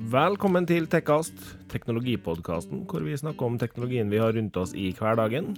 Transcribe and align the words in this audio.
Velkommen 0.00 0.64
til 0.64 0.86
Tekkast, 0.88 1.36
teknologipodkasten 1.68 2.86
hvor 2.88 3.04
vi 3.04 3.12
snakker 3.18 3.44
om 3.44 3.58
teknologien 3.60 4.08
vi 4.08 4.20
har 4.22 4.32
rundt 4.32 4.56
oss 4.56 4.72
i 4.72 4.88
hverdagen. 4.96 5.52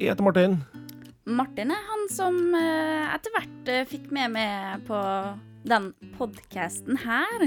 Jeg 0.00 0.10
heter 0.10 0.26
Martin. 0.26 0.56
Martin 1.24 1.70
er 1.70 1.84
han 1.86 2.02
som 2.10 2.36
eh, 2.58 3.06
etter 3.14 3.34
hvert 3.36 3.70
eh, 3.70 3.86
fikk 3.86 4.10
med 4.14 4.34
meg 4.34 4.82
på 4.88 4.98
den 5.66 5.92
podkasten 6.18 6.98
her, 7.04 7.46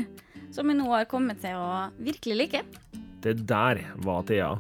som 0.56 0.71
vi 0.71 0.78
nå 0.80 0.88
har 0.88 1.07
kommet 1.12 1.43
til 1.43 1.60
å 1.60 1.89
virkelig 2.00 2.38
like. 2.39 2.64
Det 3.20 3.36
der 3.50 3.84
var 4.06 4.24
Thea. 4.29 4.54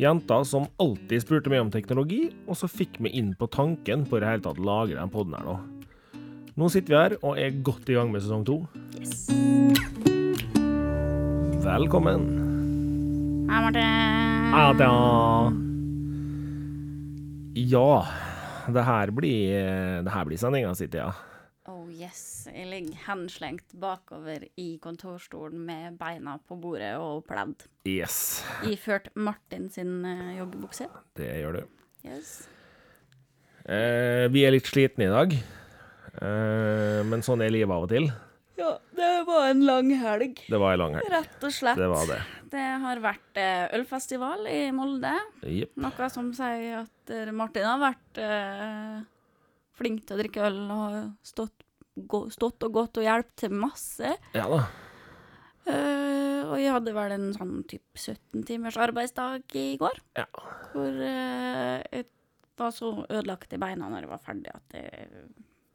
Jenta 0.00 0.40
som 0.48 0.70
alltid 0.80 1.20
spurte 1.20 1.52
meg 1.52 1.66
om 1.66 1.72
teknologi, 1.72 2.30
og 2.48 2.56
så 2.56 2.70
fikk 2.70 2.96
vi 3.04 3.12
inn 3.20 3.34
på 3.36 3.50
tanken 3.52 4.06
på 4.08 4.16
i 4.16 4.24
det 4.24 4.32
hele 4.32 4.46
tatt 4.48 4.60
lage 4.60 4.96
den 4.96 5.12
poden 5.12 5.36
her 5.36 5.44
nå. 5.50 5.58
Nå 6.56 6.72
sitter 6.72 6.96
vi 6.96 7.02
her 7.02 7.18
og 7.20 7.36
er 7.40 7.60
godt 7.64 7.92
i 7.92 8.00
gang 8.00 8.12
med 8.12 8.24
sesong 8.24 8.48
to. 8.48 8.62
Yes. 8.96 9.28
Velkommen. 11.62 12.22
Hei, 13.50 13.60
Martin. 13.62 13.82
Hei, 14.52 14.74
Thea. 14.78 15.52
Ja, 17.54 18.06
det 18.74 18.82
her 18.86 19.12
blir, 19.14 20.02
det 20.02 20.10
her 20.14 20.26
blir 20.26 20.40
sendinga 20.40 20.72
si, 20.74 20.88
ja. 20.92 21.12
Oh 21.70 21.86
yes. 21.94 22.48
Jeg 22.50 22.66
ligger 22.66 22.98
henslengt 23.06 23.76
bakover 23.78 24.42
i 24.58 24.78
kontorstolen 24.82 25.62
med 25.68 26.00
beina 26.00 26.34
på 26.48 26.58
bordet 26.58 26.96
og 26.98 27.22
pledd. 27.30 27.62
Yes, 27.86 28.42
Iført 28.66 29.12
Martin 29.14 29.68
sin 29.70 30.00
eh, 30.04 30.38
joggebukse. 30.40 30.88
det 31.18 31.30
gjør 31.44 31.60
du. 31.60 31.62
Yes. 32.08 32.34
Eh, 33.62 34.26
vi 34.34 34.42
er 34.42 34.56
litt 34.56 34.66
slitne 34.66 35.06
i 35.06 35.14
dag, 35.14 35.38
eh, 36.18 37.00
men 37.06 37.22
sånn 37.22 37.46
er 37.46 37.54
livet 37.54 37.70
av 37.70 37.86
og 37.86 37.92
til. 37.94 38.10
Ja, 38.56 38.78
det 38.96 39.10
var 39.26 39.48
en 39.48 39.64
lang 39.66 39.90
helg. 39.96 40.44
Det 40.48 40.58
var 40.60 40.74
en 40.74 40.82
lang 40.82 40.94
helg. 40.98 41.08
Rett 41.12 41.46
og 41.46 41.54
slett. 41.54 41.80
Det 41.80 41.88
var 41.88 42.06
det. 42.10 42.20
Det 42.52 42.66
har 42.82 43.00
vært 43.00 43.40
eh, 43.40 43.64
ølfestival 43.78 44.46
i 44.50 44.60
Molde. 44.76 45.14
Yep. 45.40 45.72
Noe 45.80 46.08
som 46.12 46.28
sier 46.36 46.82
at 46.82 47.12
eh, 47.14 47.32
Martin 47.32 47.64
har 47.64 47.80
vært 47.80 48.20
eh, 48.20 48.98
flink 49.78 50.04
til 50.06 50.18
å 50.18 50.20
drikke 50.20 50.46
øl 50.50 50.60
og 50.74 50.96
stått, 51.26 51.64
gå, 51.96 52.26
stått 52.34 52.68
og 52.68 52.76
gått 52.76 53.00
og 53.00 53.06
hjulpet 53.08 53.36
til 53.46 53.56
masse. 53.56 54.16
Ja 54.36 54.48
da. 54.52 54.64
Uh, 55.62 56.42
og 56.50 56.56
jeg 56.58 56.72
hadde 56.74 56.92
vel 56.96 57.12
en 57.14 57.28
sånn 57.36 57.60
typ 57.70 57.84
17 57.94 58.42
timers 58.48 58.74
arbeidsdag 58.82 59.54
i 59.54 59.76
går. 59.78 60.00
Ja. 60.18 60.24
Hvor 60.72 60.90
uh, 60.90 61.78
jeg 61.86 62.08
var 62.58 62.74
så 62.74 62.90
ødelagt 63.06 63.54
i 63.54 63.60
beina 63.62 63.86
når 63.86 64.04
jeg 64.04 64.10
var 64.10 64.24
ferdig 64.26 64.50
at 64.50 64.74
jeg 64.74 65.22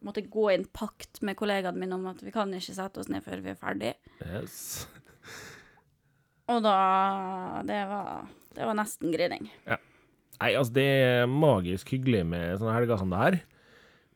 måtte 0.06 0.22
gå 0.30 0.50
i 0.52 0.56
en 0.60 0.66
pakt 0.70 1.22
med 1.26 1.38
kollegaene 1.40 1.80
mine 1.82 1.96
om 1.98 2.06
at 2.12 2.22
vi 2.24 2.32
kan 2.36 2.52
ikke 2.54 2.76
sette 2.78 3.02
oss 3.02 3.10
ned 3.10 3.24
før 3.26 3.42
vi 3.44 3.50
er 3.54 3.60
ferdig. 3.60 3.94
Yes. 4.22 4.88
Og 6.48 6.62
da 6.64 6.76
Det 7.68 7.80
var, 7.90 8.28
det 8.56 8.68
var 8.70 8.78
nesten 8.78 9.12
grining. 9.14 9.50
Nei, 9.68 10.52
altså, 10.54 10.74
det 10.78 10.86
er 10.86 11.26
magisk 11.32 11.90
hyggelig 11.96 12.22
med 12.30 12.60
sånne 12.60 12.76
helger 12.78 13.00
som 13.02 13.10
det 13.14 13.24
her. 13.24 13.40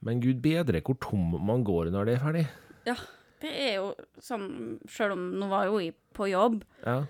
Men 0.05 0.21
gud 0.21 0.39
bedre 0.41 0.81
hvor 0.85 0.97
tom 1.01 1.33
man 1.45 1.63
går 1.65 1.89
når 1.93 2.07
det 2.07 2.15
er 2.15 2.23
ferdig. 2.23 2.45
Ja, 2.87 2.95
det 3.41 3.51
er 3.51 3.73
jo 3.79 3.89
sånn 4.21 4.79
Sjøl 4.89 5.13
om 5.13 5.27
nå 5.41 5.49
var 5.51 5.67
jo 5.69 5.81
jeg 5.81 5.93
på 6.17 6.29
jobb 6.31 6.63
Ja. 6.85 7.03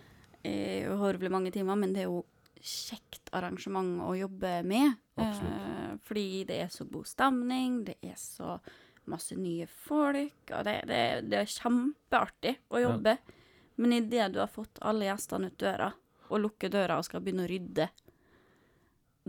i 0.48 0.84
uhorvelig 0.90 1.32
mange 1.32 1.52
timer, 1.56 1.78
men 1.80 1.94
det 1.96 2.04
er 2.04 2.10
jo 2.10 2.24
kjekt 2.62 3.32
arrangement 3.36 4.02
å 4.06 4.12
jobbe 4.18 4.60
med. 4.68 4.98
Absolutt. 5.18 5.81
Fordi 6.06 6.44
det 6.50 6.62
er 6.66 6.72
så 6.74 6.86
god 6.90 7.10
stemning, 7.10 7.82
det 7.88 7.98
er 8.06 8.18
så 8.20 8.58
masse 9.10 9.36
nye 9.36 9.66
folk, 9.68 10.52
og 10.54 10.66
det, 10.68 10.76
det, 10.90 11.02
det 11.32 11.40
er 11.42 11.50
kjempeartig 11.50 12.56
å 12.72 12.82
jobbe. 12.84 13.16
Men 13.82 13.96
idet 13.98 14.30
du 14.36 14.40
har 14.44 14.52
fått 14.52 14.82
alle 14.86 15.08
gjestene 15.08 15.50
ut 15.50 15.58
døra, 15.60 15.90
og 16.32 16.44
lukker 16.46 16.72
døra 16.72 17.00
og 17.02 17.08
skal 17.08 17.24
begynne 17.24 17.48
å 17.48 17.52
rydde, 17.52 17.88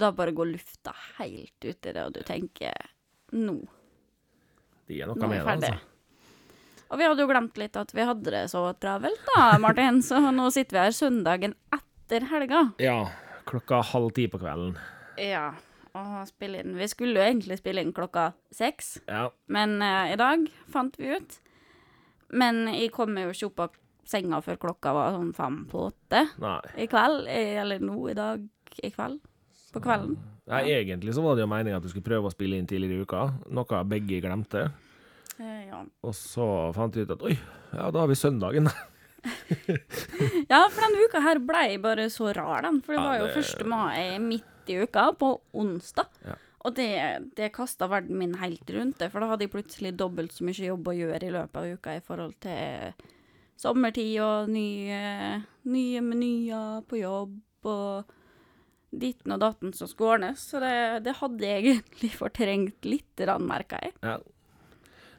da 0.02 0.10
bare 0.16 0.34
går 0.36 0.52
lufta 0.52 0.92
helt 1.18 1.64
ut 1.64 1.88
i 1.88 1.94
det, 1.94 2.04
og 2.04 2.12
du 2.14 2.22
tenker 2.24 2.92
nå 3.36 3.58
Det 4.88 5.00
er 5.00 5.08
noe 5.08 5.16
nå 5.16 5.26
er 5.26 5.32
med 5.32 5.64
det, 5.64 5.72
altså. 5.72 5.88
Og 6.92 7.00
vi 7.00 7.08
hadde 7.08 7.24
jo 7.24 7.28
glemt 7.30 7.56
litt 7.56 7.76
at 7.80 7.92
vi 7.96 8.04
hadde 8.04 8.32
det 8.34 8.42
så 8.52 8.66
travelt, 8.76 9.20
da, 9.32 9.54
Martin. 9.62 10.02
Så 10.04 10.18
nå 10.28 10.50
sitter 10.52 10.76
vi 10.76 10.82
her 10.82 10.96
søndagen 10.96 11.54
etter 11.72 12.26
helga. 12.28 12.66
Ja. 12.82 12.98
Klokka 13.48 13.80
halv 13.82 14.12
ti 14.14 14.26
på 14.30 14.38
kvelden. 14.38 14.76
Ja, 15.16 15.54
og 15.94 16.26
spille 16.28 16.60
inn. 16.62 16.76
Vi 16.78 16.86
skulle 16.88 17.20
jo 17.20 17.26
egentlig 17.26 17.58
spille 17.60 17.80
inn 17.84 17.92
klokka 17.92 18.32
seks, 18.54 18.98
Ja. 19.08 19.28
men 19.48 19.76
uh, 19.82 20.12
i 20.12 20.16
dag 20.16 20.46
fant 20.72 20.96
vi 20.98 21.16
ut. 21.16 21.38
Men 22.32 22.66
jeg 22.72 22.90
kom 22.92 23.16
jo 23.18 23.28
ikke 23.34 23.46
opp 23.50 23.60
av 23.60 23.70
senga 24.08 24.40
før 24.42 24.56
klokka 24.58 24.92
var 24.96 25.12
sånn 25.14 25.34
fem 25.36 25.64
på 25.70 25.86
åtte 25.90 26.22
Nei. 26.40 26.60
i 26.84 26.86
kveld. 26.90 27.26
eh, 27.28 27.60
Eller 27.60 27.78
nå 27.78 27.98
i 28.10 28.14
dag 28.16 28.40
i 28.82 28.90
kveld. 28.90 29.20
På 29.72 29.80
kvelden. 29.80 30.16
Ja, 30.48 30.58
egentlig 30.64 31.14
så 31.14 31.22
var 31.22 31.36
det 31.36 31.44
jo 31.44 31.50
meninga 31.52 31.76
at 31.78 31.82
du 31.84 31.88
skulle 31.88 32.04
prøve 32.04 32.28
å 32.28 32.32
spille 32.34 32.56
inn 32.58 32.66
tidligere 32.66 32.98
i 32.98 33.04
uka, 33.06 33.20
noe 33.48 33.84
begge 33.88 34.18
glemte. 34.20 34.66
Eh, 35.38 35.68
ja. 35.68 35.82
Og 36.02 36.12
så 36.16 36.44
fant 36.74 36.94
vi 36.96 37.04
ut 37.06 37.10
at 37.14 37.22
oi, 37.22 37.36
ja, 37.72 37.90
da 37.90 38.00
har 38.02 38.08
vi 38.10 38.14
søndagen. 38.18 38.68
Ja, 40.50 40.64
for 40.72 40.80
denne 40.82 41.04
uka 41.06 41.20
her 41.22 41.38
ble 41.46 41.76
bare 41.82 42.08
så 42.10 42.32
rar, 42.34 42.62
den. 42.66 42.80
For 42.82 42.92
det 42.96 43.00
Ja, 43.02 43.08
var 43.08 43.18
jo 43.20 43.26
det- 43.28 43.44
1. 43.60 43.66
mai 43.70 44.18
midt 44.18 44.51
i 44.70 44.78
uka, 44.84 45.08
på 45.18 45.34
onsdag. 45.52 46.10
Ja. 46.26 46.36
Og 46.62 46.76
det, 46.78 46.92
det 47.34 47.50
kasta 47.56 47.88
verden 47.90 48.20
min 48.20 48.36
helt 48.38 48.68
rundt 48.70 49.00
det, 49.02 49.10
for 49.10 49.22
da 49.22 49.32
hadde 49.32 49.48
jeg 49.48 49.54
plutselig 49.54 49.96
dobbelt 49.98 50.34
så 50.34 50.46
mye 50.46 50.68
jobb 50.68 50.92
å 50.92 50.94
gjøre 50.94 51.26
i 51.26 51.34
løpet 51.34 51.58
av 51.58 51.78
uka 51.78 51.96
i 51.98 52.04
forhold 52.06 52.36
til 52.44 53.08
sommertid 53.58 54.18
og 54.22 54.50
nye, 54.52 55.00
nye 55.70 56.02
menyer 56.06 56.84
på 56.86 57.00
jobb 57.02 57.70
og 57.70 58.12
ditten 58.92 59.34
og 59.34 59.40
datten 59.42 59.72
som 59.74 59.90
skulle 59.90 60.18
ordnes. 60.18 60.44
Så 60.52 60.60
det, 60.62 60.76
det 61.08 61.16
hadde 61.18 61.50
jeg 61.50 61.66
egentlig 61.74 62.12
fortrengt 62.22 62.86
litt, 62.86 63.26
merka 63.42 63.82
jeg. 63.82 63.96
Ja. 64.04 64.20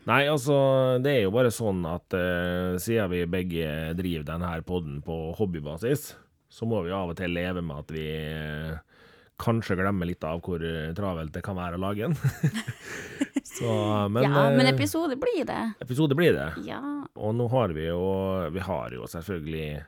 Nei, 0.04 0.26
altså, 0.28 0.56
det 1.00 1.14
er 1.16 1.22
jo 1.24 1.32
bare 1.32 1.52
sånn 1.54 1.86
at 1.88 2.12
uh, 2.12 2.76
siden 2.82 3.12
vi 3.14 3.22
begge 3.32 3.68
driver 3.96 4.26
denne 4.34 4.56
podden 4.68 4.98
på 5.04 5.32
hobbybasis, 5.38 6.10
så 6.52 6.68
må 6.68 6.82
vi 6.84 6.92
av 6.92 7.14
og 7.14 7.20
til 7.20 7.32
leve 7.32 7.64
med 7.66 7.80
at 7.86 7.94
vi 7.96 8.04
eh, 8.14 8.76
kanskje 9.42 9.78
glemmer 9.80 10.08
litt 10.10 10.24
av 10.28 10.42
hvor 10.46 10.64
eh, 10.64 10.92
travelt 10.98 11.34
det 11.36 11.44
kan 11.46 11.58
være 11.58 11.80
å 11.80 11.84
lage 11.84 12.10
en. 12.10 12.18
så, 13.56 13.72
men, 14.12 14.28
ja, 14.28 14.44
men 14.54 14.66
eh, 14.66 14.74
episode 14.74 15.18
blir 15.20 15.46
det. 15.50 15.62
episode 15.84 16.18
blir 16.18 16.36
det. 16.38 16.50
Ja. 16.68 16.82
Og 17.16 17.36
nå 17.38 17.48
har 17.52 17.74
vi 17.76 17.88
jo 17.88 18.04
Vi 18.54 18.62
har 18.66 18.96
jo 18.96 19.08
selvfølgelig 19.10 19.84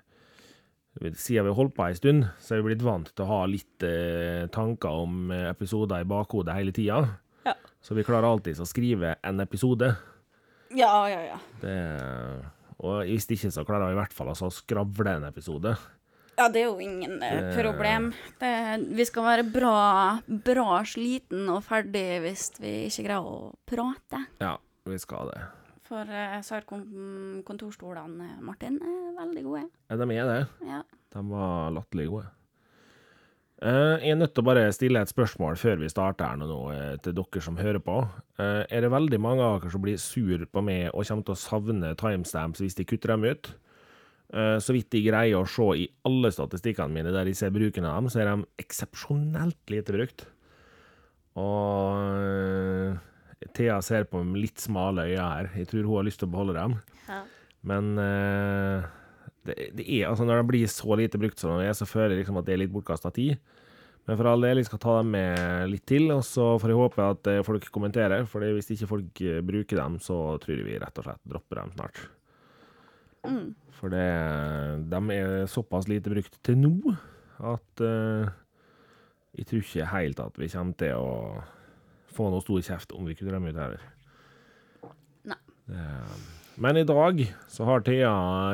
Siden 0.96 1.44
vi 1.44 1.52
har 1.52 1.58
holdt 1.58 1.74
på 1.76 1.84
ei 1.84 1.96
stund, 1.98 2.24
så 2.40 2.56
er 2.56 2.62
vi 2.62 2.70
blitt 2.70 2.84
vant 2.86 3.10
til 3.12 3.26
å 3.26 3.28
ha 3.28 3.40
litt 3.52 3.84
eh, 3.84 4.46
tanker 4.56 5.02
om 5.04 5.32
eh, 5.34 5.50
episoder 5.50 6.06
i 6.06 6.08
bakhodet 6.08 6.56
hele 6.56 6.72
tida. 6.72 7.02
Ja. 7.44 7.52
Så 7.84 7.98
vi 7.98 8.06
klarer 8.08 8.30
alltid 8.30 8.62
å 8.64 8.68
skrive 8.70 9.18
en 9.20 9.44
episode. 9.44 9.90
Ja, 10.72 10.94
ja, 11.12 11.20
ja. 11.34 11.42
Det, 11.60 11.76
og 12.80 13.04
hvis 13.10 13.28
ikke, 13.28 13.52
så 13.52 13.66
klarer 13.68 13.92
vi 13.92 13.98
i 13.98 14.00
hvert 14.00 14.16
fall 14.16 14.32
å 14.32 14.52
skravle 14.56 15.18
en 15.20 15.28
episode. 15.28 15.76
Ja, 16.38 16.50
det 16.52 16.62
er 16.62 16.66
jo 16.68 16.80
ingen 16.84 17.22
eh, 17.24 17.42
Det- 17.42 17.56
problem. 17.64 18.10
Det, 18.40 18.52
vi 18.96 19.06
skal 19.08 19.24
være 19.24 19.44
bra, 19.54 20.20
bra 20.28 20.82
sliten 20.84 21.48
og 21.50 21.64
ferdig 21.64 22.20
hvis 22.26 22.50
vi 22.60 22.74
ikke 22.90 23.06
greier 23.08 23.24
å 23.24 23.54
prate. 23.66 24.26
Ja, 24.42 24.58
vi 24.86 24.98
skal 25.00 25.32
det. 25.32 25.42
For 25.86 26.04
jeg 26.10 26.42
SAR-kontorstolene, 26.44 28.42
Martin, 28.42 28.80
er 28.82 29.14
veldig 29.20 29.44
gode. 29.46 29.68
Ja, 29.90 29.96
de 30.02 30.08
er 30.18 30.26
det. 30.32 30.48
Ja. 30.66 30.82
De 31.14 31.24
var 31.30 31.72
latterlig 31.76 32.08
gode. 32.10 32.26
Eh, 33.62 33.96
jeg 34.04 34.12
er 34.12 34.16
nødt 34.20 34.34
til 34.36 34.44
å 34.44 34.48
bare 34.50 34.66
stille 34.76 35.00
et 35.02 35.08
spørsmål 35.14 35.56
før 35.58 35.80
vi 35.80 35.88
starter 35.90 36.28
her 36.28 36.36
nå, 36.42 36.58
eh, 36.74 36.98
til 37.02 37.14
dere 37.16 37.42
som 37.42 37.56
hører 37.58 37.80
på. 37.80 38.02
Eh, 38.38 38.66
er 38.70 38.82
det 38.82 38.92
veldig 38.92 39.20
mange 39.22 39.42
av 39.42 39.62
dere 39.62 39.72
som 39.72 39.82
blir 39.82 39.98
sur 39.98 40.46
på 40.46 40.62
meg 40.64 40.90
og 40.94 41.06
kommer 41.06 41.24
til 41.24 41.36
å 41.36 41.40
savne 41.40 41.96
timestamps 41.96 42.60
hvis 42.60 42.76
de 42.76 42.84
kutter 42.84 43.08
dem 43.16 43.24
ut? 43.24 43.54
Eh, 44.36 44.58
så 44.60 44.74
vidt 44.76 44.92
jeg 44.92 45.08
greier 45.08 45.40
å 45.40 45.48
se 45.48 45.66
i 45.80 45.86
alle 46.08 46.32
statistikkene 46.34 46.92
mine 46.92 47.14
der 47.16 47.30
jeg 47.30 47.40
ser 47.40 47.54
bruken 47.56 47.88
av 47.88 48.02
dem, 48.02 48.12
så 48.12 48.22
er 48.22 48.32
de 48.34 48.48
eksepsjonelt 48.60 49.72
lite 49.72 49.96
brukt. 49.96 50.26
Og 51.40 52.20
eh, 52.20 53.48
Thea 53.56 53.80
ser 53.86 54.10
på 54.12 54.24
med 54.28 54.42
litt 54.44 54.60
smale 54.60 55.08
øyne 55.08 55.30
her. 55.32 55.50
Jeg 55.56 55.72
tror 55.72 55.88
hun 55.88 56.00
har 56.02 56.08
lyst 56.10 56.20
til 56.24 56.28
å 56.28 56.34
beholde 56.36 56.58
dem. 56.58 56.78
Ja. 57.08 57.22
Men 57.66 57.94
eh, 58.02 58.88
det, 59.48 59.58
det 59.78 59.88
er, 59.88 60.10
altså 60.10 60.28
når 60.28 60.42
de 60.42 60.50
blir 60.52 60.72
så 60.72 61.00
lite 61.00 61.22
brukt 61.22 61.40
som 61.40 61.56
de 61.56 61.70
er, 61.70 61.78
så 61.78 61.88
føler 61.88 62.18
jeg 62.18 62.26
liksom 62.26 62.42
at 62.42 62.50
det 62.50 62.58
er 62.58 62.64
litt 62.66 62.76
bortkasta 62.76 63.14
tid. 63.16 63.40
Men 64.06 64.20
for 64.20 64.30
all 64.30 64.44
del, 64.44 64.60
jeg 64.60 64.68
skal 64.68 64.82
ta 64.84 65.00
dem 65.00 65.16
med 65.16 65.72
litt 65.72 65.86
til, 65.90 66.12
og 66.14 66.20
så 66.28 66.52
får 66.62 66.70
jeg 66.74 66.78
håpe 66.78 67.08
at 67.16 67.30
folk 67.48 67.64
kommenterer. 67.74 68.28
For 68.30 68.44
hvis 68.44 68.68
ikke 68.76 68.90
folk 68.92 69.22
bruker 69.48 69.80
dem, 69.80 69.96
så 70.04 70.20
tror 70.44 70.60
jeg 70.60 70.68
vi 70.68 70.76
rett 70.84 71.00
og 71.02 71.08
slett 71.08 71.24
dropper 71.32 71.64
dem 71.64 71.72
snart. 71.74 72.04
Mm. 73.26 73.48
For 73.76 73.92
det, 73.92 74.06
de 74.92 75.02
er 75.14 75.50
såpass 75.52 75.90
lite 75.92 76.14
brukt 76.14 76.40
til 76.46 76.58
nå 76.62 76.96
at 77.44 77.84
uh, 77.84 78.32
jeg 79.36 79.50
tror 79.50 79.64
ikke 79.66 79.90
helt 79.92 80.22
at 80.24 80.40
vi 80.40 80.48
kommer 80.54 80.78
til 80.80 80.96
å 80.96 81.10
få 82.16 82.30
noe 82.32 82.44
stor 82.44 82.64
kjeft 82.64 82.96
om 82.96 83.08
vi 83.08 83.16
ikke 83.16 83.28
drømmer 83.28 83.52
ut 83.52 83.60
heller. 83.60 83.86
Nei. 85.28 85.40
Det, 85.68 85.88
Men 86.64 86.80
i 86.80 86.86
dag 86.88 87.20
så 87.52 87.68
har 87.68 87.84
Thea 87.84 88.14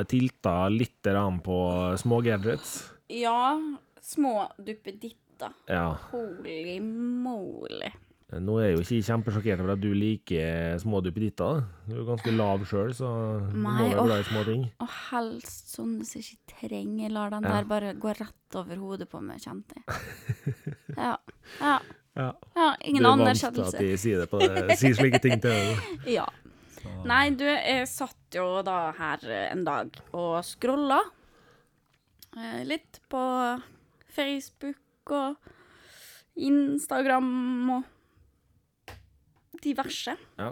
tilta 0.10 0.56
litt 0.74 1.06
på 1.06 1.28
på 1.46 1.58
smågadgets. 2.02 2.72
Ja, 3.14 3.60
små 4.02 4.50
duppeditter. 4.58 5.54
Ja. 5.70 5.98
Holy 6.10 6.80
moly. 6.82 7.92
Nå 8.40 8.54
er 8.62 8.70
jeg 8.70 8.76
jo 8.78 8.82
ikke 8.86 9.06
kjempesjokkert 9.10 9.62
over 9.64 9.74
at 9.74 9.82
du 9.84 9.90
liker 9.92 10.78
små 10.80 11.02
duppeditter. 11.04 11.66
Du 11.84 11.96
er 11.96 11.98
jo 12.00 12.06
ganske 12.08 12.32
lav 12.32 12.62
sjøl, 12.70 12.94
så 12.96 13.10
du 13.52 13.58
må 13.60 13.74
være 13.76 14.06
glad 14.06 14.22
i 14.24 14.28
små 14.30 14.44
ting. 14.48 14.62
Og 14.80 14.94
helst 15.12 15.74
sånne 15.76 16.08
som 16.08 16.22
ikke 16.24 16.54
trenger. 16.54 17.02
Jeg 17.04 17.12
lar 17.18 17.34
den 17.34 17.44
Ja. 17.44 17.58
der 17.58 17.68
bare 17.68 17.94
gå 17.94 18.14
rett 18.16 18.56
over 18.62 18.76
hodet 18.80 19.10
på 19.12 19.20
meg, 19.22 19.42
kjente 19.44 19.76
jeg. 19.76 19.86
Ja. 20.98 21.18
Ja. 21.60 21.76
Ja. 22.16 22.30
ja 22.56 22.70
ingen 22.84 23.04
du 23.04 23.10
er 23.10 23.18
vant 23.20 23.40
til 23.40 23.48
at 23.48 23.78
de 23.80 23.98
sier, 23.98 24.20
det 24.24 24.30
på 24.32 24.40
det, 24.40 24.78
sier 24.80 24.96
slike 24.96 25.20
ting 25.24 25.40
til 25.44 25.52
deg. 25.52 25.90
Ja. 26.20 26.28
Nei, 27.06 27.30
du, 27.38 27.44
jeg 27.46 27.86
satt 27.92 28.36
jo 28.36 28.62
da 28.66 28.92
her 28.98 29.28
en 29.52 29.64
dag 29.68 29.92
og 30.18 30.40
scrolla 30.48 30.98
eh, 32.38 32.64
litt 32.66 33.00
på 33.12 33.22
Facebook 34.16 35.12
og 35.14 35.36
Instagram 36.36 37.70
og 37.78 37.84
diverse. 39.64 40.18
Ja. 40.40 40.52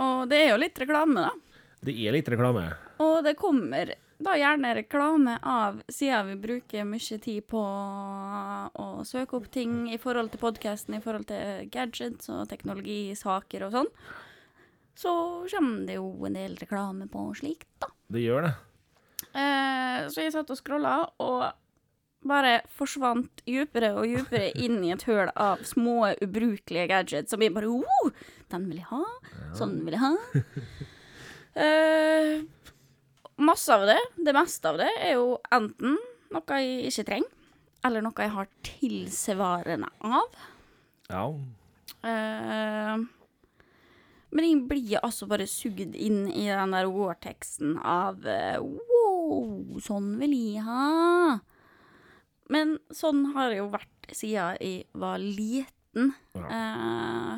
Og 0.00 0.28
det 0.30 0.44
er 0.44 0.52
jo 0.52 0.60
litt 0.62 0.78
reklame, 0.78 1.26
da. 1.26 1.66
Det 1.80 1.96
er 1.96 2.14
litt 2.14 2.28
reklame. 2.28 2.68
Og 3.00 3.20
det 3.24 3.34
kommer 3.40 3.94
da 4.20 4.34
gjerne 4.36 4.74
reklame 4.76 5.38
av, 5.42 5.80
siden 5.88 6.34
vi 6.34 6.36
bruker 6.42 6.84
mye 6.84 7.18
tid 7.24 7.46
på 7.48 7.60
å 7.60 8.88
søke 9.08 9.38
opp 9.38 9.46
ting 9.52 9.86
i 9.92 9.98
forhold 10.00 10.34
til 10.34 10.42
podkasten, 10.42 10.98
i 10.98 11.04
forhold 11.04 11.30
til 11.30 11.70
gadgets 11.72 12.28
og 12.32 12.44
teknologisaker 12.50 13.64
og 13.64 13.78
sånn, 13.78 13.88
så 15.00 15.14
kommer 15.48 15.86
det 15.88 15.96
jo 15.96 16.10
en 16.28 16.36
del 16.36 16.58
reklame 16.60 17.08
på 17.08 17.30
slikt, 17.38 17.70
da. 17.80 17.88
Det 18.12 18.26
gjør 18.26 18.50
det. 18.50 18.52
Eh, 19.30 20.04
så 20.12 20.26
jeg 20.26 20.34
satt 20.34 20.52
og 20.52 20.58
scrolla, 20.58 20.98
og 21.22 21.46
bare 22.26 22.60
forsvant 22.76 23.42
dypere 23.46 23.92
og 23.96 24.08
dypere 24.08 24.50
inn 24.60 24.80
i 24.84 24.92
et 24.94 25.04
høl 25.08 25.30
av 25.32 25.62
små, 25.68 26.12
ubrukelige 26.20 26.88
gadgets 26.90 27.32
som 27.32 27.42
jeg 27.42 27.54
bare 27.54 27.70
oh, 27.70 28.10
Den 28.52 28.66
vil 28.68 28.82
jeg 28.82 28.88
ha. 28.90 29.04
Sånn 29.56 29.78
vil 29.86 29.96
jeg 29.96 30.02
ha. 30.04 30.14
Uh, 31.60 32.42
masse 33.40 33.74
av 33.74 33.86
det, 33.88 33.98
det 34.20 34.34
meste 34.36 34.70
av 34.70 34.80
det, 34.80 34.90
er 35.00 35.16
jo 35.16 35.38
enten 35.54 35.96
noe 36.30 36.58
jeg 36.60 36.90
ikke 36.90 37.06
trenger, 37.08 37.30
eller 37.86 38.04
noe 38.04 38.26
jeg 38.26 38.34
har 38.34 38.50
tilsvarende 38.66 39.88
av. 40.06 40.36
Ja. 41.10 41.24
Uh, 42.04 43.06
men 44.30 44.46
jeg 44.46 44.66
blir 44.70 45.00
altså 45.02 45.26
bare 45.30 45.48
sugd 45.50 45.96
inn 45.98 46.26
i 46.30 46.46
den 46.50 46.76
der 46.76 46.90
War-teksten 46.90 47.78
av 47.82 48.22
uh, 48.26 48.60
Wow, 48.62 49.80
sånn 49.82 50.14
vil 50.20 50.36
jeg 50.36 50.66
ha. 50.66 51.40
Men 52.50 52.78
sånn 52.94 53.30
har 53.36 53.52
det 53.52 53.60
jo 53.60 53.68
vært 53.70 54.10
siden 54.10 54.58
jeg 54.58 54.84
var 54.98 55.22
liten. 55.22 56.12
Eh, 56.34 57.36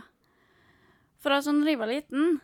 fra 1.22 1.40
sånn 1.44 1.60
da 1.62 1.72
jeg 1.72 1.80
var 1.80 1.90
liten, 1.92 2.38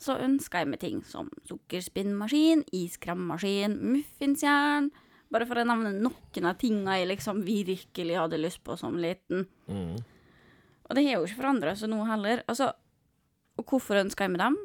så 0.00 0.18
ønska 0.20 0.62
jeg 0.62 0.70
meg 0.72 0.80
ting 0.82 1.02
som 1.08 1.28
sukkerspinnmaskin, 1.48 2.64
iskremmaskin, 2.76 3.76
muffinsjern. 3.94 4.90
Bare 5.32 5.46
for 5.48 5.58
å 5.58 5.66
nevne 5.66 5.92
noen 5.98 6.48
av 6.48 6.58
tinga 6.60 6.98
jeg 7.00 7.10
liksom 7.10 7.42
virkelig 7.46 8.18
hadde 8.18 8.40
lyst 8.40 8.62
på 8.64 8.76
som 8.78 8.98
liten. 9.00 9.46
Mm. 9.68 9.96
Og 10.86 10.94
det 10.94 11.04
har 11.06 11.18
jo 11.18 11.26
ikke 11.26 11.40
forandra 11.40 11.74
seg 11.78 11.90
nå 11.90 12.04
heller. 12.06 12.44
Altså, 12.46 12.70
og 13.56 13.66
hvorfor 13.66 14.00
ønska 14.04 14.26
jeg 14.26 14.36
meg 14.36 14.44
dem? 14.44 14.58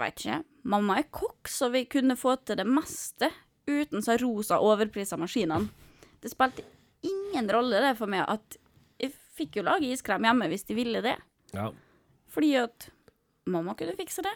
Veit 0.00 0.22
ikke. 0.22 0.40
Mamma 0.70 1.00
er 1.00 1.10
kokk, 1.12 1.50
så 1.50 1.68
vi 1.72 1.84
kunne 1.90 2.16
få 2.18 2.36
til 2.44 2.60
det 2.60 2.66
meste 2.68 3.30
uten 3.70 4.02
så 4.04 4.16
rosa 4.20 4.60
overprisa 4.64 5.18
maskinene. 5.20 5.68
Det 6.20 6.32
spilte 6.32 6.64
ingen 7.06 7.48
rolle 7.52 7.80
det 7.84 7.94
for 7.98 8.10
meg 8.10 8.26
at 8.28 8.58
jeg 9.00 9.14
fikk 9.36 9.60
jo 9.60 9.64
lage 9.64 9.88
iskrem 9.88 10.26
hjemme 10.26 10.48
hvis 10.52 10.66
de 10.68 10.76
ville 10.78 11.02
det. 11.04 11.16
ja. 11.56 11.70
Fordi 12.30 12.52
at 12.60 12.84
mamma 13.50 13.72
kunne 13.74 13.96
fikse 13.98 14.22
det. 14.22 14.32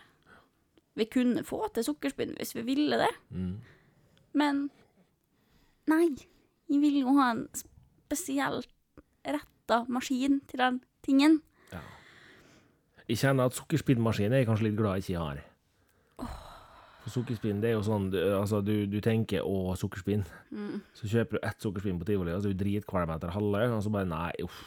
Vi 0.98 1.04
kunne 1.06 1.44
få 1.46 1.60
til 1.75 1.84
sukkerspinn 1.86 2.32
hvis 2.38 2.54
vi 2.56 2.64
ville 2.66 2.98
det. 2.98 3.10
Mm. 3.31 3.60
Men 4.34 4.64
nei, 5.86 6.08
jeg 6.66 6.81
vil 6.82 6.96
jo 7.04 7.14
ha 7.20 7.28
en 7.36 7.44
spesielt 7.54 8.66
retta 9.22 9.84
maskin 9.86 10.40
til 10.50 10.58
den 10.58 10.81
tingen. 11.06 11.38
Ja. 11.70 11.84
Jeg 13.06 13.20
kjenner 13.22 13.46
at 13.46 13.54
sukkerspinnmaskin 13.60 14.32
er 14.32 14.42
jeg 14.42 14.48
kanskje 14.50 14.70
litt 14.70 14.78
glad 14.81 14.98
jeg 14.98 15.06
ikke 15.06 15.22
har. 15.22 15.44
For 17.04 17.12
sukkerspinn, 17.12 17.60
det 17.60 17.68
er 17.70 17.74
jo 17.76 17.82
sånn 17.84 18.06
du, 18.12 18.16
Altså, 18.32 18.62
du, 18.64 18.86
du 18.88 18.96
tenker 19.04 19.44
'å, 19.44 19.74
sukkerspinn'. 19.76 20.24
Mm. 20.50 20.80
Så 20.96 21.10
kjøper 21.10 21.36
du 21.36 21.46
ett 21.46 21.60
sukkerspinn 21.60 21.98
på 22.00 22.06
tivoli, 22.08 22.32
og 22.32 22.40
så 22.40 22.48
er 22.48 22.54
du 22.56 22.64
dritkvalm 22.64 23.12
etter 23.12 23.34
halve, 23.34 23.66
og 23.76 23.82
så 23.84 23.92
bare 23.92 24.08
nei, 24.08 24.32
uff. 24.42 24.62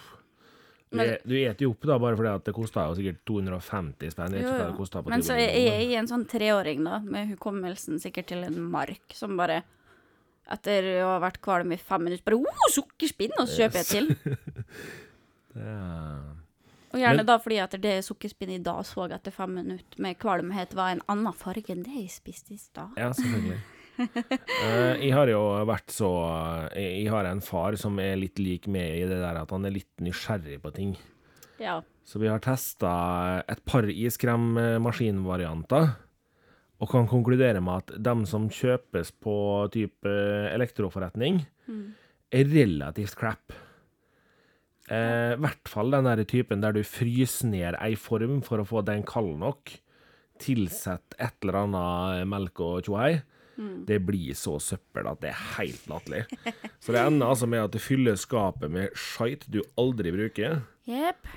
Du, 0.91 0.97
Men- 0.97 1.09
e- 1.09 1.21
du 1.25 1.35
et 1.35 1.59
jo 1.59 1.71
opp 1.73 1.81
da, 1.81 1.97
bare 1.99 2.15
fordi 2.15 2.29
at 2.35 2.45
det 2.45 2.53
kosta 2.55 2.85
jo 2.87 2.95
sikkert 2.95 3.17
250 3.27 4.11
spenn. 4.13 4.37
Jo, 4.37 4.45
jo. 4.47 4.57
det 4.57 4.77
på 5.03 5.09
Men 5.09 5.25
så 5.25 5.33
er 5.33 5.51
jeg 5.57 5.97
en 5.99 6.07
sånn 6.07 6.27
treåring, 6.29 6.83
da, 6.85 6.99
med 6.99 7.33
hukommelsen 7.33 7.99
sikkert 7.99 8.27
til 8.27 8.45
en 8.45 8.61
mark, 8.71 9.01
som 9.11 9.35
bare 9.35 9.63
etter 10.49 11.03
å 11.03 11.17
ha 11.17 11.19
vært 11.19 11.41
kvalm 11.41 11.73
i 11.73 11.77
fem 11.81 12.05
minutter 12.05 12.23
bare 12.23 12.39
oh, 12.39 12.69
sukkerspinn, 12.71 13.33
og 13.37 13.49
så 13.49 13.65
kjøper 13.65 13.83
jeg 13.83 13.85
til. 13.91 14.15
Ja. 15.57 16.36
Og 16.93 16.99
gjerne 17.01 17.17
Men- 17.21 17.25
da 17.27 17.35
fordi 17.43 17.57
at 17.63 17.73
det 17.81 17.95
sukkerspinn 18.05 18.51
i 18.55 18.63
dag 18.63 18.85
så 18.87 19.07
etter 19.11 19.31
fem 19.31 19.53
minutter 19.59 19.99
med 20.01 20.17
kvalmhet 20.19 20.73
var 20.77 20.89
en 20.91 21.01
annen 21.09 21.33
farge 21.35 21.69
enn 21.73 21.83
det 21.83 21.93
jeg 21.93 22.09
spiste 22.13 22.53
i 22.55 22.57
stad. 22.61 22.89
Ja, 22.97 23.09
selvfølgelig. 23.11 23.59
uh, 23.97 24.95
jeg 25.03 25.13
har 25.13 25.27
jo 25.27 25.41
vært 25.67 25.91
så 25.91 26.09
jeg, 26.75 27.03
jeg 27.03 27.11
har 27.11 27.25
en 27.25 27.41
far 27.41 27.75
som 27.75 27.99
er 27.99 28.15
litt 28.15 28.39
lik 28.39 28.67
meg 28.71 29.01
i 29.01 29.07
det 29.09 29.19
der 29.19 29.35
at 29.41 29.51
han 29.51 29.65
er 29.65 29.71
litt 29.75 29.99
nysgjerrig 29.99 30.61
på 30.63 30.71
ting. 30.75 30.95
Ja. 31.59 31.81
Så 32.07 32.19
vi 32.21 32.27
har 32.31 32.39
testa 32.39 33.43
et 33.49 33.65
par 33.67 33.83
iskremmaskinvarianter, 33.89 35.89
og 36.77 36.89
kan 36.91 37.07
konkludere 37.09 37.57
med 37.59 37.73
at 37.81 37.89
dem 38.05 38.21
som 38.29 38.45
kjøpes 38.53 39.09
på 39.19 39.33
type 39.73 40.07
elektroforretning, 40.53 41.41
er 42.31 42.45
relativt 42.53 43.15
crap. 43.17 43.51
I 44.87 45.35
hvert 45.43 45.67
fall 45.67 45.91
den 45.91 46.07
der 46.07 46.21
typen 46.23 46.61
der 46.63 46.71
du 46.77 46.83
fryser 46.87 47.49
ned 47.51 47.75
ei 47.83 47.95
form 47.99 48.39
for 48.45 48.61
å 48.63 48.67
få 48.67 48.83
den 48.87 49.03
kald 49.07 49.33
nok. 49.41 49.73
Tilsett 50.39 51.17
et 51.19 51.35
eller 51.43 51.63
annet 51.65 52.29
melk 52.29 52.61
og 52.63 52.85
tjohei. 52.87 53.17
Det 53.57 53.97
blir 54.05 54.35
så 54.37 54.59
søppel 54.61 55.07
at 55.09 55.19
det 55.23 55.31
er 55.31 55.39
helt 55.57 55.87
latterlig. 55.89 56.19
Så 56.83 56.93
det 56.93 57.01
ender 57.01 57.31
altså 57.31 57.47
med 57.49 57.63
at 57.63 57.73
du 57.73 57.79
fyller 57.81 58.13
skapet 58.21 58.69
med 58.69 58.93
skit 58.93 59.47
du 59.49 59.63
aldri 59.81 60.11
bruker. 60.13 60.59
Yep. 60.85 61.31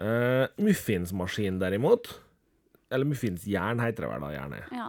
Eh, 0.00 0.46
muffinsmaskin 0.64 1.60
derimot, 1.60 2.14
eller 2.88 3.08
muffinsjern 3.08 3.80
heter 3.84 4.06
det 4.06 4.12
vel 4.14 4.24
da 4.24 4.32
gjerne, 4.32 4.62
Ja. 4.72 4.88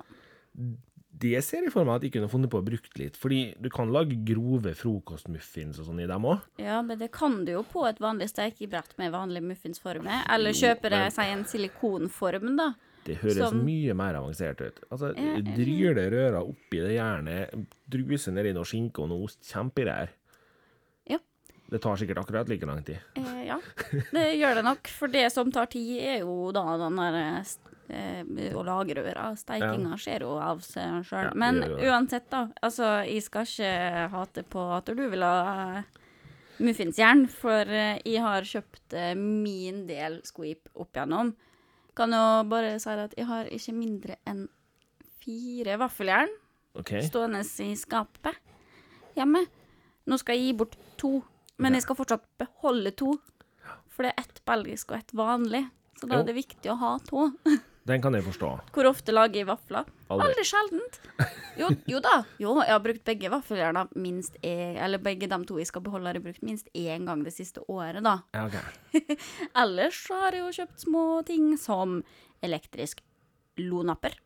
Det 1.19 1.43
ser 1.43 1.63
jeg 1.65 1.71
for 1.73 1.85
meg 1.87 1.95
at 1.97 2.03
jeg 2.07 2.11
kunne 2.13 2.29
funnet 2.29 2.51
på 2.53 2.59
å 2.61 2.65
bruke 2.65 2.91
litt, 2.99 3.15
fordi 3.17 3.53
du 3.61 3.69
kan 3.73 3.89
lage 3.93 4.17
grove 4.27 4.73
frokostmuffins 4.77 5.79
og 5.81 5.87
sånn 5.89 6.01
i 6.03 6.07
dem 6.09 6.25
òg. 6.29 6.41
ja, 6.61 6.81
men 6.85 6.97
det 6.99 7.11
kan 7.11 7.43
du 7.45 7.51
jo 7.55 7.63
på 7.63 7.87
et 7.89 7.97
vanlig 8.03 8.29
stekebrett 8.29 8.93
med 8.97 9.11
vanlig 9.15 9.41
muffinsforme, 9.43 10.23
eller 10.29 10.51
kjøpe 10.51 10.89
det 10.91 10.99
men- 11.07 11.11
seg 11.11 11.31
en 11.33 11.45
silikonform, 11.45 12.55
da. 12.57 12.73
Det 13.07 13.15
høres 13.21 13.49
Som- 13.49 13.63
mye 13.63 13.93
mer 13.95 14.15
avansert 14.15 14.59
ut. 14.61 14.79
Altså, 14.91 15.13
ja. 15.15 15.39
Dryle 15.39 16.09
røra 16.11 16.41
oppi 16.43 16.81
det 16.83 16.97
jernet, 16.97 17.67
druse 17.89 18.33
nedi 18.33 18.51
noe 18.53 18.65
skinke 18.67 18.99
og 18.99 19.07
noe 19.09 19.23
ost, 19.23 19.39
kjempegreier. 19.47 20.09
Ja. 21.07 21.17
Det 21.69 21.81
tar 21.81 21.95
sikkert 21.95 22.17
akkurat 22.19 22.49
like 22.49 22.65
lang 22.67 22.83
tid. 22.83 22.99
Eh, 23.15 23.45
ja, 23.47 23.57
det 24.11 24.25
gjør 24.37 24.55
det 24.55 24.63
nok. 24.65 24.87
For 24.87 25.07
det 25.07 25.31
som 25.31 25.49
tar 25.51 25.67
tid, 25.67 26.01
er 26.01 26.19
jo 26.19 26.51
da 26.51 26.77
den 26.77 26.97
der 26.99 27.43
eh, 27.89 28.21
eh, 28.21 28.55
å 28.55 28.63
lage 28.65 28.95
røra. 28.97 29.29
Steikinga 29.39 29.97
skjer 30.01 30.25
jo 30.25 30.35
av 30.41 30.61
seg 30.65 31.05
sjøl. 31.07 31.29
Ja, 31.29 31.31
det 31.33 31.41
Men 31.43 31.61
det. 31.61 31.71
uansett, 31.87 32.29
da. 32.33 32.47
Altså, 32.61 32.89
jeg 33.07 33.23
skal 33.25 33.47
ikke 33.47 34.09
hate 34.13 34.43
på 34.43 34.65
at 34.75 34.91
du 34.91 35.03
vil 35.09 35.25
ha 35.25 35.37
eh, 35.77 36.01
muffinsjern, 36.63 37.27
for 37.31 37.69
eh, 37.69 37.99
jeg 38.05 38.23
har 38.25 38.47
kjøpt 38.47 38.97
min 39.19 39.85
del 39.89 40.21
squeep 40.27 40.69
opp 40.75 40.95
igjennom. 40.95 41.35
Kan 41.97 42.13
jo 42.13 42.25
bare 42.49 42.75
si 42.79 42.89
at 42.93 43.15
jeg 43.17 43.25
har 43.25 43.49
ikke 43.49 43.73
mindre 43.73 44.19
enn 44.29 44.45
fire 45.23 45.79
vaffeljern 45.81 46.29
okay. 46.77 47.01
stående 47.03 47.41
i 47.41 47.73
skapet 47.75 48.37
hjemme. 49.17 49.45
Nå 50.07 50.19
skal 50.21 50.37
jeg 50.37 50.45
gi 50.51 50.57
bort 50.61 50.77
to, 50.97 51.23
men 51.57 51.73
Ja. 51.73 51.77
jeg 51.77 51.87
skal 51.87 51.97
fortsatt 51.99 52.27
beholde 52.39 52.91
to. 52.95 53.17
For 53.89 54.05
det 54.05 54.13
er 54.13 54.23
ett 54.23 54.41
belgisk 54.45 54.91
og 54.91 54.99
ett 54.99 55.11
vanlig, 55.11 55.63
så 55.99 56.07
da 56.07 56.19
er 56.19 56.27
det 56.27 56.35
viktig 56.37 56.69
å 56.69 56.77
ha 56.77 56.97
to. 56.99 57.31
Den 57.87 58.01
kan 58.03 58.15
jeg 58.17 58.25
forstå. 58.25 58.49
Hvor 58.75 58.89
ofte 58.89 59.13
lager 59.15 59.39
jeg 59.41 59.47
vafler? 59.47 59.87
Aldri. 60.11 60.25
Aldri 60.27 60.43
sjeldent. 60.47 60.99
Jo, 61.59 61.69
jo 61.87 62.01
da. 62.03 62.15
Jo, 62.41 62.57
jeg 62.59 62.73
har 62.73 62.83
brukt 62.83 63.03
begge 63.07 63.31
vaffeljerna 63.31 63.85
minst 63.95 64.35
én 64.45 64.75
Eller 64.83 65.01
begge 65.03 65.29
de 65.31 65.39
to 65.47 65.57
jeg 65.59 65.69
skal 65.69 65.83
beholde, 65.85 66.09
har 66.09 66.19
jeg 66.19 66.25
brukt 66.25 66.43
minst 66.45 66.67
én 66.75 67.07
gang 67.07 67.23
det 67.23 67.33
siste 67.35 67.63
året, 67.71 68.03
da. 68.03 68.17
Ja, 68.35 68.45
ok. 68.47 69.07
Ellers 69.63 70.01
så 70.07 70.19
har 70.25 70.35
jeg 70.35 70.43
jo 70.43 70.55
kjøpt 70.59 70.83
små 70.83 71.05
ting 71.27 71.53
som 71.61 72.01
elektrisk 72.43 73.01
lonapper. 73.57 74.19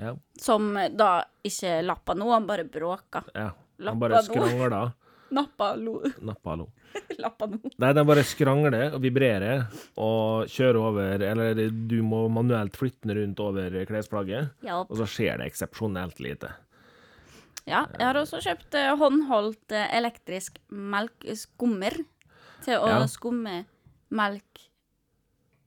Ja. 0.00 0.14
Som 0.40 0.72
da 0.96 1.10
ikke 1.44 1.80
lappa 1.84 2.14
noe, 2.16 2.32
han 2.38 2.46
bare 2.48 2.64
bråka. 2.64 3.24
ja. 3.34 3.50
Han 3.80 3.96
bare 4.00 4.22
skrangler. 4.22 4.70
Nappa 4.70 4.92
lo. 5.30 6.00
Nappa, 6.26 6.50
hallo. 6.50 6.66
Lappa 7.22 7.46
noe. 7.46 7.70
Nei, 7.78 7.92
den 7.94 8.06
bare 8.08 8.24
skrangler 8.26 8.94
og 8.96 9.00
vibrerer 9.04 9.66
og 10.00 10.48
kjører 10.50 10.78
over 10.80 11.22
Eller 11.22 11.54
du 11.70 12.00
må 12.02 12.24
manuelt 12.32 12.76
flytte 12.76 13.06
den 13.06 13.16
rundt 13.18 13.40
over 13.44 13.76
klesplagget, 13.86 14.50
Ja. 14.66 14.80
og 14.82 14.96
så 14.98 15.06
skjer 15.06 15.38
det 15.38 15.50
eksepsjonelt 15.52 16.18
lite. 16.20 16.50
ja. 17.66 17.84
Jeg 17.98 18.06
har 18.06 18.14
også 18.18 18.40
kjøpt 18.42 18.74
eh, 18.74 18.96
håndholdt 18.98 19.72
eh, 19.76 19.86
elektrisk 19.98 20.58
melkskummer 20.70 21.94
til 22.64 22.78
å 22.80 22.88
Ja. 22.90 23.06
skumme 23.06 23.64
melk 24.10 24.66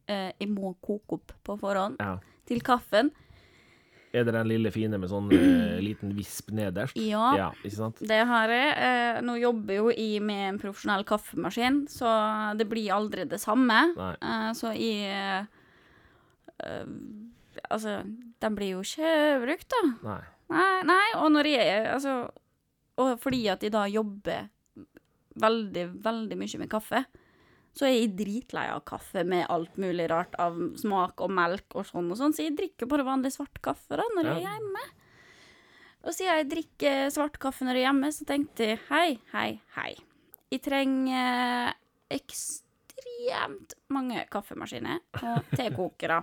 eh, 0.10 0.32
jeg 0.40 0.50
må 0.52 0.74
koke 0.84 1.14
opp 1.22 1.32
på 1.44 1.56
forhånd 1.60 1.96
Ja. 2.04 2.18
til 2.46 2.60
kaffen. 2.62 3.12
Er 4.14 4.28
det 4.28 4.34
den 4.36 4.50
lille 4.52 4.70
fine 4.70 5.00
med 5.02 5.10
sånn 5.10 5.32
eh, 5.34 5.80
liten 5.82 6.12
visp 6.14 6.52
nederst? 6.54 6.98
Ja. 7.02 7.32
Ja, 7.38 7.48
ikke 7.64 7.78
sant? 7.80 8.02
Det 8.06 8.20
har 8.30 8.52
jeg. 8.54 8.76
Eh, 8.78 9.22
nå 9.26 9.40
jobber 9.42 9.80
jo 9.80 9.88
jeg 9.90 10.22
med 10.22 10.44
en 10.52 10.60
profesjonell 10.62 11.02
kaffemaskin, 11.10 11.84
så 11.90 12.12
det 12.60 12.68
blir 12.70 12.94
aldri 12.94 13.26
det 13.30 13.42
samme. 13.42 13.80
Eh, 14.14 14.50
så 14.58 14.76
jeg 14.78 15.10
eh, 15.10 16.86
Altså, 17.70 18.00
den 18.42 18.56
blir 18.58 18.76
jo 18.76 18.84
ikke 18.86 19.10
brukt, 19.44 19.68
da. 19.74 19.82
Nei. 20.06 20.22
Nei, 20.54 20.70
nei, 20.86 21.04
og 21.18 21.32
når 21.34 21.50
jeg 21.50 21.82
Altså, 21.96 22.14
og 23.02 23.12
fordi 23.22 23.42
at 23.50 23.64
jeg 23.66 23.74
da 23.74 23.88
jobber 23.90 24.50
veldig, 25.42 25.88
veldig 26.06 26.38
mye 26.38 26.62
med 26.62 26.70
kaffe, 26.70 27.04
så 27.74 27.88
er 27.88 27.96
jeg 27.96 28.12
dritlei 28.20 28.68
av 28.70 28.84
kaffe 28.86 29.24
med 29.26 29.48
alt 29.52 29.78
mulig 29.82 30.06
rart 30.12 30.36
av 30.42 30.58
smak 30.78 31.24
og 31.26 31.32
melk 31.34 31.74
og 31.80 31.88
sånn 31.90 32.12
og 32.14 32.20
sånn, 32.20 32.36
så 32.36 32.46
jeg 32.46 32.58
drikker 32.58 32.90
bare 32.90 33.06
vanlig 33.08 33.34
svart 33.34 33.58
kaffe 33.66 33.98
da, 33.98 34.06
når 34.14 34.30
jeg 34.30 34.44
er 34.44 34.46
hjemme. 34.46 34.84
Og 36.04 36.12
siden 36.14 36.38
jeg 36.38 36.50
drikker 36.52 37.14
svart 37.16 37.40
kaffe 37.42 37.66
når 37.66 37.80
jeg 37.80 37.86
er 37.86 37.90
hjemme, 37.90 38.12
så 38.14 38.28
tenkte 38.30 38.68
jeg 38.74 38.82
hei, 38.92 39.08
hei, 39.34 39.50
hei. 39.78 39.94
Jeg 40.54 40.62
trenger 40.68 41.74
ekstremt 42.14 43.74
mange 43.94 44.26
kaffemaskiner 44.30 45.02
og 45.24 45.50
tekokere. 45.60 46.22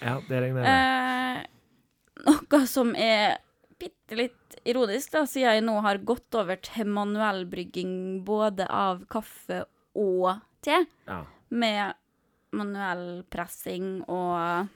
Ja, 0.00 0.16
det 0.28 0.42
regner 0.46 0.64
jeg 0.64 0.70
med. 0.70 1.44
Eh, 1.44 2.30
noe 2.30 2.62
som 2.70 2.94
er 2.96 3.42
bitte 3.76 4.16
litt 4.16 4.56
ironisk, 4.64 5.12
da, 5.12 5.26
siden 5.28 5.58
jeg 5.58 5.64
nå 5.66 5.76
har 5.84 6.00
gått 6.08 6.32
over 6.38 6.56
til 6.64 6.88
manuell 6.88 7.44
brygging 7.50 8.22
både 8.24 8.64
av 8.72 9.04
kaffe 9.12 9.66
og 9.96 10.38
te, 10.66 10.80
Ja. 11.08 11.20
med 11.50 11.94
manuell 12.56 13.22
pressing 13.30 14.02
og 14.08 14.68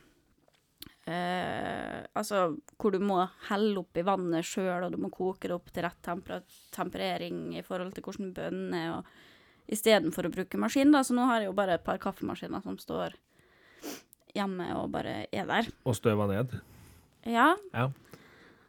eh, 1.07 2.07
Altså 2.15 2.43
hvor 2.81 2.93
du 2.95 2.99
må 3.03 3.23
helle 3.49 3.79
opp 3.83 3.97
i 4.01 4.05
vannet 4.07 4.45
sjøl, 4.47 4.85
og 4.87 4.93
du 4.95 4.99
må 5.01 5.11
koke 5.13 5.49
det 5.49 5.57
opp 5.57 5.71
til 5.75 5.85
rett 5.87 6.01
temper 6.05 6.43
temperering 6.75 7.57
i 7.59 7.63
forhold 7.67 7.95
til 7.97 8.05
hvordan 8.07 8.33
bønnen 8.37 8.75
er, 8.77 8.95
og 9.01 9.05
Istedenfor 9.71 10.27
å 10.27 10.33
bruke 10.35 10.59
maskin, 10.59 10.91
da. 10.91 11.05
Så 11.07 11.15
nå 11.15 11.23
har 11.29 11.45
jeg 11.45 11.47
jo 11.47 11.53
bare 11.55 11.77
et 11.77 11.85
par 11.87 12.01
kaffemaskiner 12.03 12.59
som 12.65 12.75
står 12.81 13.13
hjemme 14.35 14.67
og 14.75 14.89
bare 14.91 15.29
er 15.31 15.47
der. 15.47 15.69
Og 15.87 15.95
støva 15.95 16.27
ned. 16.27 16.57
Ja, 17.25 17.53
Ja. 17.73 17.85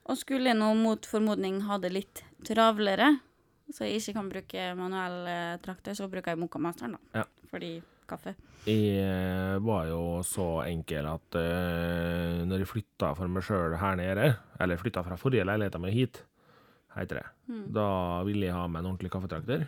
og 0.06 0.18
skulle 0.20 0.52
jeg 0.52 0.60
nå 0.60 0.76
mot 0.78 1.02
formodning 1.10 1.64
ha 1.66 1.80
det 1.82 1.92
litt 1.96 2.22
travlere, 2.46 3.16
så 3.76 3.88
jeg 3.88 4.02
ikke 4.02 4.18
kan 4.20 4.30
bruke 4.32 4.68
manuell 4.78 5.18
eh, 5.32 5.58
traktor, 5.64 5.96
så 5.98 6.10
bruker 6.12 6.34
jeg 6.34 6.42
Mokamasteren, 6.42 6.98
da. 6.98 7.22
Ja. 7.22 7.48
Fordi 7.52 7.76
kaffe. 8.12 8.34
Jeg 8.68 9.02
eh, 9.02 9.58
var 9.64 9.88
jo 9.90 10.22
så 10.28 10.48
enkel 10.68 11.08
at 11.10 11.38
uh, 11.40 12.42
når 12.46 12.62
jeg 12.62 12.70
flytta 12.70 13.14
for 13.18 13.32
meg 13.32 13.46
sjøl 13.46 13.78
her 13.82 13.98
nede, 14.00 14.34
eller 14.62 14.82
flytta 14.82 15.04
fra 15.06 15.18
forrige 15.20 15.48
leilighet 15.48 15.80
mi 15.82 15.94
hit, 15.96 16.22
heter 16.98 17.22
det, 17.22 17.28
da 17.72 17.88
ville 18.28 18.50
jeg 18.50 18.56
ha 18.56 18.66
meg 18.68 18.84
en 18.84 18.92
ordentlig 18.92 19.12
kaffetrakter. 19.14 19.66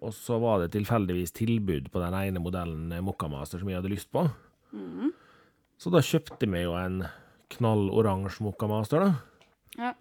Og 0.00 0.14
så 0.16 0.38
var 0.40 0.62
det 0.62 0.70
tilfeldigvis 0.72 1.34
tilbud 1.36 1.90
på 1.92 2.00
den 2.00 2.14
ene 2.16 2.40
modellen 2.40 2.86
Mokamaster 2.88 3.04
Mokkamaster 3.04 3.60
som 3.60 3.68
jeg 3.68 3.76
hadde 3.76 3.90
lyst 3.92 4.08
på. 4.14 4.22
Så 5.80 5.92
da 5.92 6.00
kjøpte 6.04 6.48
vi 6.48 6.62
jo 6.62 6.72
en 6.78 7.02
knalloransje 7.52 8.46
Mokkamaster, 8.46 9.04
da. 9.04 9.10
Ja. 9.76 9.92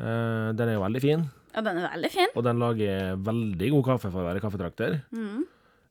Uh, 0.00 0.50
den 0.58 0.72
er 0.72 0.74
jo 0.74 0.82
veldig 0.82 1.04
fin, 1.04 1.28
ja, 1.54 1.62
den 1.62 1.78
er 1.78 1.90
veldig 1.94 2.10
fin. 2.10 2.32
og 2.34 2.44
den 2.46 2.58
lager 2.62 3.16
veldig 3.30 3.70
god 3.76 3.84
kaffe 3.92 4.10
for 4.10 4.22
å 4.22 4.28
være 4.28 4.42
kaffetrakter. 4.42 4.98
Mm. 5.14 5.44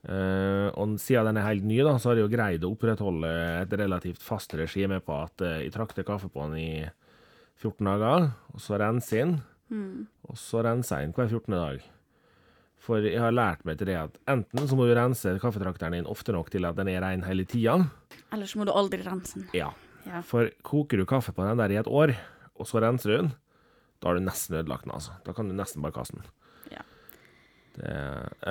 Uh, 0.03 0.67
og 0.75 0.97
siden 0.99 1.29
den 1.29 1.37
er 1.39 1.45
helt 1.47 1.63
ny, 1.63 1.77
da, 1.87 1.93
så 1.95 2.09
har 2.11 2.19
jeg 2.19 2.25
jo 2.27 2.33
greid 2.33 2.65
å 2.67 2.73
opprettholde 2.75 3.29
et 3.61 3.75
relativt 3.79 4.19
fast 4.21 4.51
regime 4.59 4.97
på 4.99 5.15
at 5.15 5.43
uh, 5.45 5.61
jeg 5.63 5.71
trakter 5.71 6.03
kaffe 6.03 6.27
på 6.27 6.43
den 6.49 6.57
i 6.59 6.69
14 7.63 7.87
dager, 7.87 8.25
og 8.51 8.59
så 8.63 8.79
renser 8.83 9.17
jeg 9.21 9.27
den, 9.31 9.41
Mm. 9.73 10.03
og 10.29 10.35
så 10.37 10.59
renser 10.61 10.99
jeg 10.99 11.07
den 11.07 11.13
hver 11.17 11.29
14. 11.31 11.53
dag. 11.55 11.85
For 12.83 12.99
jeg 13.07 13.17
har 13.17 13.31
lært 13.33 13.63
meg 13.65 13.77
til 13.79 13.87
det 13.89 13.95
at 13.97 14.17
enten 14.29 14.67
så 14.69 14.75
må 14.77 14.85
du 14.85 14.91
rense 14.93 15.31
kaffetrakteren 15.41 15.95
din 15.95 16.05
ofte 16.11 16.35
nok 16.35 16.51
til 16.53 16.67
at 16.67 16.75
den 16.77 16.91
er 16.91 16.99
ren 17.01 17.23
hele 17.25 17.45
tida. 17.49 17.77
Ellers 18.35 18.53
må 18.59 18.67
du 18.67 18.73
aldri 18.75 18.99
rense 19.07 19.39
den. 19.39 19.47
Ja. 19.55 19.71
Ja. 20.05 20.19
For 20.27 20.51
koker 20.67 20.99
du 20.99 21.07
kaffe 21.09 21.31
på 21.33 21.47
den 21.47 21.57
der 21.57 21.71
i 21.73 21.79
et 21.79 21.87
år, 21.89 22.11
og 22.59 22.67
så 22.69 22.83
renser 22.83 23.09
du 23.09 23.15
den, 23.21 23.31
da 24.03 24.11
har 24.11 24.19
du 24.19 24.25
nesten 24.25 24.57
ødelagt 24.59 24.83
den, 24.83 24.95
altså. 24.97 25.15
Da 25.23 25.31
kan 25.35 25.47
du 25.47 25.55
nesten 25.55 25.83
bare 25.83 25.95
kaste 25.95 26.19
den. 26.19 26.25
Ja. 26.73 26.83
Det, 27.77 27.91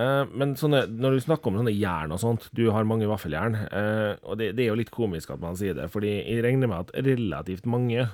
eh, 0.00 0.32
men 0.32 0.54
sånne, 0.58 0.86
når 0.88 1.18
du 1.18 1.24
snakker 1.26 1.52
om 1.52 1.58
sånne 1.60 1.74
jern 1.76 2.14
og 2.16 2.22
sånt, 2.22 2.48
du 2.56 2.64
har 2.72 2.88
mange 2.88 3.08
vaffeljern, 3.10 3.58
eh, 3.68 4.14
og 4.24 4.40
det, 4.40 4.54
det 4.56 4.64
er 4.64 4.72
jo 4.72 4.78
litt 4.80 4.94
komisk 4.94 5.34
at 5.34 5.42
man 5.44 5.58
sier 5.60 5.76
det, 5.76 5.90
fordi 5.92 6.14
jeg 6.22 6.40
regner 6.46 6.72
med 6.72 6.86
at 6.86 7.04
relativt 7.04 7.68
mange 7.68 8.08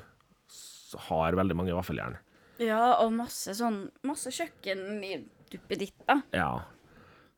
har 1.08 1.38
veldig 1.38 1.56
mange 1.56 1.76
vaffeljern. 1.76 2.18
Ja, 2.58 2.98
og 3.04 3.12
masse 3.14 3.54
sånn 3.54 3.84
Masse 4.08 4.32
kjøkken 4.34 4.98
i 5.06 5.14
duppeditt, 5.52 5.94
da. 6.08 6.18
Ja. 6.34 6.50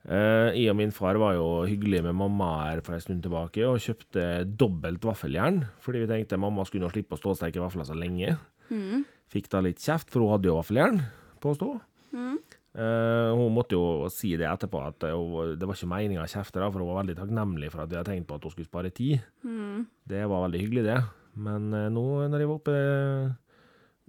Eh, 0.09 0.57
jeg 0.57 0.71
og 0.71 0.79
min 0.79 0.93
far 0.95 1.19
var 1.21 1.35
jo 1.37 1.61
hyggelige 1.69 2.07
med 2.07 2.17
mamma 2.17 2.49
her 2.71 2.81
for 2.81 2.97
en 2.97 3.03
stund 3.03 3.21
tilbake, 3.21 3.61
og 3.69 3.81
kjøpte 3.83 4.27
dobbelt 4.57 5.05
vaffeljern, 5.05 5.61
fordi 5.83 6.03
vi 6.03 6.09
tenkte 6.09 6.41
mamma 6.41 6.65
skulle 6.65 6.87
nå 6.87 6.93
slippe 6.95 7.15
å 7.15 7.21
stå 7.21 7.35
og 7.35 7.41
steke 7.43 7.61
vafler 7.61 7.85
så 7.87 7.97
lenge. 7.97 8.33
Mm. 8.71 9.03
Fikk 9.31 9.47
da 9.53 9.61
litt 9.63 9.79
kjeft, 9.79 10.09
for 10.11 10.19
hun 10.25 10.33
hadde 10.35 10.49
jo 10.51 10.57
vaffeljern 10.59 10.99
på 11.41 11.53
å 11.53 11.57
stå. 11.57 11.69
Mm. 12.13 12.39
Uh, 12.71 13.31
hun 13.35 13.51
måtte 13.55 13.75
jo 13.75 14.07
si 14.11 14.33
det 14.39 14.47
etterpå, 14.47 14.79
at 14.87 15.03
hun- 15.11 15.57
det 15.59 15.67
var 15.67 15.75
ikke 15.75 15.89
meninga 15.91 16.23
å 16.23 16.29
kjefte, 16.31 16.59
for 16.59 16.79
hun 16.79 16.87
var 16.87 17.03
veldig 17.03 17.15
takknemlig 17.19 17.71
for 17.71 17.81
at 17.83 17.89
vi 17.89 17.95
hadde 17.99 18.11
tenkt 18.11 18.27
på 18.27 18.35
at 18.35 18.43
hun 18.43 18.51
skulle 18.51 18.67
spare 18.69 18.91
tid. 18.95 19.21
Mm. 19.43 19.85
Det 20.07 20.21
var 20.27 20.45
veldig 20.49 20.61
hyggelig, 20.61 20.83
det. 20.87 20.99
Men 21.35 21.73
uh, 21.73 21.89
nå, 21.89 22.05
når 22.29 22.39
jeg 22.43 22.47
var 22.51 22.59
oppe 22.59 22.75
eh, 22.75 23.31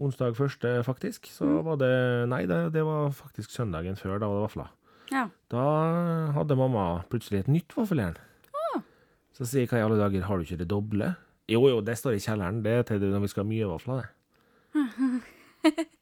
onsdag 0.03 0.35
første, 0.35 0.83
faktisk, 0.87 1.27
så 1.31 1.47
Mm. 1.47 1.65
var 1.65 1.77
det 1.79 2.29
Nei, 2.29 2.47
det, 2.47 2.73
det 2.73 2.83
var 2.85 3.11
faktisk 3.11 3.51
søndagen 3.51 3.95
før, 3.99 4.19
da 4.19 4.27
var 4.27 4.41
det 4.41 4.47
vafler. 4.51 4.71
Ja. 5.13 5.29
Da 5.51 6.33
hadde 6.35 6.57
mamma 6.57 7.05
plutselig 7.11 7.41
et 7.45 7.49
nytt 7.49 7.75
vaffeljern. 7.77 8.17
Så 9.33 9.47
sier 9.49 9.63
jeg 9.65 9.71
hva 9.71 9.79
i 9.81 9.85
alle 9.87 9.97
dager, 9.97 10.23
har 10.29 10.37
du 10.39 10.45
ikke 10.45 10.59
det 10.61 10.69
doble? 10.69 11.15
Jo, 11.49 11.63
jo, 11.69 11.81
det 11.81 11.95
står 11.97 12.15
i 12.19 12.21
kjelleren, 12.21 12.63
det 12.63 12.73
er 12.73 12.83
til 12.85 13.01
når 13.01 13.23
vi 13.25 13.29
skal 13.33 13.45
ha 13.45 13.49
mye 13.49 13.69
vafler, 13.71 14.03
det. 14.03 14.09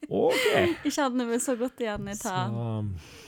OK. 0.09 0.45
Jeg 0.87 0.93
kjenner 0.95 1.27
meg 1.29 1.43
så 1.45 1.53
godt 1.61 1.81
igjen 1.85 2.07
i 2.09 2.15
ta. 2.17 2.37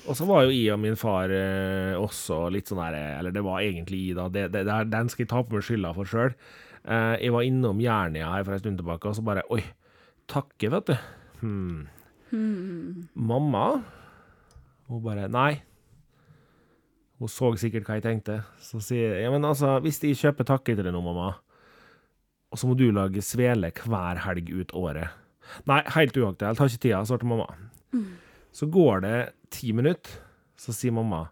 og 0.08 0.16
så 0.16 0.24
var 0.28 0.46
jo 0.46 0.54
jeg 0.54 0.72
og 0.72 0.80
min 0.80 0.96
far 0.98 1.32
eh, 1.34 1.92
også 1.98 2.46
litt 2.54 2.70
sånn 2.70 2.80
her 2.80 2.96
Eller 3.18 3.34
det 3.34 3.42
var 3.44 3.60
egentlig 3.60 4.00
jeg, 4.08 4.16
da. 4.16 4.28
Det, 4.32 4.46
det, 4.54 4.62
det, 4.64 4.72
her- 4.78 4.88
den 4.92 5.10
skal 5.12 5.26
jeg 5.26 5.32
ta 5.34 5.42
på 5.44 5.58
meg 5.58 5.66
skylda 5.66 5.92
for 5.98 6.08
sjøl. 6.08 6.32
Eh, 6.82 7.16
jeg 7.26 7.34
var 7.36 7.44
innom 7.46 7.82
Jernia 7.84 8.30
her 8.32 8.46
for 8.48 8.56
en 8.56 8.62
stund 8.64 8.80
tilbake, 8.80 9.10
og 9.12 9.18
så 9.18 9.26
bare 9.26 9.44
Oi, 9.52 9.60
takke, 10.32 10.72
vet 10.72 10.88
du. 10.94 10.96
Hmm. 11.42 11.84
Hmm. 12.32 13.04
Mamma? 13.14 13.66
Hun 14.88 15.04
bare 15.04 15.28
Nei. 15.28 15.60
Hun 17.20 17.30
så 17.30 17.52
sikkert 17.60 17.86
hva 17.86 18.00
jeg 18.00 18.08
tenkte. 18.08 18.40
Så 18.64 18.80
sier 18.82 19.18
jeg 19.18 19.26
ja, 19.28 19.30
men 19.30 19.44
altså, 19.46 19.76
hvis 19.84 20.00
jeg 20.02 20.16
kjøper 20.18 20.48
takke 20.48 20.74
til 20.74 20.82
deg 20.88 20.94
nå, 20.96 21.04
mamma, 21.04 21.34
og 22.52 22.58
så 22.60 22.66
må 22.68 22.74
du 22.76 22.88
lage 22.92 23.20
svele 23.24 23.70
hver 23.84 24.18
helg 24.26 24.48
ut 24.52 24.72
året 24.76 25.18
Nei, 25.68 25.82
helt 25.96 26.16
uaktuelt, 26.16 26.58
har 26.58 26.70
ikke 26.70 26.84
tida, 26.86 27.04
svarte 27.08 27.28
mamma. 27.28 27.48
Så 28.52 28.68
går 28.72 29.04
det 29.04 29.16
ti 29.52 29.72
minutter, 29.76 30.20
så 30.60 30.74
sier 30.76 30.94
mamma 30.94 31.26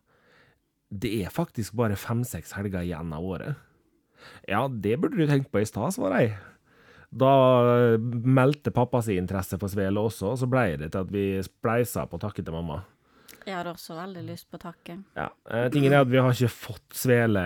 det 0.91 1.11
er 1.23 1.31
faktisk 1.31 1.77
bare 1.79 1.95
fem-seks 1.99 2.57
helger 2.59 2.83
igjen 2.83 3.13
av 3.15 3.23
året. 3.25 3.59
Ja, 4.51 4.65
det 4.69 4.97
burde 5.01 5.21
du 5.21 5.29
tenkt 5.31 5.51
på 5.53 5.63
i 5.63 5.69
stad, 5.69 5.95
svarer 5.95 6.25
jeg. 6.25 6.33
Da 7.11 7.31
eh, 7.95 7.99
meldte 8.01 8.73
pappa 8.75 9.01
sin 9.03 9.23
interesse 9.23 9.59
for 9.59 9.71
svele 9.71 10.03
også, 10.03 10.33
og 10.33 10.41
så 10.43 10.49
ble 10.51 10.65
det 10.83 10.93
til 10.93 11.05
at 11.05 11.13
vi 11.15 11.25
spleisa 11.47 12.05
på 12.11 12.21
takke 12.23 12.43
til 12.43 12.55
mamma. 12.55 12.83
Jeg 13.47 13.57
har 13.57 13.71
også 13.71 13.97
veldig 13.97 14.25
lyst 14.27 14.51
på 14.51 14.61
takke. 14.63 14.99
Ja, 15.17 15.31
eh, 15.51 15.69
Tingen 15.73 15.95
er 15.95 16.05
at 16.05 16.11
vi 16.11 16.21
har 16.21 16.35
ikke 16.35 16.51
fått 16.53 16.99
svele 16.99 17.45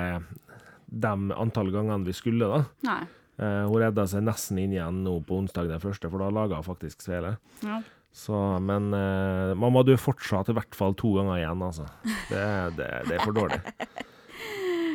de 0.89 1.13
antall 1.37 1.73
gangene 1.75 2.09
vi 2.09 2.17
skulle, 2.17 2.49
da. 2.49 2.65
Nei. 2.89 3.03
Eh, 3.35 3.65
hun 3.67 3.81
redda 3.83 4.07
seg 4.11 4.23
nesten 4.27 4.61
inn 4.63 4.75
igjen 4.77 5.03
nå 5.07 5.19
på 5.27 5.41
onsdag 5.41 5.71
den 5.73 5.83
første, 5.83 6.11
for 6.11 6.23
da 6.23 6.31
laga 6.35 6.61
hun 6.61 6.67
faktisk 6.67 7.03
svele. 7.03 7.37
Ja. 7.65 7.81
Så, 8.15 8.39
men 8.63 8.93
eh, 8.95 9.55
mamma, 9.59 9.83
du 9.83 9.91
er 9.97 9.99
fortsatt 9.99 10.53
i 10.53 10.55
hvert 10.55 10.77
fall 10.79 10.95
to 10.99 11.17
ganger 11.17 11.41
igjen, 11.41 11.65
altså. 11.67 11.89
Det, 12.31 12.45
det, 12.79 12.91
det 13.09 13.17
er 13.17 13.25
for 13.25 13.35
dårlig. 13.35 13.59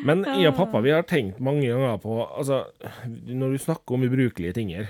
Men 0.08 0.24
jeg 0.24 0.48
og 0.48 0.55
pappa 0.55 0.79
vi 0.79 0.93
har 0.96 1.03
tenkt 1.03 1.41
mange 1.43 1.67
ganger 1.67 1.98
på 2.00 2.22
altså, 2.24 2.62
Når 3.03 3.51
du 3.51 3.58
snakker 3.60 3.98
om 3.98 4.05
ubrukelige 4.08 4.53
tinger 4.55 4.88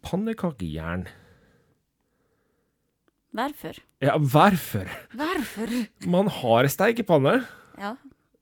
pannekakejern. 0.00 1.02
Hvorfor? 3.36 3.76
Ja, 4.00 4.16
hvorfor? 4.16 4.88
Hvorfor? 5.12 5.74
Man 6.08 6.30
har 6.40 6.68
steikepanne. 6.72 7.42
Ja. 7.78 7.94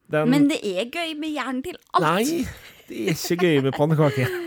Den 0.09 0.31
Men 0.31 0.47
det 0.49 0.61
er 0.63 0.87
gøy 0.89 1.13
med 1.19 1.35
jern 1.35 1.59
til 1.67 1.77
alt. 1.93 2.07
Nei, 2.07 2.47
det 2.89 3.05
er 3.05 3.15
ikke 3.15 3.39
gøy 3.45 3.65
med 3.69 3.77
pannekaker. 3.77 4.37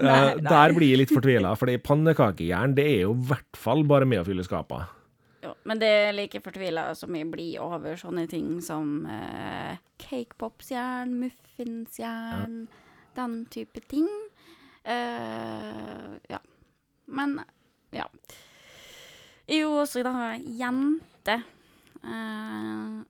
Eh. 0.00 0.38
Der 0.40 0.72
blir 0.72 0.88
jeg 0.88 0.98
litt 1.02 1.12
fortvila, 1.12 1.52
for 1.58 1.70
pannekakejern 1.84 2.72
det 2.76 2.86
er 2.88 3.02
jo 3.04 3.12
i 3.12 3.26
hvert 3.28 3.58
fall 3.58 3.82
bare 3.88 4.06
med 4.08 4.22
å 4.22 4.24
fylle 4.26 4.44
skapa. 4.46 4.80
Jo, 5.44 5.52
men 5.68 5.80
det 5.80 5.88
er 5.88 6.16
like 6.16 6.40
fortvila 6.44 6.86
som 6.96 7.14
jeg 7.16 7.28
blir 7.32 7.60
over 7.62 7.96
sånne 8.00 8.26
ting 8.30 8.58
som 8.64 9.04
eh, 9.08 9.76
cakepopsjern, 10.02 11.12
muffinsjern, 11.20 12.64
den 13.16 13.36
type 13.52 13.84
ting. 13.92 14.08
Eh, 14.84 16.16
ja. 16.32 16.40
Men 17.12 17.38
ja. 17.96 18.08
Jeg 19.46 19.60
er 19.60 19.64
jo 19.64 19.80
også 19.82 20.04
da 20.06 20.34
jente. 20.38 21.40
Eh, 22.00 23.00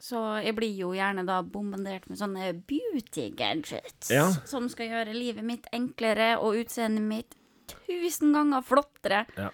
så 0.00 0.20
jeg 0.42 0.54
blir 0.56 0.72
jo 0.78 0.92
gjerne 0.96 1.26
da 1.28 1.40
bombardert 1.44 2.06
med 2.08 2.18
sånne 2.18 2.50
beauty 2.66 3.28
gadgets 3.36 4.10
Ja. 4.10 4.30
som 4.48 4.68
skal 4.72 4.88
gjøre 4.88 5.12
livet 5.16 5.44
mitt 5.44 5.66
enklere 5.76 6.38
og 6.40 6.56
utseendet 6.62 7.04
mitt 7.04 7.36
tusen 7.68 8.32
ganger 8.34 8.64
flottere. 8.64 9.26
Ja. 9.36 9.50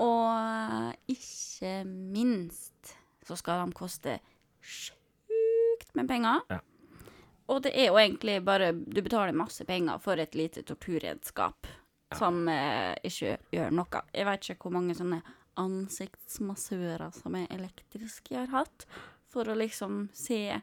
Og 0.00 0.94
ikke 1.12 1.82
minst 1.86 2.94
så 3.28 3.36
skal 3.36 3.66
de 3.66 3.72
koste 3.76 4.16
sjukt 4.64 5.92
med 5.94 6.08
penger. 6.08 6.40
Ja. 6.50 6.58
Og 7.52 7.60
det 7.66 7.72
er 7.76 7.90
jo 7.90 7.98
egentlig 8.00 8.38
bare 8.46 8.72
Du 8.72 9.02
betaler 9.02 9.34
masse 9.36 9.64
penger 9.68 9.98
for 10.00 10.16
et 10.16 10.34
lite 10.34 10.62
torturredskap 10.62 11.66
som 12.16 12.48
eh, 12.48 12.94
ikke 13.04 13.36
gjør 13.52 13.70
noe. 13.72 14.02
Jeg 14.14 14.26
vet 14.28 14.48
ikke 14.50 14.62
hvor 14.68 14.74
mange 14.78 14.94
sånne 14.96 15.22
ansiktsmassører 15.60 17.12
som 17.16 17.34
er 17.36 17.46
elektriske 17.52 18.34
jeg 18.34 18.46
har 18.48 18.62
hatt, 18.64 18.86
for 19.32 19.48
å 19.48 19.56
liksom 19.58 20.04
se 20.16 20.60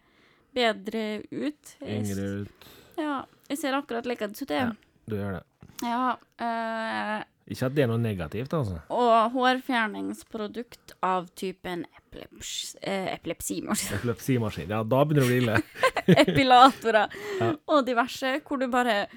bedre 0.56 1.24
ut. 1.32 1.76
Yngre 1.82 2.30
ut. 2.44 2.70
Ja, 3.00 3.24
jeg 3.50 3.58
ser 3.62 3.78
akkurat 3.78 4.06
likedan 4.10 4.36
ut, 4.38 4.50
Ja. 4.50 4.64
jeg. 4.70 4.76
Du 5.10 5.16
gjør 5.18 5.40
det. 5.40 5.44
Ja. 5.82 6.18
eh, 6.44 7.24
Ikke 7.50 7.66
at 7.66 7.74
det 7.76 7.84
er 7.84 7.88
noe 7.90 7.98
negativt, 8.02 8.52
altså. 8.54 8.82
og 8.94 9.32
hårfjerningsprodukt 9.34 10.94
av 11.04 11.30
typen 11.36 11.86
epileps, 11.98 12.76
eh, 12.82 13.14
epilepsimaskin. 13.16 13.96
Epilepsimaskin. 14.00 14.70
Ja, 14.70 14.84
da 14.84 15.04
begynner 15.06 15.26
det 15.26 15.26
å 15.26 15.32
bli 15.32 15.40
ille. 15.44 15.58
Epilatorer 16.28 17.08
Ja. 17.40 17.54
og 17.68 17.86
diverse, 17.88 18.36
hvor 18.46 18.60
du 18.62 18.68
bare 18.68 19.08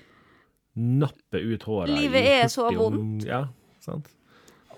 Nappe 0.74 1.36
ut 1.36 1.62
håret. 1.68 1.90
Livet 1.92 2.24
er 2.24 2.46
så 2.48 2.70
vondt. 2.72 3.26
Ja, 3.28 3.42
sant. 3.84 4.06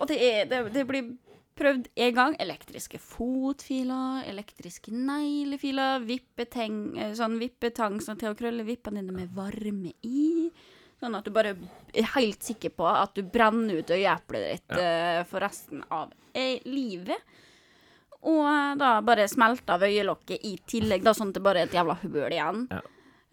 Og 0.00 0.08
det, 0.10 0.16
er, 0.18 0.44
det, 0.50 0.72
det 0.74 0.82
blir 0.88 1.12
prøvd 1.58 1.88
en 2.06 2.14
gang. 2.16 2.36
Elektriske 2.42 3.00
fotfiler, 3.02 4.24
elektriske 4.30 4.92
neglefiler, 4.94 6.04
eh, 6.08 7.12
sånn 7.16 7.38
vippetang 7.40 8.00
sånn 8.00 8.20
til 8.20 8.32
å 8.32 8.38
krølle 8.38 8.66
vippene 8.66 9.02
dine 9.02 9.14
med 9.14 9.34
varme 9.34 9.92
i. 10.02 10.50
Sånn 11.00 11.16
at 11.18 11.26
du 11.26 11.32
bare 11.34 11.56
er 11.92 12.10
helt 12.14 12.42
sikker 12.42 12.70
på 12.70 12.86
at 12.88 13.14
du 13.14 13.22
brenner 13.22 13.82
ut 13.82 13.90
øyeeplet 13.90 14.46
ditt 14.50 14.78
eh, 14.78 15.22
for 15.28 15.42
resten 15.44 15.82
av 15.90 16.12
eh, 16.32 16.62
livet. 16.64 17.20
Og 18.24 18.78
da 18.80 18.96
bare 19.04 19.28
smelte 19.28 19.74
av 19.74 19.84
øyelokket 19.84 20.46
i 20.48 20.56
tillegg, 20.64 21.02
da, 21.04 21.12
sånn 21.12 21.28
at 21.32 21.36
det 21.36 21.44
bare 21.44 21.64
er 21.64 21.68
et 21.68 21.76
jævla 21.76 21.98
høl 22.00 22.32
igjen. 22.32 22.66
Ja. 22.72 22.80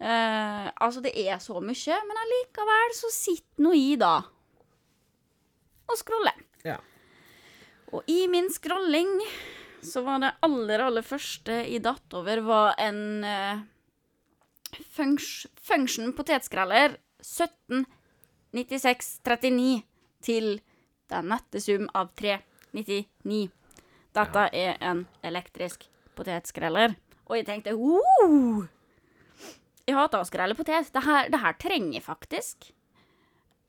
Uh, 0.02 0.66
altså, 0.82 1.00
det 1.00 1.12
er 1.14 1.38
så 1.38 1.60
mye, 1.62 1.96
men 2.08 2.20
allikevel 2.24 2.94
så 2.98 3.08
sitter 3.14 3.62
nå 3.62 3.72
i, 3.78 3.92
da, 3.96 4.16
og 5.86 6.00
scroller. 6.00 6.40
Ja. 6.66 6.80
Og 7.92 8.02
i 8.08 8.28
min 8.30 8.52
scrolling 8.52 9.20
så 9.84 10.02
var 10.06 10.18
det 10.22 10.30
aller, 10.46 10.78
aller 10.80 11.02
første 11.04 11.52
i 11.68 11.78
datt 11.82 12.14
over, 12.16 12.40
var 12.46 12.74
en 12.80 13.24
uh, 13.26 13.58
funks, 14.94 15.46
function 15.60 16.12
potetskreller 16.16 16.96
179639 17.20 19.82
til 20.22 20.60
den 21.12 21.28
nette 21.28 21.60
sum 21.60 21.88
av 21.98 22.08
399. 22.16 23.50
Dette 24.12 24.48
er 24.56 24.76
en 24.80 25.06
elektrisk 25.24 25.88
potetskreller. 26.16 26.94
Og 27.28 27.36
jeg 27.38 27.46
tenkte 27.48 27.74
oh! 27.76 28.64
Jeg 29.86 29.96
hater 29.98 30.22
å 30.22 30.28
skrelle 30.28 30.56
potet. 30.56 30.92
Det 30.94 31.02
her, 31.04 31.28
det 31.32 31.40
her 31.42 31.54
trenger 31.60 31.98
jeg 31.98 32.06
faktisk. 32.06 32.72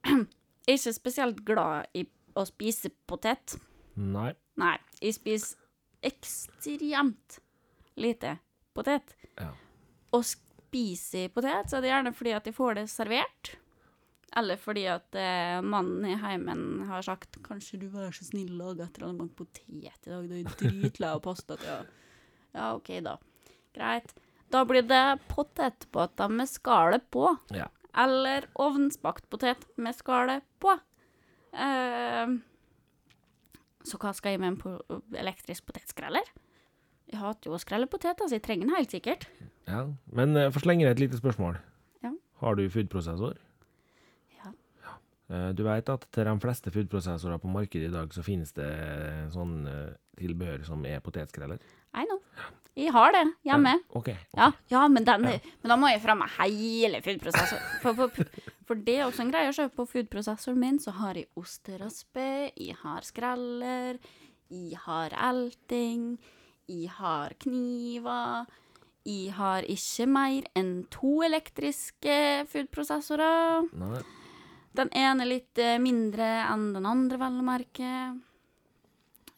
Jeg 0.63 0.77
er 0.77 0.79
ikke 0.79 0.95
spesielt 0.95 1.39
glad 1.43 1.89
i 1.91 2.05
å 2.39 2.45
spise 2.47 2.88
potet. 3.09 3.57
Nei. 3.95 4.32
Nei, 4.60 4.77
jeg 5.01 5.17
spiser 5.17 5.60
ekstremt 6.03 7.39
lite 7.99 8.38
potet. 8.75 9.15
Ja. 9.39 9.51
Og 10.13 10.25
spiser 10.27 11.29
potet, 11.34 11.69
så 11.69 11.77
er 11.77 11.86
det 11.86 11.91
gjerne 11.91 12.15
fordi 12.15 12.34
at 12.38 12.49
jeg 12.49 12.58
får 12.58 12.79
det 12.79 12.88
servert. 12.91 13.53
Eller 14.34 14.58
fordi 14.58 14.88
at 14.89 15.13
eh, 15.19 15.60
mannen 15.62 16.08
i 16.10 16.15
heimen 16.17 16.88
har 16.89 17.06
sagt 17.06 17.38
'Kanskje 17.43 17.79
du 17.84 17.88
var 17.93 18.10
så 18.15 18.25
snill 18.25 18.56
å 18.56 18.71
lage 18.71 18.88
et 18.88 18.97
eller 18.97 19.12
annet 19.12 19.21
bank 19.21 19.36
potet 19.38 19.69
i 19.69 20.10
dag, 20.10 20.29
du 20.29 20.34
er 20.39 20.56
dritlei 20.58 21.12
av 21.12 21.21
pasta 21.21 21.53
å 21.53 21.75
Ja, 22.53 22.73
OK, 22.73 22.89
da. 23.06 23.17
Greit. 23.73 24.13
Da 24.49 24.63
blir 24.65 24.86
det 24.86 25.19
potetbåter 25.29 26.29
med 26.29 26.49
skallet 26.49 27.06
på. 27.13 27.29
Ja. 27.53 27.69
Eller 27.93 28.45
ovnsbakt 28.58 29.29
potet 29.29 29.65
med 29.77 29.95
skallet 29.97 30.45
på. 30.62 30.73
Eh, 31.53 32.27
så 33.84 34.00
hva 34.02 34.13
skal 34.15 34.36
jeg 34.36 34.41
med 34.43 34.54
en 34.54 34.58
po 34.62 35.02
elektrisk 35.19 35.65
potetskreller? 35.67 36.28
Jeg 37.12 37.19
hater 37.19 37.50
jo 37.52 37.58
å 37.58 37.62
skrelle 37.62 37.89
poteter, 37.91 38.26
så 38.26 38.38
jeg 38.39 38.46
trenger 38.46 38.69
den 38.69 38.78
helt 38.78 38.93
sikkert. 38.96 39.28
ja. 39.67 39.84
Men 40.15 40.38
uh, 40.39 40.48
for 40.56 40.63
slenge 40.63 40.86
deg 40.88 40.96
et 40.96 41.04
lite 41.04 41.19
spørsmål. 41.19 41.60
Ja. 42.06 42.13
Har 42.41 42.56
du 42.56 42.63
foodprosessor? 42.72 43.36
Ja. 44.39 44.54
Eh, 45.30 45.50
Du 45.54 45.63
vet 45.67 45.89
at 45.91 46.08
til 46.15 46.30
de 46.30 46.36
fleste 46.39 46.72
foodprosessorer 46.72 47.38
på 47.43 47.52
markedet 47.52 47.91
i 47.91 47.93
dag, 47.93 48.13
så 48.15 48.24
finnes 48.24 48.56
det 48.56 48.72
sånn 49.36 49.67
uh, 49.67 49.91
tilbehør 50.19 50.63
som 50.65 50.86
er 50.88 51.04
potetskreller? 51.04 51.60
I 51.93 52.08
know. 52.08 52.22
Jeg 52.73 52.93
har 52.95 53.13
det 53.13 53.23
hjemme. 53.45 53.75
Ja, 53.77 53.97
OK. 53.99 54.07
ok. 54.09 54.29
Ja, 54.38 54.47
ja 54.71 54.88
men, 54.89 55.05
den, 55.05 55.27
men 55.27 55.71
da 55.71 55.77
må 55.77 55.91
jeg 55.91 56.01
fram 56.01 56.23
med 56.23 56.33
hele 56.39 57.03
foodprosessoren. 57.05 57.67
For, 57.83 57.93
for, 57.93 58.47
for 58.65 58.81
det 58.88 58.95
er 58.97 59.05
også 59.05 59.27
en 59.27 59.33
greie. 59.33 59.51
Så 59.53 59.67
på 59.69 59.86
foodprosessoren 59.89 60.57
min 60.62 60.79
så 60.81 60.95
har 60.97 61.19
jeg 61.19 61.29
osteraspe, 61.38 62.49
jeg 62.57 62.79
har 62.81 63.05
skreller, 63.05 64.01
jeg 64.49 64.81
har 64.88 65.13
elting, 65.29 66.17
jeg 66.71 66.89
har 66.97 67.38
kniver. 67.45 68.49
Jeg 69.03 69.33
har 69.36 69.65
ikke 69.67 70.05
mer 70.07 70.45
enn 70.55 70.86
to 70.93 71.17
elektriske 71.27 72.17
foodprosessorer. 72.47 73.67
Den 74.73 74.89
ene 74.95 75.25
litt 75.27 75.59
eh, 75.59 75.75
mindre 75.81 76.29
enn 76.47 76.69
den 76.73 76.88
andre, 76.88 77.19
vel 77.19 77.41
å 77.41 77.45
merke. 77.45 77.89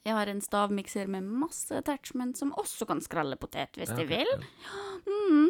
Jeg 0.06 0.14
har 0.14 0.30
en 0.30 0.42
stavmikser 0.44 1.10
med 1.10 1.26
masse 1.26 1.74
attachment 1.74 2.38
som 2.38 2.54
også 2.62 2.86
kan 2.86 3.02
skralle 3.02 3.38
potet 3.42 3.74
hvis 3.80 3.90
Ja, 3.90 3.98
de 3.98 4.06
vil. 4.06 4.34
Mm. 5.10 5.48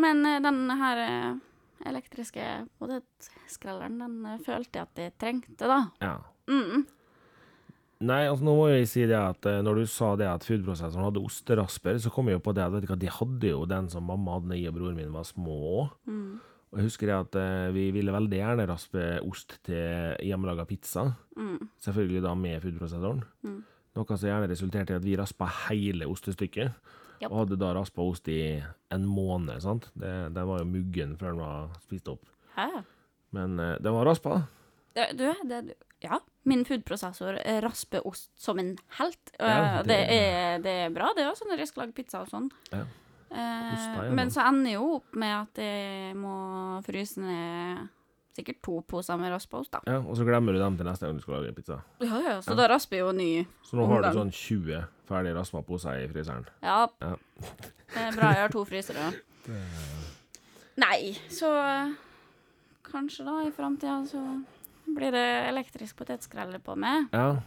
Men 0.00 0.24
eh, 0.26 0.40
den 0.40 0.62
her 0.80 1.02
eh, 1.04 1.34
elektriske 1.90 2.46
potetskralleren, 2.80 3.98
den 4.00 4.16
eh, 4.24 4.40
følte 4.46 4.80
jeg 4.80 4.88
at 4.88 5.02
jeg 5.04 5.16
trengte, 5.20 5.68
da. 5.68 5.82
Ja. 6.00 6.16
Mm. 6.50 6.86
Nei, 8.08 8.22
altså 8.30 8.46
nå 8.46 8.54
må 8.56 8.70
jeg 8.70 8.88
si 8.88 9.02
det 9.04 9.18
at 9.18 9.44
når 9.60 9.82
du 9.82 9.88
sa 9.92 10.14
det 10.16 10.24
at 10.24 10.46
foodprosessoren 10.48 11.04
hadde 11.04 11.20
osterasper, 11.20 11.98
så 12.00 12.12
kom 12.14 12.30
jeg 12.30 12.38
jo 12.38 12.44
på 12.46 12.54
det 12.56 12.62
at 12.64 12.72
vet 12.72 12.86
du 12.86 12.88
hva, 12.88 12.96
de 12.96 13.10
hadde 13.12 13.50
jo 13.50 13.66
den 13.68 13.90
som 13.92 14.06
mamma 14.08 14.38
hadde 14.38 14.54
da 14.54 14.56
jeg 14.56 14.72
og 14.72 14.78
broren 14.78 14.96
min 14.96 15.12
var 15.12 15.26
små. 15.28 15.90
Mm. 16.08 16.38
Og 16.70 16.78
jeg 16.78 16.86
husker 16.86 17.12
at 17.12 17.36
vi 17.74 17.90
ville 17.92 18.14
veldig 18.14 18.38
gjerne 18.38 18.64
raspe 18.70 19.04
ost 19.26 19.58
til 19.66 20.16
hjemmelaga 20.24 20.64
pizza. 20.70 21.10
Mm. 21.36 21.68
Selvfølgelig 21.84 22.24
da 22.24 22.32
med 22.38 22.64
foodprosessoren. 22.64 23.20
Mm. 23.44 23.60
Noe 23.98 24.16
som 24.16 24.28
gjerne 24.28 24.48
resulterte 24.50 24.94
i 24.94 24.98
at 25.00 25.04
vi 25.04 25.16
raspa 25.18 25.48
hele 25.68 26.06
ostestykket. 26.06 26.72
Yep. 27.20 27.26
Og 27.30 27.36
hadde 27.42 27.58
da 27.60 27.72
raspa 27.76 28.04
ost 28.06 28.28
i 28.32 28.38
en 28.94 29.02
måned, 29.08 29.58
sant. 29.60 29.90
Det, 29.98 30.12
den 30.32 30.46
var 30.48 30.62
jo 30.62 30.68
muggen 30.70 31.16
før 31.20 31.34
den 31.34 31.42
var 31.42 31.74
spist 31.82 32.08
opp. 32.08 32.22
Hæ? 32.56 32.68
Men 33.36 33.58
eh, 33.60 33.74
den 33.82 33.92
var 33.96 34.06
raspa. 34.08 34.38
Det, 34.96 35.10
du, 35.18 35.26
det, 35.50 35.58
ja. 36.02 36.16
Min 36.48 36.64
foodprosessor 36.64 37.36
rasper 37.62 38.06
ost 38.08 38.30
som 38.40 38.58
en 38.62 38.72
helt. 38.96 39.34
Ja, 39.38 39.82
det- 39.84 40.00
er, 40.08 40.58
det 40.64 40.72
er 40.86 40.94
bra, 40.94 41.10
det 41.16 41.26
også, 41.28 41.44
når 41.50 41.60
jeg 41.60 41.68
skal 41.68 41.84
lage 41.84 41.94
pizza 41.98 42.22
og 42.24 42.30
sånn. 42.32 42.48
Ja. 42.72 42.86
Eh, 43.30 44.08
men 44.16 44.32
så 44.34 44.42
ender 44.48 44.72
jeg 44.72 44.80
jo 44.80 44.88
opp 44.96 45.14
med 45.20 45.34
at 45.36 45.60
jeg 45.62 46.16
må 46.18 46.32
fryse 46.86 47.20
ned 47.22 47.84
sikkert 48.36 48.60
to 48.64 48.78
poser 48.88 49.18
med 49.20 49.32
raspa 49.32 49.60
ost, 49.60 49.72
da. 49.74 49.80
Ja, 49.88 49.98
og 50.00 50.16
så 50.18 50.26
glemmer 50.26 50.54
du 50.54 50.60
dem 50.62 50.76
til 50.78 50.86
neste 50.88 51.06
gang 51.06 51.18
du 51.18 51.24
skal 51.24 51.40
lage 51.40 51.54
pizza. 51.56 51.80
Ja, 52.02 52.20
ja, 52.26 52.36
så 52.44 52.56
da 52.58 52.68
rasper 52.70 53.02
jo 53.02 53.10
ny. 53.16 53.30
Så 53.66 53.78
nå 53.78 53.88
har 53.90 54.04
du 54.04 54.10
sånn 54.16 54.32
20 54.34 54.84
ferdig 55.10 55.34
raspa 55.36 55.62
poser 55.66 56.04
i 56.04 56.08
fryseren. 56.10 56.46
Ja. 56.62 56.84
Ja. 57.02 57.14
Det 57.90 58.04
er 58.06 58.16
bra 58.16 58.32
jeg 58.36 58.44
har 58.44 58.54
to 58.54 58.64
frysere. 58.68 59.10
Nei, 60.84 61.12
så 61.32 61.50
kanskje 62.86 63.26
da, 63.26 63.40
i 63.46 63.54
framtida, 63.54 64.00
så 64.08 64.22
blir 64.90 65.14
det 65.14 65.26
elektrisk 65.50 65.98
potetskreller 65.98 66.62
på 66.64 66.76
meg. 66.78 67.10
Ja. 67.14 67.40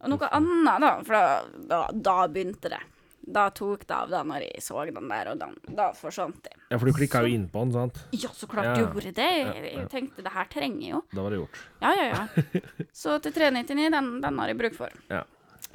Og 0.00 0.08
noe 0.14 0.30
annet, 0.32 0.80
da, 0.80 0.90
for 1.04 1.12
da, 1.12 1.22
da, 1.68 1.80
da 1.92 2.16
begynte 2.32 2.72
det. 2.72 2.80
Da 3.20 3.50
tok 3.52 3.82
det 3.86 3.94
av 3.94 4.08
da 4.10 4.22
når 4.24 4.46
jeg 4.46 4.62
så 4.64 4.80
den 4.88 5.08
der, 5.10 5.28
og 5.32 5.38
den, 5.38 5.54
da 5.76 5.90
forsvant 5.92 6.38
det. 6.42 6.54
ja, 6.70 6.78
for 6.78 6.86
du 6.88 6.92
klikka 6.96 7.20
jo 7.22 7.28
inn 7.34 7.48
på 7.52 7.60
den, 7.66 7.72
sant? 7.72 7.98
Ja, 8.16 8.30
så 8.34 8.48
klart 8.48 8.70
Ja. 8.70 8.86
gjorde 8.86 9.12
det. 9.14 9.26
Jeg, 9.38 9.74
ja. 9.76 9.84
tenkte 9.92 10.22
det 10.24 10.32
her 10.32 10.44
trenger 10.50 10.80
jeg 10.80 10.90
jo. 10.94 11.02
Da 11.12 11.22
var 11.22 11.30
det 11.30 11.38
gjort. 11.42 11.58
Ja, 11.82 11.92
ja, 11.94 12.06
ja. 12.08 12.60
Så 13.02 13.18
til 13.22 13.32
399, 13.36 13.90
den, 13.92 14.08
den 14.24 14.38
har 14.40 14.48
jeg 14.48 14.58
bruk 14.58 14.74
for. 14.74 14.88
Ja. 15.12 15.22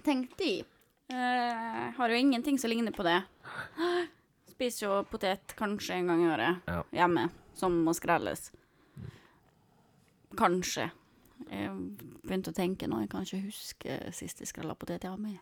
Tenkte 0.03 0.43
jeg. 0.43 0.65
Eh, 1.13 1.91
har 1.99 2.10
jo 2.10 2.15
ingenting 2.17 2.58
som 2.60 2.69
ligner 2.73 2.91
på 2.91 3.05
det. 3.05 3.19
Spiser 4.49 4.88
jo 4.88 5.03
potet 5.12 5.53
kanskje 5.55 5.99
en 5.99 6.08
gang 6.08 6.23
i 6.25 6.29
året 6.34 6.67
Ja. 6.67 6.81
hjemme, 6.91 7.29
som 7.53 7.77
må 7.86 7.93
skrelles. 7.93 8.49
Kanskje. 10.36 10.89
Jeg 11.51 11.69
begynte 12.25 12.51
å 12.51 12.55
tenke 12.55 12.88
nå, 12.89 13.01
jeg 13.03 13.10
kan 13.12 13.23
ikke 13.27 13.43
huske 13.45 13.97
sist 14.15 14.39
jeg 14.41 14.49
skrella 14.49 14.73
potet 14.75 15.03
jeg 15.05 15.12
har 15.13 15.19
med. 15.21 15.38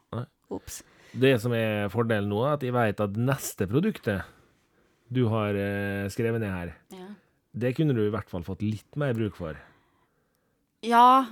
Ops. 0.54 0.82
Det 1.14 1.36
som 1.42 1.54
er 1.54 1.90
fordelen 1.94 2.30
nå, 2.32 2.40
er 2.48 2.56
at 2.58 2.64
jeg 2.66 2.74
vet 2.74 3.00
at 3.06 3.18
neste 3.20 3.68
produktet 3.70 4.24
du 5.14 5.28
har 5.30 5.54
eh, 5.54 6.08
skrevet 6.10 6.42
ned 6.42 6.50
her, 6.50 6.72
Ja. 6.96 7.06
det 7.54 7.76
kunne 7.78 7.94
du 7.94 8.02
i 8.08 8.10
hvert 8.14 8.30
fall 8.32 8.42
fått 8.48 8.64
litt 8.66 8.96
mer 8.98 9.14
bruk 9.14 9.36
for. 9.38 9.58
ja, 10.82 11.26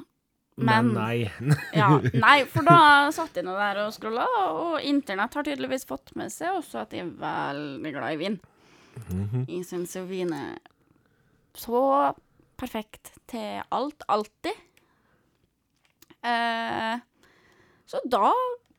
Men, 0.58 0.92
Men- 0.92 0.94
nei. 0.94 1.32
Ja, 1.74 1.88
nei, 2.14 2.44
for 2.46 2.62
da 2.68 3.10
satt 3.16 3.34
jeg 3.40 3.46
nå 3.48 3.56
der 3.58 3.80
og 3.88 3.94
scrolla, 3.96 4.28
og 4.52 4.82
internett 4.86 5.34
har 5.34 5.44
tydeligvis 5.48 5.88
fått 5.90 6.12
med 6.20 6.30
seg 6.30 6.60
også 6.60 6.82
at 6.84 6.92
jeg 6.94 7.08
er 7.08 7.16
veldig 7.18 7.94
glad 7.96 8.14
i 8.14 8.20
vin. 8.20 8.40
Mhm. 9.10 9.46
Jeg 9.48 9.64
syns 9.66 9.96
jo 9.96 10.04
vin 10.06 10.34
er 10.36 10.60
så 11.58 12.14
perfekt 12.60 13.14
til 13.32 13.64
alt, 13.72 14.04
alltid. 14.12 14.60
Eh, 16.22 17.00
så 17.90 18.00
da 18.06 18.30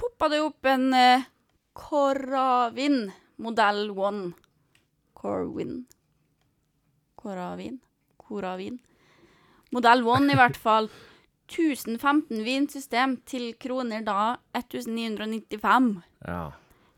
poppa 0.03 0.29
det 0.33 0.43
opp 0.43 0.67
en 0.67 0.91
eh, 0.99 1.29
Coravin 1.73 3.07
modell 3.43 3.91
1. 3.91 4.33
Corwin. 5.15 5.87
Coravin. 7.17 7.79
Coravin. 8.17 8.79
Modell 9.71 10.05
1 10.05 10.35
i 10.35 10.39
hvert 10.39 10.59
fall. 10.59 10.91
1015 11.53 12.45
vinsystem 12.47 13.19
til 13.29 13.53
kroner 13.61 14.05
da 14.07 14.37
1995. 14.57 15.91
Ja. 16.25 16.53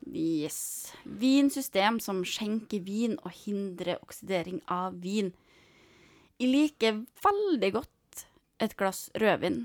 Yes. 0.07 0.93
Vinsystem 1.05 1.99
som 2.01 2.23
skjenker 2.29 2.85
vin 2.85 3.17
og 3.25 3.33
hindrer 3.45 3.99
oksidering 4.03 4.61
av 4.71 5.01
vin. 5.03 5.33
Jeg 6.39 6.51
liker 6.53 7.01
veldig 7.25 7.73
godt 7.81 8.27
et 8.63 8.77
glass 8.79 9.09
rødvin, 9.19 9.65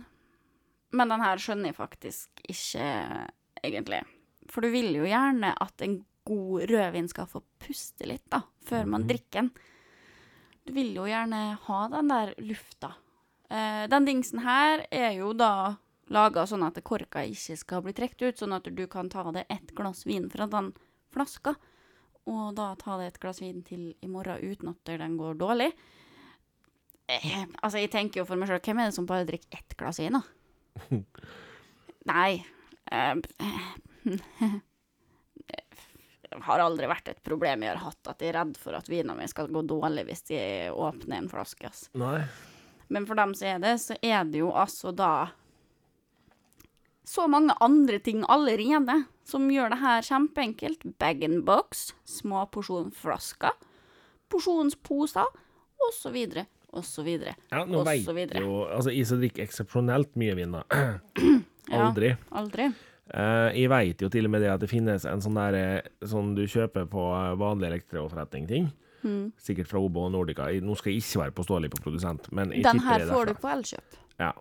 men 0.92 1.10
den 1.10 1.22
her 1.22 1.38
skjønner 1.38 1.70
jeg 1.72 1.76
faktisk 1.78 2.42
ikke 2.50 2.86
egentlig. 3.64 4.04
For 4.50 4.62
du 4.66 4.70
vil 4.74 4.94
jo 4.96 5.04
gjerne 5.06 5.54
at 5.62 5.82
en 5.86 6.00
god 6.26 6.66
rødvin 6.70 7.08
skal 7.10 7.28
få 7.30 7.42
puste 7.62 8.06
litt, 8.10 8.26
da, 8.30 8.42
før 8.66 8.86
man 8.88 9.02
Mhm. 9.04 9.08
drikker 9.10 9.40
den. 9.42 9.52
Du 10.66 10.74
vil 10.74 10.94
jo 10.96 11.04
gjerne 11.06 11.58
ha 11.66 11.88
den 11.88 12.08
der 12.08 12.34
lufta. 12.38 12.94
Eh, 13.50 13.88
den 13.88 14.06
dingsen 14.06 14.40
her 14.44 14.86
er 14.92 15.12
jo 15.18 15.34
da 15.34 15.78
laga 16.10 16.44
sånn 16.46 16.66
at 16.66 16.84
korka 16.84 17.22
ikke 17.26 17.58
skal 17.58 17.82
bli 17.82 17.94
trukket 17.94 18.22
ut, 18.22 18.38
sånn 18.38 18.54
at 18.56 18.64
du 18.76 18.88
kan 18.88 19.10
ta 19.10 19.24
deg 19.32 19.46
ett 19.50 19.74
glass 19.76 20.06
vin 20.06 20.30
fra 20.30 20.46
den 20.48 20.74
flaska, 21.12 21.56
og 22.28 22.56
da 22.56 22.76
ta 22.76 22.98
deg 22.98 23.08
et 23.14 23.20
glass 23.20 23.40
vin 23.42 23.64
til 23.64 23.96
i 24.02 24.08
morgen 24.08 24.38
uten 24.42 24.70
at 24.70 24.84
den 24.86 25.18
går 25.18 25.36
dårlig. 25.38 25.72
Eh, 27.08 27.46
altså, 27.64 27.80
jeg 27.82 27.90
tenker 27.92 28.22
jo 28.22 28.26
for 28.26 28.36
meg 28.38 28.50
sjøl, 28.50 28.60
hvem 28.62 28.80
er 28.84 28.86
det 28.92 28.94
som 28.94 29.06
bare 29.10 29.26
drikker 29.26 29.58
ett 29.58 29.76
glass 29.78 29.98
vin, 30.00 30.14
da? 30.14 30.22
Nei. 32.10 32.46
Eh, 32.92 33.16
det 36.30 36.42
har 36.48 36.64
aldri 36.64 36.90
vært 36.90 37.12
et 37.12 37.24
problem 37.26 37.66
jeg 37.66 37.74
har 37.74 37.84
hatt, 37.84 38.02
at 38.08 38.22
jeg 38.22 38.34
er 38.34 38.40
redd 38.42 38.56
for 38.60 38.78
at 38.78 38.90
vina 38.90 39.16
mi 39.18 39.28
skal 39.30 39.52
gå 39.52 39.62
dårlig 39.68 40.08
hvis 40.10 40.26
jeg 40.34 40.72
åpner 40.74 41.18
en 41.20 41.30
flaske. 41.32 41.70
ass. 41.70 41.90
Nei. 41.98 42.24
Men 42.90 43.06
for 43.06 43.20
dem 43.20 43.36
som 43.38 43.48
er 43.52 43.60
det, 43.62 43.76
så 43.84 43.98
er 44.02 44.26
det 44.26 44.42
jo 44.42 44.50
altså 44.56 44.92
da 44.96 45.30
så 47.10 47.26
mange 47.30 47.56
andre 47.62 47.98
ting 48.06 48.22
allerede 48.30 49.04
som 49.26 49.50
gjør 49.50 49.74
det 49.74 49.80
her 49.82 50.06
kjempeenkelt. 50.06 50.86
Bag 51.02 51.24
and 51.26 51.44
box, 51.46 51.92
små 52.06 52.46
porsjonsflasker, 52.54 53.56
porsjonsposer, 54.30 55.30
osv., 55.90 56.18
osv. 56.74 57.08
Ja, 57.10 57.64
nå 57.66 57.82
Og 57.82 57.88
veit 57.88 58.06
så 58.06 58.14
jo 58.14 58.66
Altså, 58.68 58.92
jeg 58.94 59.08
som 59.10 59.22
drikker 59.22 59.46
eksepsjonelt 59.46 60.16
mye 60.20 60.36
vin, 60.40 60.60
da. 60.60 60.66
Ja. 61.70 61.84
Aldri. 61.86 62.16
Aldri. 62.34 62.64
Eh, 63.14 63.48
jeg 63.58 63.70
veit 63.70 64.02
jo 64.02 64.08
til 64.10 64.26
og 64.26 64.32
med 64.34 64.42
det 64.42 64.48
at 64.50 64.62
det 64.64 64.70
finnes 64.72 65.04
en 65.06 65.22
sånn 65.22 65.38
der 65.38 65.58
eh, 65.58 65.90
sånn 66.06 66.32
du 66.34 66.44
kjøper 66.50 66.88
på 66.90 67.04
eh, 67.14 67.36
vanlig 67.38 67.68
elektroforretning-ting. 67.70 68.72
Mm. 69.04 69.28
Sikkert 69.38 69.70
fra 69.70 69.82
Obo 69.82 70.08
og 70.08 70.16
Nordica. 70.16 70.48
Nå 70.66 70.74
skal 70.80 70.96
jeg 70.96 71.04
ikke 71.04 71.24
være 71.24 71.36
påståelig 71.38 71.70
på 71.76 71.82
produsent, 71.86 72.26
men 72.34 72.54
jeg 72.54 72.66
Den 72.66 72.80
tipper 72.80 72.90
her 72.90 73.04
det 73.04 73.08
er 73.08 73.14
får 73.14 73.30
du 73.30 73.42
på 73.44 73.52
Elkjøp. 73.54 74.00
Ja. 74.22 74.32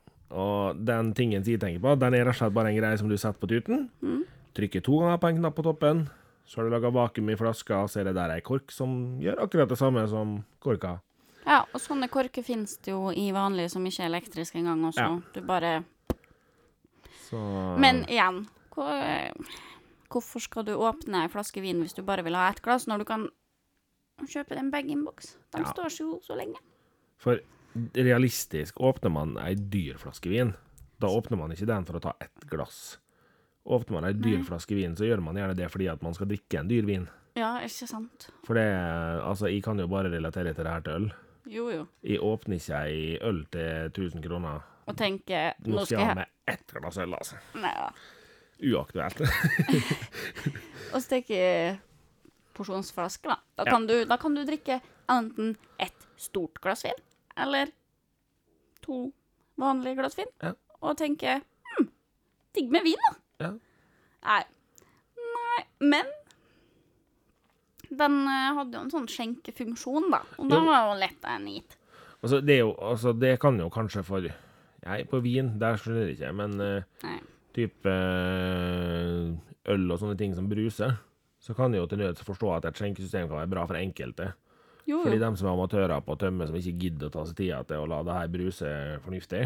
Og 0.40 0.80
den 0.88 1.12
tingen 1.16 1.44
jeg 1.44 1.60
tenker 1.60 1.84
på, 1.84 1.94
den 2.00 2.16
er 2.16 2.26
rett 2.28 2.36
og 2.36 2.40
slett 2.42 2.56
bare 2.56 2.72
en 2.72 2.80
greie 2.80 3.00
som 3.00 3.12
du 3.12 3.16
setter 3.16 3.40
på 3.40 3.48
tuten. 3.48 3.86
Mm. 4.04 4.22
Trykker 4.58 4.84
to 4.84 5.02
ganger 5.02 5.20
på 5.22 5.30
en 5.30 5.42
knapp 5.42 5.56
på 5.56 5.64
toppen. 5.68 6.06
Så 6.48 6.58
har 6.58 6.68
du 6.68 6.72
laga 6.72 6.88
vakuum 6.92 7.28
i 7.28 7.36
flaska, 7.36 7.82
så 7.88 8.00
er 8.00 8.08
det 8.08 8.16
der 8.16 8.32
ei 8.32 8.40
kork 8.44 8.72
som 8.72 9.20
gjør 9.20 9.44
akkurat 9.44 9.68
det 9.68 9.76
samme 9.80 10.04
som 10.08 10.38
korka. 10.64 10.98
Ja, 11.48 11.62
og 11.72 11.80
sånne 11.80 12.10
korker 12.12 12.44
finnes 12.44 12.76
det 12.84 12.92
jo 12.92 13.08
i 13.16 13.30
vanlige 13.32 13.70
som 13.72 13.86
ikke 13.88 14.04
er 14.04 14.10
elektriske 14.10 14.58
engang 14.60 14.82
også. 14.90 15.00
Ja. 15.00 15.20
Du 15.32 15.40
bare 15.48 15.70
Så 17.28 17.40
Men 17.80 18.02
igjen, 18.08 18.42
hvor, 18.74 19.32
hvorfor 20.12 20.40
skal 20.44 20.64
du 20.68 20.74
åpne 20.76 21.24
ei 21.24 21.30
flaske 21.32 21.60
vin 21.64 21.80
hvis 21.84 21.96
du 21.96 22.02
bare 22.06 22.24
vil 22.26 22.36
ha 22.36 22.46
ett 22.52 22.60
glass, 22.64 22.86
når 22.88 23.02
du 23.02 23.08
kan 23.08 23.26
kjøpe 24.28 24.56
en 24.58 24.70
bag-in-box? 24.72 25.36
De 25.54 25.62
Ja. 25.64 25.72
står 25.72 25.88
seg 25.92 26.06
jo 26.06 26.20
så 26.24 26.36
lenge. 26.36 26.60
For 27.18 27.40
realistisk, 27.94 28.80
åpner 28.80 29.10
man 29.12 29.36
ei 29.38 29.54
dyr 29.54 29.98
flaske 30.00 30.28
vin, 30.30 30.54
da 31.00 31.08
åpner 31.08 31.38
man 31.38 31.52
ikke 31.52 31.66
den 31.68 31.84
for 31.84 31.98
å 31.98 32.02
ta 32.02 32.12
ett 32.20 32.48
glass. 32.50 32.98
Åpner 33.68 34.00
man 34.00 34.04
ei 34.08 34.12
dyr 34.16 34.42
flaske 34.44 34.74
vin, 34.74 34.96
så 34.96 35.04
gjør 35.04 35.22
man 35.22 35.36
gjerne 35.36 35.54
det 35.56 35.68
fordi 35.70 35.88
at 35.92 36.02
man 36.02 36.14
skal 36.16 36.26
drikke 36.30 36.58
en 36.60 36.68
dyr 36.68 36.86
vin. 36.88 37.08
Ja, 37.36 37.58
ikke 37.62 37.86
sant? 37.86 38.30
For 38.46 38.54
det 38.54 38.64
Altså, 39.22 39.46
jeg 39.52 39.62
kan 39.62 39.78
jo 39.78 39.86
bare 39.86 40.10
relatere 40.10 40.54
til 40.54 40.64
det 40.64 40.72
her 40.72 40.80
til 40.80 40.92
øl. 40.92 41.12
Jo, 41.48 41.68
jo. 41.72 41.86
Jeg 42.04 42.20
åpner 42.20 42.58
ikke 42.60 42.78
ei 42.84 43.18
øl 43.24 43.42
til 43.52 43.88
1000 43.88 44.22
kroner. 44.26 44.60
Og 44.88 44.96
tenker 44.96 45.54
Nå 45.64 45.84
skal 45.84 45.98
jeg 45.98 46.06
ha 46.10 46.14
med 46.18 46.26
ett 46.48 46.72
glass 46.76 46.98
øl, 47.00 47.14
altså. 47.16 47.36
Nei, 47.60 47.72
ja. 47.76 47.88
Uaktuelt. 48.72 49.20
Og 50.94 51.00
stikke 51.04 51.40
porsjonsflaske, 52.56 53.28
da. 53.30 53.36
Da 53.56 53.64
Ja. 53.66 53.70
kan, 53.70 53.86
du, 53.86 54.04
da 54.04 54.16
kan 54.16 54.34
du 54.34 54.42
drikke 54.44 54.80
enten 55.08 55.56
et 55.78 56.06
stort 56.18 56.58
glass 56.60 56.84
vin, 56.84 56.98
eller 57.36 57.70
to 58.82 59.12
vanlige 59.56 59.94
glass 60.00 60.18
vin, 60.18 60.26
Ja. 60.42 60.52
og 60.82 60.96
tenke 60.98 61.40
hm, 61.76 61.88
digg 62.54 62.70
med 62.70 62.82
vin, 62.82 63.04
da. 63.08 63.14
Ja. 63.44 63.52
Nei. 64.24 64.42
Nei, 65.16 65.64
men 65.80 66.06
den 67.88 68.20
eh, 68.28 68.52
hadde 68.58 68.76
jo 68.76 68.84
en 68.84 68.92
sånn 68.92 69.08
skjenkefunksjon, 69.10 70.10
da. 70.12 70.22
Og 70.38 70.50
da 70.52 70.60
var 70.64 70.90
jo 70.90 71.00
lett 71.00 71.28
en 71.28 71.48
gitt. 71.50 71.76
Altså, 72.18 72.40
det 72.42 72.58
er 72.58 72.64
jo 72.64 72.72
Altså, 72.82 73.12
det 73.14 73.36
kan 73.40 73.58
jo 73.60 73.68
kanskje 73.70 74.04
for 74.06 74.26
Nei, 74.28 75.02
på 75.10 75.20
vin, 75.20 75.52
der 75.60 75.76
skjønner 75.76 76.06
jeg 76.06 76.16
ikke, 76.16 76.28
men 76.38 76.52
uh, 76.62 77.16
type 77.52 77.90
eh, 77.90 79.24
øl 79.74 79.90
og 79.90 79.98
sånne 80.00 80.16
ting 80.16 80.36
som 80.36 80.46
bruser, 80.48 80.94
så 81.42 81.54
kan 81.58 81.74
jeg 81.74 81.82
jo 81.82 81.88
til 81.90 82.00
nøds 82.00 82.22
forstå 82.24 82.52
at 82.54 82.68
et 82.70 82.78
skjenkesystem 82.78 83.26
kan 83.26 83.40
være 83.40 83.50
bra 83.52 83.64
for 83.68 83.78
enkelte. 83.78 84.30
Jo, 84.88 85.02
Fordi 85.02 85.18
jo. 85.18 85.24
dem 85.24 85.36
som 85.36 85.50
er 85.50 85.56
amatører 85.56 86.04
på 86.06 86.14
å 86.14 86.20
tømme, 86.22 86.46
som 86.48 86.56
ikke 86.56 86.78
gidder 86.86 87.10
å 87.10 87.14
ta 87.18 87.26
seg 87.28 87.40
tida 87.42 87.58
til 87.68 87.82
å 87.82 87.88
la 87.90 87.98
det 88.06 88.16
her 88.20 88.30
bruse 88.32 88.70
fornuftig, 89.04 89.42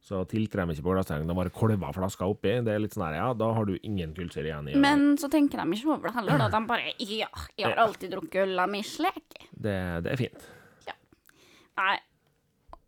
så 0.00 0.22
tiltrer 0.30 0.62
de 0.64 0.72
ikke 0.76 0.84
på 0.86 0.92
glasstengen, 0.94 1.26
de 1.28 1.34
bare 1.36 1.50
kolver 1.52 1.92
flaska 1.92 2.24
oppi. 2.30 2.52
Det 2.64 2.72
er 2.72 2.78
litt 2.80 2.94
sånn 2.94 3.04
her, 3.08 3.14
ja, 3.18 3.28
da 3.36 3.46
har 3.56 3.64
du 3.68 3.74
ingen 3.82 4.14
kullsyre 4.16 4.46
igjen 4.48 4.68
i. 4.72 4.74
Men 4.78 5.16
så 5.20 5.28
tenker 5.32 5.58
de 5.60 5.66
ikke 5.76 5.90
over 5.92 6.06
det 6.08 6.14
heller, 6.16 6.38
da. 6.38 6.46
De 6.54 6.60
bare 6.70 6.92
Ja, 7.02 7.28
jeg 7.58 7.66
har 7.66 7.76
alltid 7.84 8.08
drukket 8.14 8.42
øl 8.46 8.58
av 8.62 8.68
min 8.72 8.84
slek. 8.86 9.28
Det, 9.52 9.76
det 10.06 10.10
er 10.14 10.18
fint. 10.20 10.40
Ja. 10.88 10.94
Nei. 11.82 11.96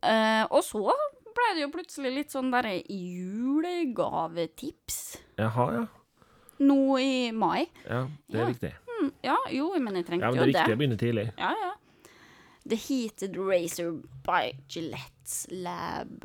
Uh, 0.01 0.44
og 0.57 0.62
så 0.64 0.81
ble 1.37 1.49
det 1.57 1.62
jo 1.66 1.70
plutselig 1.75 2.11
litt 2.14 2.31
sånn 2.33 2.49
derre 2.53 2.79
julegavetips 2.88 4.96
Jaha, 5.37 5.66
ja. 5.77 5.85
nå 6.64 6.79
i 7.01 7.33
mai. 7.37 7.66
Ja, 7.85 8.07
det 8.29 8.38
er 8.38 8.40
Ja. 8.40 8.46
viktig. 8.55 8.73
Mm, 9.01 9.12
ja, 9.25 9.37
jo, 9.51 9.70
men 9.81 9.94
jeg 9.96 10.05
trengte 10.07 10.27
jo 10.27 10.33
det. 10.33 10.37
Ja, 10.37 10.40
men 10.40 10.49
det 10.53 10.57
er 10.57 10.61
viktig 10.61 10.75
å 10.75 10.77
begynne 10.81 10.99
tidlig. 11.01 11.33
Ja, 11.38 11.53
ja. 11.57 11.70
The 12.68 12.77
Heated 12.77 13.37
Razor 13.37 13.92
by 14.27 14.53
Gillette's 14.68 15.46
Lab. 15.51 16.25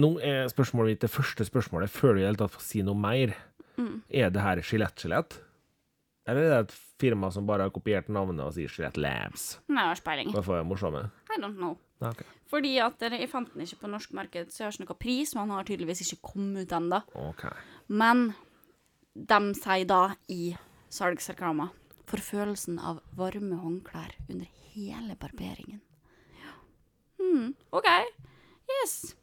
Nå 0.00 0.14
er 0.24 0.48
spørsmålet 0.52 0.94
mitt 0.94 1.04
det 1.04 1.12
første 1.12 1.44
spørsmålet, 1.44 1.92
før 1.92 2.14
du 2.14 2.20
i 2.20 2.24
det 2.24 2.30
hele 2.30 2.40
tatt 2.40 2.54
får 2.54 2.64
si 2.64 2.82
noe 2.86 2.96
mer. 2.96 3.34
Mm. 3.76 4.00
Er 4.08 4.32
det 4.32 4.44
her 4.44 4.60
skjelett-skjelett? 4.64 5.38
Eller 6.28 6.46
er 6.46 6.50
det 6.52 6.58
et 6.68 6.74
firma 7.00 7.30
som 7.34 7.46
bare 7.48 7.66
har 7.66 7.72
kopiert 7.74 8.10
navnet 8.12 8.44
og 8.44 8.52
sier 8.54 8.70
Skjelett 8.70 8.98
Labs? 9.00 9.54
Nei, 9.72 9.86
jeg 9.86 9.96
har 9.96 10.02
peiling. 10.04 10.30
er 10.36 10.44
det 10.44 10.66
morsomme? 10.68 11.02
I 11.32 11.40
don't 11.40 11.56
know. 11.58 11.78
Okay. 12.00 12.28
Fordi 12.50 12.76
at 12.80 13.02
jeg 13.02 13.28
fant 13.30 13.50
den 13.54 13.64
ikke 13.64 13.80
på 13.82 13.90
norsk 13.90 14.12
marked, 14.16 14.52
så 14.52 14.62
jeg 14.62 14.66
har 14.66 14.76
ikke 14.76 14.86
noen 14.86 15.00
pris, 15.04 15.34
men 15.34 15.42
han 15.44 15.56
har 15.56 15.68
tydeligvis 15.68 16.04
ikke 16.06 16.32
kommet 16.32 16.68
ut 16.68 16.76
ennå. 16.76 17.00
Ok. 17.28 17.44
Men 17.88 18.30
de 19.14 19.40
sier 19.58 19.88
da 19.90 20.00
i 20.32 20.54
salgsreklama 20.92 21.70
for 22.10 22.22
følelsen 22.24 22.80
av 22.82 23.02
varme 23.18 23.58
håndklær 23.60 24.14
under 24.28 24.48
hele 24.74 25.16
barberingen. 25.20 25.82
Ja. 26.40 26.54
Mm, 27.20 27.54
OK. 27.76 27.88
Yes. 28.80 29.16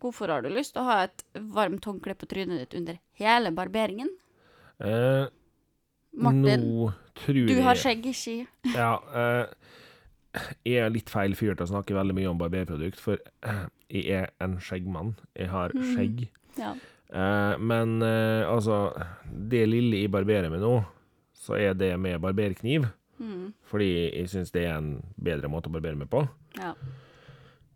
Hvorfor 0.00 0.28
har 0.32 0.42
du 0.42 0.48
lyst 0.48 0.72
til 0.74 0.82
å 0.82 0.88
ha 0.88 1.02
et 1.04 1.24
varmt 1.52 1.84
håndkle 1.84 2.14
på 2.16 2.26
trynet 2.30 2.58
ditt 2.62 2.74
under 2.78 2.98
hele 3.20 3.50
barberingen? 3.52 4.08
Eh, 4.80 5.26
Martin, 6.16 6.64
nå 6.64 6.92
tror 7.14 7.46
du 7.48 7.60
har 7.64 7.74
skjegg 7.80 8.06
i 8.06 8.12
ski. 8.16 8.36
Ja. 8.74 8.94
Eh, 9.14 9.46
jeg 10.64 10.80
er 10.86 10.90
litt 10.94 11.10
feil 11.12 11.34
fyr 11.36 11.54
til 11.54 11.66
å 11.66 11.70
snakke 11.74 11.94
veldig 11.96 12.14
mye 12.16 12.30
om 12.30 12.38
barberprodukt, 12.40 13.00
for 13.00 13.18
jeg 13.92 14.06
er 14.22 14.30
en 14.40 14.58
skjeggmann. 14.64 15.14
Jeg 15.36 15.48
har 15.52 15.72
Mhm. 15.74 15.94
skjegg. 15.94 16.28
Ja. 16.58 16.74
Eh, 17.12 17.58
men 17.58 18.00
eh, 18.02 18.46
altså 18.48 18.92
Det 19.28 19.66
lille 19.68 20.00
jeg 20.00 20.10
barberer 20.10 20.48
med 20.50 20.60
nå, 20.60 20.84
så 21.34 21.58
er 21.60 21.74
det 21.74 21.98
med 22.00 22.20
barberkniv. 22.20 22.86
Mm, 23.20 23.52
Fordi 23.70 24.10
jeg 24.16 24.28
syns 24.28 24.50
det 24.52 24.64
er 24.66 24.76
en 24.78 25.02
bedre 25.22 25.48
måte 25.48 25.68
å 25.68 25.72
barbere 25.72 25.96
meg 25.96 26.08
på. 26.10 26.28
ja. 26.58 26.74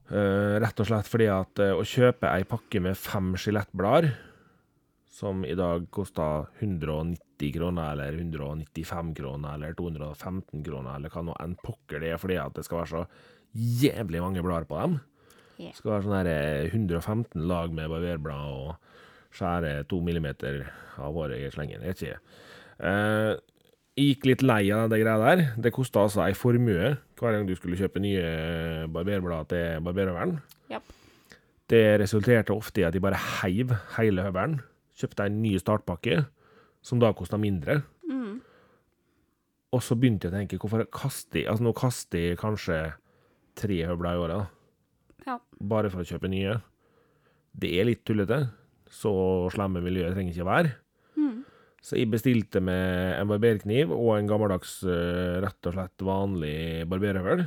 Eh, 0.06 0.56
rett 0.62 0.80
og 0.82 0.86
slett 0.86 1.08
fordi 1.10 1.26
at 1.32 1.62
uh, 1.62 1.72
å 1.80 1.84
kjøpe 1.86 2.30
ei 2.30 2.44
pakke 2.46 2.78
med 2.84 2.98
fem 2.98 3.32
skjelettblader, 3.34 4.12
som 5.16 5.42
i 5.48 5.54
dag 5.58 5.88
koster 5.90 6.46
190 6.60 7.50
kroner, 7.56 7.94
eller 7.94 8.18
195 8.20 9.14
kroner, 9.16 9.56
eller 9.56 9.74
215 9.74 10.62
kroner, 10.62 10.92
eller 10.98 11.10
hva 11.10 11.24
nå 11.26 11.34
enn 11.42 11.56
pokker 11.58 12.04
det 12.04 12.12
er, 12.12 12.20
fordi 12.22 12.38
at 12.38 12.54
det 12.54 12.66
skal 12.68 12.82
være 12.82 12.92
så 12.92 13.04
jævlig 13.56 14.22
mange 14.22 14.44
blader 14.44 14.68
på 14.70 14.78
dem. 14.78 14.98
Yeah. 15.56 15.72
Det 15.72 15.80
skal 15.80 15.94
være 15.94 16.04
sånn 16.04 16.18
her 16.18 16.30
eh, 16.30 16.70
115 16.70 17.46
lag 17.48 17.74
med 17.74 17.90
barberblad 17.90 18.50
og 18.52 19.36
skjære 19.36 19.86
to 19.90 20.02
millimeter 20.04 20.62
av 21.00 21.16
håret 21.16 21.40
i 21.40 21.52
slengen. 21.54 21.82
Jeg 21.82 21.96
vet 21.96 22.04
ikke. 22.04 22.42
Eh, 22.90 23.32
jeg 23.96 24.10
gikk 24.10 24.26
litt 24.28 24.42
lei 24.44 24.62
av 24.76 24.90
det 24.92 25.00
greia 25.00 25.16
der. 25.22 25.42
Det 25.56 25.72
kosta 25.72 26.02
altså 26.04 26.20
ei 26.26 26.34
formue 26.36 26.92
hver 27.16 27.32
gang 27.32 27.46
du 27.48 27.54
skulle 27.56 27.78
kjøpe 27.80 28.02
nye 28.04 28.26
barberblader 28.92 29.48
til 29.52 29.86
barberhøvelen. 29.86 30.36
Yep. 30.68 30.92
Det 31.72 31.84
resulterte 32.02 32.54
ofte 32.54 32.82
i 32.82 32.86
at 32.86 32.92
de 32.94 33.02
bare 33.02 33.20
heiv 33.40 33.72
hele 33.96 34.26
høvelen. 34.26 34.58
Kjøpte 34.96 35.26
en 35.28 35.40
ny 35.40 35.54
startpakke, 35.60 36.26
som 36.84 37.00
da 37.00 37.14
kosta 37.16 37.40
mindre. 37.40 37.80
Mm. 38.04 38.36
Og 39.72 39.82
så 39.84 39.96
begynte 39.96 40.28
jeg 40.28 40.34
å 40.34 40.36
tenke, 40.36 40.60
hvorfor 40.60 40.84
kaster 40.92 41.42
jeg 41.42 41.50
Altså, 41.50 41.64
nå 41.64 41.72
kaster 41.76 42.30
jeg 42.30 42.40
kanskje 42.40 42.78
tre 43.56 43.80
høvler 43.88 44.12
i 44.12 44.22
året, 44.26 44.44
da. 44.44 45.26
Ja. 45.26 45.40
Bare 45.72 45.90
for 45.90 46.04
å 46.04 46.06
kjøpe 46.06 46.30
nye. 46.30 46.60
Det 47.56 47.72
er 47.80 47.88
litt 47.88 48.04
tullete. 48.06 48.44
Så 48.92 49.10
slemme 49.56 49.80
miljøet 49.82 50.14
trenger 50.14 50.36
ikke 50.36 50.52
være. 50.52 50.76
Mm. 51.16 51.40
Så 51.82 51.98
jeg 52.00 52.10
bestilte 52.10 52.60
med 52.64 53.14
en 53.20 53.28
barberkniv 53.30 53.92
og 53.94 54.16
en 54.16 54.26
gammeldags, 54.30 54.80
eh, 54.82 55.36
rett 55.44 55.68
og 55.70 55.76
slett 55.76 56.02
vanlig 56.02 56.86
barberhøvel. 56.90 57.44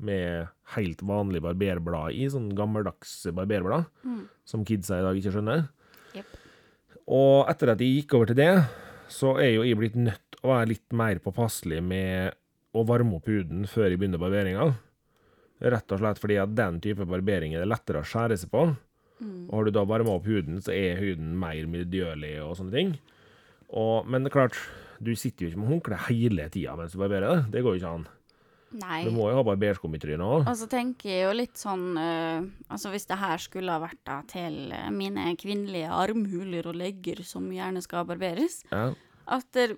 Med 0.00 0.48
helt 0.74 1.02
vanlig 1.04 1.42
barberblad 1.44 2.16
i, 2.16 2.26
sånn 2.32 2.54
gammeldags 2.56 3.26
barberblad, 3.36 3.86
Mm. 4.04 4.28
som 4.44 4.64
kidsa 4.64 4.98
i 4.98 5.02
dag 5.04 5.16
ikke 5.16 5.32
skjønner. 5.34 5.68
Yep. 6.16 6.24
Og 7.08 7.48
etter 7.48 7.70
at 7.70 7.78
jeg 7.78 8.02
gikk 8.02 8.14
over 8.14 8.26
til 8.26 8.36
det, 8.36 8.66
så 9.08 9.36
er 9.38 9.54
jo 9.54 9.62
jeg 9.62 9.76
blitt 9.76 9.96
nødt 9.96 10.40
å 10.42 10.48
være 10.48 10.68
litt 10.68 10.92
mer 10.92 11.18
påpasselig 11.18 11.82
med 11.82 12.34
å 12.74 12.84
varme 12.86 13.16
opp 13.16 13.26
huden 13.26 13.66
før 13.66 13.90
jeg 13.90 13.98
begynner 13.98 14.18
barberinga. 14.22 14.74
Rett 15.60 15.92
og 15.92 15.98
slett 16.00 16.18
fordi 16.18 16.38
at 16.40 16.54
den 16.56 16.80
type 16.80 17.04
barbering 17.04 17.54
er 17.54 17.60
det 17.60 17.68
lettere 17.68 18.00
å 18.00 18.06
skjære 18.08 18.38
seg 18.40 18.50
på. 18.50 18.76
Mm. 19.20 19.48
Og 19.50 19.54
har 19.58 19.64
du 19.64 19.70
da 19.70 19.84
varma 19.84 20.14
opp 20.16 20.24
huden, 20.24 20.62
så 20.64 20.72
er 20.72 20.96
huden 21.02 21.34
mer 21.38 21.66
miljølig 21.68 22.38
og 22.40 22.56
sånne 22.56 22.72
ting. 22.72 22.94
Og, 23.70 24.06
men 24.10 24.24
det 24.24 24.32
er 24.32 24.38
klart, 24.38 24.56
du 25.00 25.12
sitter 25.16 25.46
jo 25.46 25.50
ikke 25.52 25.60
med 25.62 25.70
håndkle 25.74 25.98
hele 26.08 26.48
tida 26.52 26.74
mens 26.78 26.96
du 26.96 27.00
barberer. 27.00 27.44
Det 27.46 27.60
Det 27.60 27.62
går 27.64 27.76
jo 27.76 27.80
ikke 27.80 27.92
an. 28.00 28.08
Nei. 28.80 29.00
Du 29.02 29.10
må 29.10 29.26
jo 29.30 29.38
ha 29.40 29.42
barberskum 29.42 29.94
i 29.96 29.98
trynet 29.98 30.22
òg. 30.22 30.44
Og 30.46 30.56
så 30.60 30.68
tenker 30.70 31.10
jeg 31.10 31.24
jo 31.24 31.30
litt 31.34 31.58
sånn 31.58 31.86
uh, 31.98 32.44
Altså 32.70 32.92
hvis 32.92 33.08
det 33.10 33.18
her 33.18 33.42
skulle 33.42 33.74
ha 33.74 33.82
vært 33.82 33.98
da 34.06 34.20
til 34.30 34.70
eh, 34.70 34.90
mine 34.94 35.32
kvinnelige 35.40 35.90
armhuler 35.90 36.68
og 36.70 36.78
legger 36.78 37.24
som 37.26 37.48
gjerne 37.50 37.82
skal 37.82 38.06
barberes, 38.06 38.60
Ja, 38.70 38.92
at 39.26 39.48
der, 39.58 39.74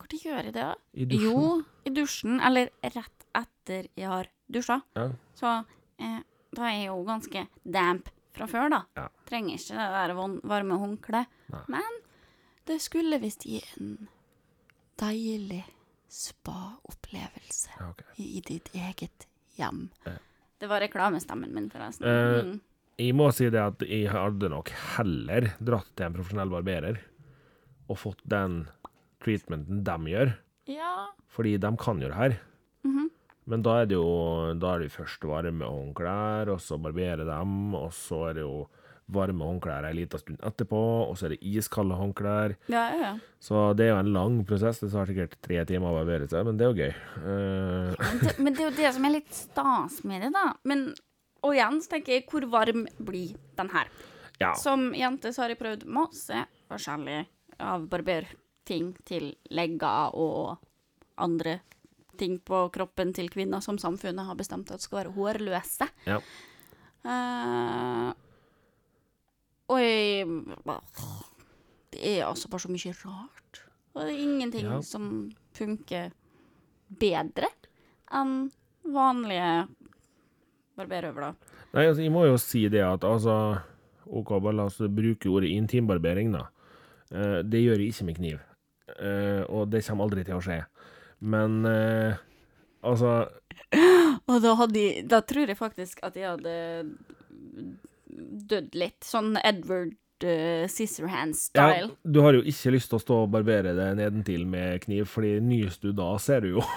Hvor 0.00 0.10
gjør 0.10 0.42
jeg 0.42 0.56
det, 0.56 0.64
da? 0.64 0.74
I 0.94 1.06
dusjen. 1.06 1.30
Jo, 1.30 1.62
i 1.86 1.92
dusjen. 1.94 2.40
Eller 2.42 2.72
rett 2.82 3.28
etter 3.38 3.86
jeg 3.94 4.10
har 4.10 4.30
dusja. 4.50 4.80
Ja. 4.98 5.06
Så 5.38 5.52
uh, 5.62 6.20
da 6.56 6.66
er 6.66 6.76
jeg 6.80 6.90
jo 6.90 6.98
ganske 7.06 7.46
damp 7.62 8.10
fra 8.34 8.50
før, 8.50 8.68
da. 8.74 8.82
Ja. 8.98 9.06
Trenger 9.30 9.54
ikke 9.54 9.78
det 9.78 9.88
der 9.94 10.16
varme 10.50 10.82
håndkleet. 10.82 11.38
Men 11.70 12.02
det 12.66 12.80
skulle 12.82 13.18
visst 13.22 13.44
gi 13.46 13.60
en 13.78 14.08
deilig 15.00 15.64
spa-opplevelse 16.08 17.70
ja, 17.78 17.88
ok. 17.90 18.02
i 18.22 18.40
ditt 18.46 18.70
eget 18.74 19.26
hjem. 19.58 19.88
Ja. 20.06 20.16
Det 20.58 20.68
var 20.70 20.80
reklamestemmen 20.80 21.52
min, 21.54 21.70
forresten. 21.70 22.06
Eh, 22.08 22.42
Mm. 22.46 22.60
Jeg 22.98 23.12
må 23.12 23.26
si 23.36 23.50
det 23.52 23.60
at 23.60 23.82
jeg 23.84 24.08
hadde 24.08 24.48
nok 24.48 24.70
heller 24.96 25.50
dratt 25.60 25.90
til 25.98 26.06
en 26.06 26.14
profesjonell 26.16 26.48
barberer 26.48 26.96
og 27.92 27.98
fått 28.00 28.22
den 28.24 28.62
treatmenten 29.20 29.82
de 29.84 29.96
gjør, 30.14 30.30
Ja. 30.66 31.08
fordi 31.28 31.58
de 31.60 31.76
kan 31.76 32.00
jo 32.00 32.08
det 32.08 32.16
her. 32.16 32.38
mhm. 32.84 33.10
Men 33.48 33.62
da 33.62 33.82
er 33.82 33.86
det 33.86 33.94
jo 33.94 34.54
da 34.58 34.74
er 34.74 34.78
det 34.80 34.92
først 34.92 35.20
varme 35.28 35.60
håndklær, 35.68 36.48
og 36.48 36.58
så 36.58 36.80
barbere 36.80 37.24
dem, 37.28 37.74
og 37.74 37.92
så 37.92 38.30
er 38.30 38.34
det 38.34 38.42
jo 38.42 38.66
varme 39.12 39.46
håndklær 39.46 39.86
en 39.86 39.96
liten 39.96 40.18
stund 40.18 40.40
etterpå, 40.42 40.80
og 41.06 41.14
så 41.18 41.28
er 41.28 41.36
det 41.36 41.42
iskalde 41.46 41.98
håndklær. 41.98 42.56
ja, 42.72 42.84
ja, 42.90 43.02
ja. 43.04 43.12
Så 43.46 43.68
det 43.78 43.86
er 43.86 43.92
jo 43.92 44.00
en 44.00 44.12
lang 44.14 44.40
prosess. 44.48 44.80
Det 44.82 44.90
tar 44.90 45.06
sikkert 45.06 45.36
tre 45.44 45.60
timer 45.68 45.92
å 45.92 46.00
barbere 46.00 46.26
seg, 46.30 46.42
men 46.48 46.58
det 46.58 46.66
er 46.66 46.72
jo 46.72 46.82
gøy. 46.82 46.96
Uh... 47.22 47.92
Men 48.02 48.18
det, 48.24 48.34
men 48.40 48.56
det 48.56 48.64
er 48.64 48.68
jo 48.70 48.76
det 48.80 48.92
som 48.96 49.06
er 49.06 49.16
litt 49.20 49.38
stas 49.38 50.00
med 50.08 50.26
det, 50.26 50.32
da. 50.34 50.48
Men, 50.66 50.88
og 51.46 51.54
igjen 51.54 51.78
så 51.84 51.94
tenker 51.94 52.16
jeg, 52.16 52.26
hvor 52.32 52.48
varm 52.50 52.86
blir 52.98 53.38
den 53.60 53.70
her? 53.76 53.92
ja. 54.38 54.54
Som 54.54 54.94
jente 54.94 55.32
så 55.32 55.44
har 55.44 55.52
jeg 55.52 55.60
prøvd 55.60 55.86
masse 55.88 56.42
forskjellig 56.70 57.22
av 57.62 57.86
barberting 57.90 58.92
til 59.08 59.32
legger 59.54 60.16
og 60.16 60.58
andre 61.22 61.60
ting 62.20 62.38
på 62.44 62.66
kroppen 62.72 63.12
til 63.16 63.28
kvinner 63.32 63.62
som 63.64 63.78
samfunnet 63.80 64.28
har 64.28 64.36
bestemt 64.38 64.72
at 64.72 64.84
skal 64.84 65.02
være 65.02 65.14
hårløse. 65.16 65.88
Ja. 66.08 66.20
Eh, 67.06 68.12
og 69.68 69.80
jeg 69.80 70.26
Det 71.92 72.02
er 72.18 72.26
altså 72.26 72.48
bare 72.52 72.60
så 72.60 72.68
mye 72.68 72.92
rart. 73.04 73.60
Og 73.94 74.02
det 74.02 74.12
er 74.12 74.22
ingenting 74.22 74.66
Ja. 74.68 74.80
som 74.82 75.30
funker 75.56 76.10
bedre 77.00 77.48
enn 78.12 78.50
vanlige 78.84 79.68
barberhøvler. 80.76 81.34
Nei, 81.74 81.86
altså, 81.86 82.02
jeg 82.02 82.12
må 82.12 82.26
jo 82.26 82.36
si 82.36 82.68
det 82.68 82.82
at 82.84 83.04
altså 83.04 83.60
OK, 84.06 84.28
bare 84.42 84.54
la 84.54 84.66
oss 84.68 84.76
bruke 84.78 85.26
ordet 85.32 85.50
intimbarbering, 85.50 86.32
da. 86.32 86.44
Eh, 87.10 87.42
det 87.42 87.62
gjør 87.64 87.80
jeg 87.80 87.88
ikke 87.94 88.04
med 88.04 88.16
kniv. 88.20 88.38
Eh, 89.00 89.42
og 89.48 89.70
det 89.70 89.84
kommer 89.86 90.04
aldri 90.06 90.24
til 90.24 90.36
å 90.36 90.42
skje. 90.44 90.60
Men 91.20 91.64
eh, 91.66 92.14
altså 92.84 93.28
Og 94.28 94.42
da, 94.42 94.54
hadde 94.54 95.02
da 95.08 95.20
tror 95.22 95.48
jeg 95.48 95.56
faktisk 95.58 96.00
at 96.06 96.14
jeg 96.16 96.28
hadde 96.28 96.54
dødd 98.16 98.74
litt. 98.78 98.98
Sånn 99.06 99.36
Edward 99.44 99.94
uh, 100.24 100.64
Scissorhands-style. 100.70 101.90
Du 102.04 102.20
har 102.24 102.36
jo 102.38 102.44
ikke 102.48 102.72
lyst 102.74 102.90
til 102.92 102.98
å 102.98 103.02
stå 103.02 103.18
og 103.26 103.32
barbere 103.34 103.74
det 103.76 103.88
nedentil 103.98 104.46
med 104.48 104.82
kniv, 104.86 105.08
fordi 105.12 105.36
nyes 105.44 105.78
du 105.82 105.90
da, 105.96 106.12
ser 106.22 106.46
du 106.46 106.54
jo 106.56 106.64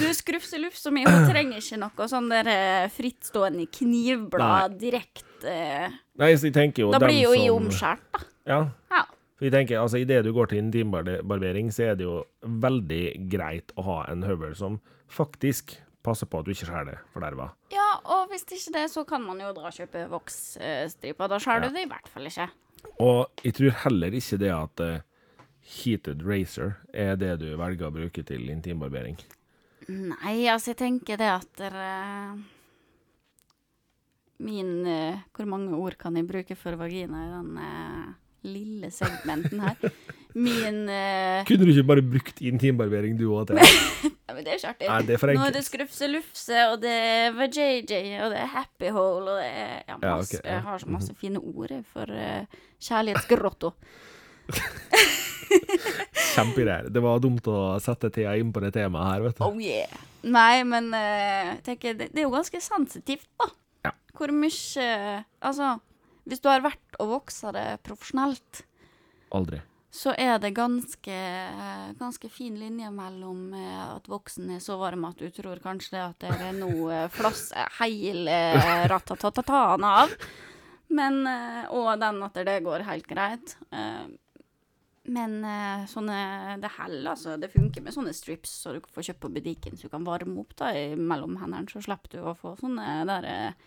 Du 0.00 0.14
skrufselufs 0.14 0.82
så 0.82 0.92
mye, 0.94 1.08
hun 1.08 1.28
trenger 1.32 1.60
ikke 1.62 1.78
noe 1.80 2.08
sånn 2.10 2.30
der 2.32 2.50
eh, 2.52 2.86
frittstående 2.92 3.66
knivblad 3.72 4.76
direkte. 4.80 5.56
Nei, 6.16 6.32
så 6.36 6.48
jeg 6.50 6.56
tenker 6.56 6.86
jo 6.86 6.92
Da 6.94 7.00
blir 7.04 7.22
jo 7.24 7.34
som- 7.36 7.60
omskjært, 7.60 8.06
da. 8.16 8.24
Ja. 8.46 8.60
Ja. 8.92 9.04
For 9.36 9.44
jeg 9.48 9.52
tenker, 9.52 9.82
altså 9.82 9.98
Idet 10.00 10.22
du 10.24 10.30
går 10.32 10.48
til 10.48 10.62
intimbarbering, 10.62 11.68
så 11.74 11.90
er 11.90 11.98
det 11.98 12.06
jo 12.06 12.22
veldig 12.40 13.02
greit 13.32 13.74
å 13.76 13.84
ha 13.84 13.96
en 14.08 14.22
høvel 14.24 14.54
som 14.56 14.78
faktisk 15.12 15.74
passer 16.06 16.28
på 16.30 16.38
at 16.40 16.46
du 16.46 16.52
ikke 16.54 16.68
skjærer 16.70 16.88
det 16.92 16.98
forderva. 17.14 17.50
ja, 17.74 17.88
og 18.16 18.30
hvis 18.30 18.46
ikke 18.46 18.72
det, 18.78 18.86
så 18.92 19.04
kan 19.08 19.22
man 19.26 19.40
jo 19.42 19.50
dra 19.56 19.68
og 19.72 19.76
kjøpe 19.76 20.06
voksstriper. 20.14 21.28
Da 21.34 21.38
skjærer 21.42 21.66
Ja. 21.66 21.68
du 21.68 21.74
det 21.74 21.84
i 21.86 21.90
hvert 21.90 22.08
fall 22.14 22.30
ikke. 22.30 22.48
Og 23.02 23.42
jeg 23.44 23.54
tror 23.58 23.78
heller 23.84 24.14
ikke 24.14 24.38
det 24.38 24.50
at 24.54 24.80
uh, 24.84 25.00
heated 25.76 26.22
razor 26.22 26.76
er 26.94 27.16
det 27.18 27.32
du 27.42 27.48
velger 27.58 27.88
å 27.88 27.94
bruke 27.94 28.22
til 28.28 28.48
intimbarbering. 28.52 29.16
Nei, 29.88 30.46
altså 30.50 30.72
jeg 30.72 30.78
tenker 30.80 31.18
det 31.20 31.28
at 31.30 31.60
uh, 31.70 32.38
Min 34.42 34.70
uh, 34.86 35.18
Hvor 35.34 35.46
mange 35.48 35.74
ord 35.78 35.96
kan 36.00 36.16
jeg 36.18 36.26
bruke 36.28 36.56
for 36.58 36.76
vagina 36.80 37.22
i 37.24 37.30
den 37.34 37.58
lille 38.46 38.90
segmenten 38.94 39.62
her. 39.64 39.76
Min 40.36 40.82
uh... 40.84 41.40
Kunne 41.48 41.64
du 41.64 41.72
ikke 41.72 41.86
bare 41.88 42.02
brukt 42.04 42.40
intimbarbering 42.44 43.14
du 43.16 43.24
òg 43.32 43.54
ja, 43.56 43.64
men 44.34 44.42
Det 44.44 44.52
er 44.52 44.58
ikke 44.58 44.72
artig. 44.74 44.88
Nei, 44.90 44.98
det 45.08 45.16
er 45.16 45.32
Nå 45.38 45.44
er 45.46 45.54
det 45.54 45.62
skrufselufse, 45.64 46.64
og 46.72 46.80
det 46.82 46.92
er 46.92 47.36
vajayjay, 47.38 48.10
og 48.20 48.34
det 48.34 48.42
er 48.42 48.50
Happy 48.52 48.90
Hole, 48.92 49.32
og 49.32 49.38
det 49.40 49.46
er 49.48 49.78
ja, 49.80 49.96
masse, 50.02 50.36
ja. 50.36 50.42
Mhm. 50.42 50.50
Jeg 50.50 50.64
har 50.66 50.82
så 50.82 50.90
masse 50.92 51.16
fine 51.16 51.40
ord 51.40 51.72
for 51.94 52.12
uh, 52.12 52.60
kjærlighetsgrotto. 52.84 53.70
Kjempegreier. 56.34 56.90
Det 56.92 57.02
var 57.06 57.22
dumt 57.24 57.48
å 57.48 57.60
sette 57.80 58.10
Thea 58.12 58.34
inn 58.36 58.52
på 58.52 58.60
det 58.66 58.74
temaet 58.76 59.14
her, 59.14 59.24
vet 59.24 59.40
du. 59.40 59.44
Oh 59.46 59.56
yeah. 59.62 60.04
Nei, 60.26 60.66
men 60.68 60.90
uh, 60.92 61.54
tenker, 61.64 61.96
det, 61.96 62.10
det 62.12 62.20
er 62.20 62.28
jo 62.28 62.34
ganske 62.34 62.60
sensitivt, 62.60 63.28
da. 63.40 63.48
Ja. 63.88 63.94
Hvor 64.18 64.34
mye 64.34 64.90
Altså, 65.40 65.78
hvis 66.28 66.44
du 66.44 66.50
har 66.52 66.60
vært 66.66 67.00
og 67.00 67.14
voksa 67.14 67.54
det 67.56 67.68
profesjonelt, 67.86 68.66
Aldri. 69.34 69.58
Så 69.96 70.12
er 70.20 70.36
det 70.42 70.50
ganske, 70.56 71.14
ganske 71.96 72.28
fin 72.28 72.58
linje 72.60 72.90
mellom 72.92 73.46
eh, 73.56 73.84
at 73.94 74.10
voksen 74.12 74.50
er 74.56 74.60
så 74.60 74.76
varm 74.80 75.06
at 75.08 75.16
du 75.22 75.30
tror 75.32 75.56
kanskje 75.64 76.02
at 76.02 76.18
det 76.20 76.34
er 76.36 76.52
noe 76.58 77.06
flass 77.14 77.46
hele 77.78 78.34
ratatatataen 78.92 79.86
av. 79.88 80.12
Men, 80.92 81.22
eh, 81.26 81.64
og 81.72 81.94
den 82.02 82.20
at 82.28 82.36
det 82.46 82.58
går 82.66 82.84
helt 82.86 83.08
greit. 83.10 83.56
Eh, 83.72 84.06
Men 85.06 85.34
eh, 85.46 85.84
sånne 85.86 86.56
Det 86.58 86.70
heller, 86.80 87.12
altså. 87.12 87.36
Det 87.38 87.52
funker 87.52 87.80
med 87.82 87.94
sånne 87.94 88.12
strips 88.14 88.50
så 88.64 88.72
du 88.74 88.80
får 88.90 89.06
kjøpt 89.08 89.20
på 89.22 89.32
butikken, 89.36 89.76
så 89.78 89.86
du 89.86 89.92
kan 89.92 90.04
varme 90.06 90.40
opp 90.42 90.52
da 90.58 90.72
mellom 90.98 91.36
hendene. 91.38 91.70
Så 91.70 91.78
slipper 91.84 92.10
du 92.10 92.24
å 92.26 92.34
få 92.34 92.56
sånne 92.58 93.04
der 93.06 93.28
eh, 93.30 93.66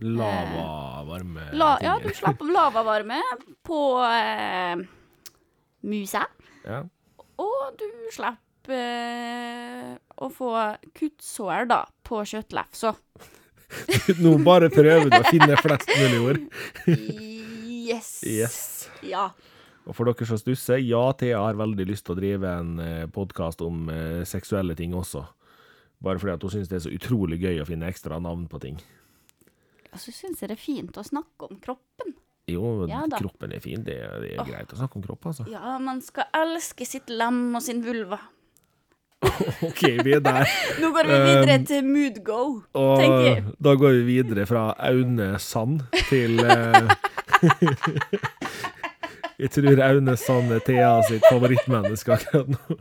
Lava, 0.00 1.04
varme 1.06 1.50
la, 1.52 1.74
Ja, 1.84 1.98
du 2.02 2.08
slipper 2.16 2.48
lavavarme 2.50 3.20
på 3.62 3.78
eh, 4.08 4.82
musa. 5.86 6.26
Ja. 6.64 6.84
Og 7.40 7.76
du 7.80 7.88
slipper 8.12 8.76
eh, 8.76 9.92
å 10.20 10.30
få 10.32 10.54
kuttsår, 10.96 11.68
da, 11.70 11.84
på 12.06 12.22
kjøttlefsa. 12.28 12.94
Nå 14.24 14.34
bare 14.44 14.70
prøver 14.72 15.08
du 15.08 15.16
å 15.20 15.26
finne 15.30 15.56
flest 15.62 15.92
mulig 15.94 16.20
ord. 16.26 16.42
Yes. 17.90 18.20
Yes. 18.26 18.60
Ja. 19.06 19.30
Og 19.88 19.96
for 19.96 20.06
dere 20.06 20.26
som 20.28 20.38
stusser, 20.38 20.78
ja, 20.84 21.02
Thea 21.18 21.40
har 21.42 21.58
veldig 21.58 21.86
lyst 21.88 22.06
til 22.06 22.14
å 22.14 22.20
drive 22.20 22.54
en 22.60 22.80
eh, 22.84 23.04
podkast 23.10 23.62
om 23.64 23.88
eh, 23.90 24.22
seksuelle 24.28 24.76
ting 24.78 24.94
også. 24.94 25.24
Bare 26.04 26.20
fordi 26.20 26.36
at 26.36 26.44
hun 26.44 26.52
syns 26.54 26.70
det 26.70 26.78
er 26.78 26.84
så 26.86 26.92
utrolig 26.94 27.40
gøy 27.42 27.60
å 27.60 27.68
finne 27.68 27.88
ekstra 27.90 28.20
navn 28.22 28.46
på 28.50 28.60
ting. 28.62 28.78
Og 29.90 29.98
så 29.98 30.12
syns 30.14 30.40
jeg 30.40 30.52
det 30.52 30.56
er 30.56 30.62
fint 30.62 31.00
å 31.00 31.04
snakke 31.06 31.48
om 31.48 31.58
kroppen. 31.62 32.14
Jo, 32.48 32.86
Ja 32.88 33.04
kroppen 33.12 33.52
er 33.52 33.60
fin. 33.62 33.82
Det, 33.84 33.96
det 34.22 34.34
er 34.34 34.40
oh. 34.42 34.48
greit 34.48 34.72
å 34.72 34.76
snakke 34.80 34.96
om 34.98 35.04
kropp, 35.04 35.26
altså. 35.32 35.44
Ja, 35.50 35.76
man 35.82 36.00
skal 36.04 36.24
elske 36.36 36.86
sitt 36.88 37.10
lem 37.12 37.54
og 37.54 37.62
sin 37.64 37.82
vulva. 37.84 38.18
OK, 39.68 39.82
vi 40.04 40.14
er 40.16 40.22
der. 40.24 40.48
Nå 40.82 40.92
går 40.96 41.10
vi 41.10 41.18
videre 41.26 41.58
Um, 41.60 41.66
til 41.68 41.84
mood 41.84 42.16
go, 42.24 42.40
Og 42.72 43.00
tenker 43.00 43.26
jeg. 43.26 43.42
da 43.64 43.74
går 43.76 43.92
vi 43.98 44.02
videre 44.06 44.46
fra 44.48 44.62
Aune 44.88 45.34
Sand 45.38 45.82
til 46.08 46.40
uh, 46.40 46.88
Jeg 49.40 49.50
tror 49.56 49.82
Aune 49.84 50.16
Sand 50.20 50.52
er 50.56 50.64
Thea 50.64 50.94
sitt 51.08 51.24
favorittmenneske 51.28 52.16
akkurat 52.16 52.48
nå. 52.54 52.78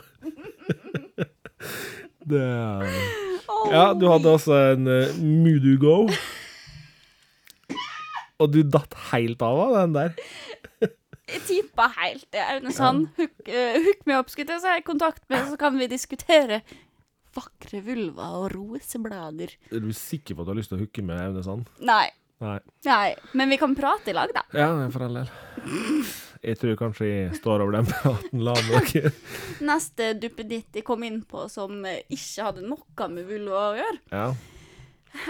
Det 2.30 2.46
Ja, 3.70 3.92
du 3.94 4.08
hadde 4.08 4.32
også 4.32 4.54
en 4.74 4.88
uh, 4.88 5.16
Moodoo 5.20 5.78
Go. 5.82 5.96
Og 8.40 8.54
du 8.54 8.62
datt 8.64 8.96
helt 9.12 9.42
av 9.46 9.60
av 9.68 9.76
den 9.82 9.98
der. 9.98 10.14
Jeg 11.30 11.42
tippa 11.46 11.86
helt 12.00 12.26
det, 12.34 12.42
Aune 12.42 12.72
sånn 12.74 13.04
Hook, 13.20 13.36
uh, 13.46 13.76
hook 13.86 14.00
meg 14.10 14.16
opp, 14.18 14.32
skulle 14.34 14.56
jeg 14.56 14.64
si. 14.64 14.86
Kontakt 14.88 15.22
med, 15.30 15.44
så 15.52 15.60
kan 15.62 15.76
vi 15.78 15.86
diskutere 15.92 16.64
vakre 17.38 17.84
vulva 17.86 18.32
og 18.40 18.48
roseblader. 18.56 19.54
Er 19.70 19.84
du 19.84 19.92
sikker 19.94 20.34
på 20.34 20.42
at 20.42 20.50
du 20.50 20.54
har 20.56 20.58
lyst 20.58 20.74
til 20.74 20.80
å 20.80 20.82
hooke 20.82 21.04
med 21.06 21.22
Aune 21.22 21.44
Sand? 21.46 21.70
Nei. 21.86 22.08
Nei. 22.42 22.58
Nei. 22.88 23.14
Men 23.38 23.52
vi 23.54 23.60
kan 23.62 23.76
prate 23.78 24.10
i 24.10 24.16
lag, 24.18 24.32
da. 24.34 24.42
Ja, 24.56 24.72
for 24.94 25.06
all 25.06 25.20
del. 25.22 25.32
Jeg 26.40 26.56
tror 26.62 26.78
kanskje 26.80 27.08
jeg 27.10 27.38
står 27.38 27.66
over 27.66 27.76
den 27.76 27.90
praten 27.90 28.46
la 28.48 28.54
dere. 28.66 29.12
Neste 29.70 30.14
duppeditt 30.18 30.80
jeg 30.80 30.86
kom 30.88 31.04
inn 31.04 31.20
på 31.28 31.50
som 31.52 31.84
ikke 31.84 32.46
hadde 32.48 32.64
noe 32.64 33.10
med 33.12 33.28
vulva 33.28 33.66
å 33.74 33.76
gjøre, 33.82 34.00
Ja. 34.16 34.30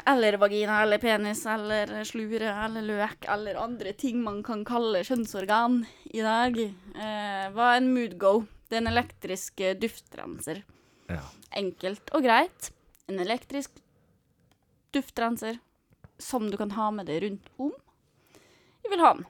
Eller 0.08 0.38
vagina 0.42 0.82
eller 0.84 0.98
penis 1.02 1.46
eller 1.50 1.92
slure 2.08 2.50
eller 2.65 2.82
løk 2.86 3.26
eller 3.32 3.56
andre 3.62 3.94
ting 3.94 4.22
man 4.24 4.42
kan 4.44 4.63
kalle 4.68 5.02
kjønnsorgan 5.08 5.86
i 6.13 6.22
dag, 6.26 6.58
eh, 6.60 7.50
var 7.56 7.78
en 7.78 7.94
mood 7.94 8.18
go. 8.22 8.46
Det 8.70 8.78
er 8.78 8.84
en 8.84 8.92
elektrisk 8.94 9.62
eh, 9.62 9.76
duftrenser. 9.80 10.63
ja. 11.10 11.22
Enkelt 11.58 12.12
og 12.13 12.22
greit. 12.24 12.72
En 13.10 13.18
elektrisk 13.20 13.72
duftrenser 14.94 15.58
som 16.22 16.50
du 16.52 16.58
kan 16.60 16.72
ha 16.76 16.89
med 16.92 17.08
deg 17.10 17.24
rundt 17.24 17.48
om. 17.58 17.72
Jeg 18.84 18.92
vil 18.94 19.02
ha 19.04 19.13
den. 19.18 19.26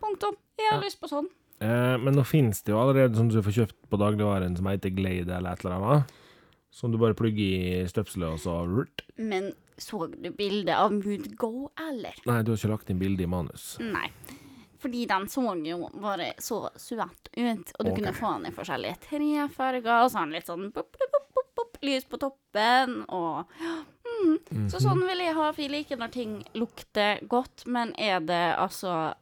Punktum. 0.00 0.36
Jeg 0.58 0.70
har 0.70 0.78
Ja. 0.80 0.84
lyst 0.86 1.00
på 1.00 1.08
sånn. 1.10 1.28
Eh, 1.60 1.96
men 1.98 2.14
nå 2.14 2.24
finnes 2.24 2.62
det 2.62 2.72
jo 2.72 2.78
allerede 2.78 3.14
sånn 3.16 3.30
som 3.32 3.42
du 3.42 3.42
får 3.42 3.66
kjøpt 3.66 3.76
på 3.90 3.98
dagligvaren 3.98 4.56
som 4.56 4.66
heter 4.66 4.90
Glade 4.94 5.28
eller 5.36 5.52
et 5.52 5.64
eller 5.64 5.76
annet. 5.76 6.12
Som 6.70 6.92
du 6.92 6.98
bare 6.98 7.14
plugger 7.14 7.38
i 7.82 7.86
støpselet, 7.88 8.32
og 8.32 8.38
så. 8.38 8.86
Men 9.16 9.52
så 9.78 10.06
du 10.10 10.30
bildet 10.34 10.74
av 10.76 10.92
Mood 10.94 11.30
Go, 11.38 11.70
eller? 11.88 12.18
Nei, 12.26 12.42
du 12.42 12.52
har 12.52 12.60
ikke 12.60 12.72
lagt 12.72 12.92
inn 12.92 13.00
bilde 13.00 13.24
i 13.24 13.30
manus. 13.30 13.76
Nei. 13.82 14.08
Fordi 14.78 15.06
den 15.10 15.26
så 15.28 15.42
jo 15.66 15.88
bare 15.98 16.32
så 16.38 16.68
søt 16.76 17.30
ut, 17.34 17.72
og 17.78 17.84
du 17.84 17.90
okay. 17.90 17.96
kunne 17.96 18.14
få 18.14 18.32
den 18.36 18.50
i 18.50 18.54
forskjellige 18.54 19.00
trefarger, 19.08 20.04
og 20.04 20.10
så 20.10 20.20
har 20.20 20.28
den 20.28 20.36
litt 20.38 20.50
sånn 20.50 20.68
pop, 20.74 20.92
pop, 20.94 21.16
pop, 21.34 21.48
pop, 21.58 21.80
lys 21.82 22.06
på 22.06 22.20
toppen, 22.22 23.00
og 23.08 23.48
mm. 23.58 24.68
Så 24.70 24.80
sånn 24.82 25.02
vil 25.06 25.24
jeg 25.24 25.34
ha, 25.36 25.48
for 25.50 25.62
jeg 25.64 25.72
liker 25.72 25.98
når 25.98 26.12
ting 26.14 26.36
lukter 26.58 27.24
godt, 27.30 27.66
men 27.66 27.94
er 27.98 28.22
det 28.22 28.44
altså 28.58 29.14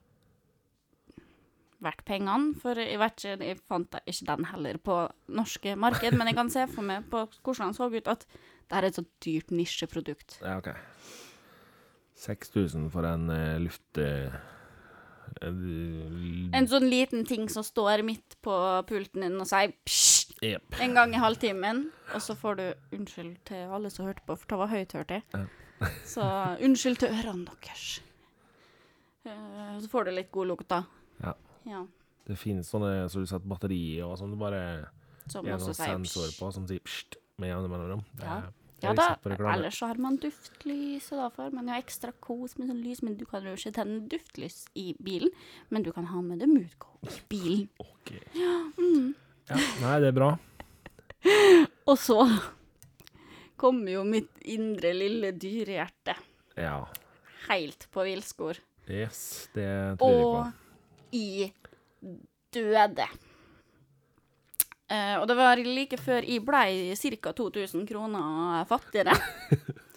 verdt 1.85 2.05
pengene? 2.09 2.55
For 2.61 2.79
jeg 2.81 3.01
vet 3.01 3.25
ikke, 3.25 3.49
jeg 3.51 3.61
fant 3.69 3.97
ikke 4.03 4.29
den 4.31 4.49
heller 4.51 4.79
på 4.83 4.99
norske 5.37 5.77
marked, 5.79 6.17
men 6.17 6.31
jeg 6.31 6.39
kan 6.39 6.53
se 6.53 6.67
for 6.73 6.87
meg 6.87 7.09
på 7.13 7.27
hvordan 7.41 7.71
den 7.71 7.79
så 7.79 7.89
ut, 7.93 8.13
at 8.13 8.29
det 8.67 8.79
er 8.79 8.89
et 8.89 8.99
så 8.99 9.05
dyrt 9.23 9.53
nisjeprodukt. 9.55 10.39
Ja, 10.43 10.59
OK. 10.59 10.73
6000 12.17 12.91
for 12.91 13.07
en 13.09 13.31
uh, 13.31 13.57
luft... 13.63 13.85
Uh, 13.99 14.35
en- 15.43 16.69
sånn 16.71 16.87
liten 16.89 17.27
ting 17.29 17.49
som 17.53 17.65
står 17.67 18.01
midt 18.07 18.39
på 18.47 18.55
pulten 18.89 19.25
din 19.27 19.35
og 19.43 19.49
sier 19.51 19.75
psj 19.85 20.37
yep. 20.47 20.79
en 20.81 20.95
gang 20.97 21.13
i 21.13 21.21
halvtimen, 21.21 21.83
og 22.15 22.23
så 22.25 22.37
får 22.39 22.59
du 22.61 22.65
unnskyld 22.97 23.35
til 23.51 23.75
alle 23.77 23.91
som 23.93 24.07
hørte 24.09 24.25
på, 24.27 24.37
for 24.39 24.53
det 24.55 24.61
var 24.63 24.73
høyt, 24.73 24.97
hørte 24.97 25.19
jeg. 25.21 25.47
Så 26.15 26.25
unnskyld 26.65 27.03
til 27.03 27.13
ørene 27.13 27.45
deres. 27.51 27.99
Uh, 29.27 29.77
Så 29.83 29.91
får 29.93 30.09
du 30.09 30.15
litt 30.17 30.31
god 30.33 30.49
lukt, 30.55 30.71
da. 30.73 30.85
Ja. 31.21 31.35
Ja. 31.69 31.83
Det 32.27 32.39
finnes 32.41 32.71
sånne 32.71 33.11
så 33.13 33.21
du 33.23 33.29
setter 33.29 33.51
batteri 33.51 33.81
i, 33.99 34.01
og 34.03 34.17
sånn. 34.19 34.33
Det 34.33 34.41
bare 34.41 34.63
Som 35.29 35.47
er 35.47 35.59
en 35.59 35.63
sånn 35.63 35.77
sensor 35.77 36.33
på 36.39 36.49
som 36.55 36.65
sier 36.71 36.81
pst 36.87 37.19
med 37.39 37.51
jevne 37.51 37.69
mellomrom. 37.69 38.05
Ja. 38.23 38.43
Ja 38.85 38.91
da, 38.93 39.07
ellers 39.25 39.79
så 39.81 39.87
har 39.89 39.97
man 40.05 40.19
duftlys, 40.21 41.07
og 41.15 41.19
da 41.23 41.27
får 41.33 41.55
man 41.57 41.69
jo 41.71 41.77
ekstra 41.81 42.11
kos 42.23 42.59
med 42.59 42.69
sånn 42.69 42.83
lys, 42.85 43.01
men 43.03 43.15
du 43.17 43.23
kan 43.29 43.45
jo 43.49 43.55
ikke 43.57 43.73
tenne 43.79 44.03
duftlys 44.13 44.67
i 44.77 44.91
bilen, 45.03 45.33
men 45.73 45.83
du 45.87 45.89
kan 45.97 46.05
ha 46.11 46.21
med 46.21 46.43
det 46.45 46.49
Moodgo 46.51 46.93
i 47.09 47.17
bilen. 47.33 47.63
Ok. 47.81 48.13
mm. 48.77 49.07
Ja, 49.49 49.57
nei, 49.81 49.95
det 50.05 50.11
er 50.13 50.15
bra. 50.19 50.29
Og 51.89 51.97
så 51.99 52.19
kommer 53.59 53.91
jo 53.97 54.05
mitt 54.07 54.37
indre 54.45 54.93
lille 54.95 55.33
dyrehjerte 55.33 56.15
Ja. 56.61 56.85
helt 57.49 57.89
på 57.91 58.05
villskor. 58.07 58.61
Yes, 58.87 59.49
det 59.57 59.67
tror 59.99 60.13
jeg 60.13 60.23
på. 60.23 60.37
Og 60.37 61.17
i 61.17 61.53
døde. 62.55 63.09
Eh, 64.89 65.17
og 65.19 65.27
det 65.27 65.35
var 65.39 65.59
like 65.59 65.99
før 65.99 66.23
jeg 66.23 66.45
blei 66.47 66.95
ca. 66.95 67.33
2000 67.33 67.87
kroner 67.89 68.67
fattigere. 68.71 69.17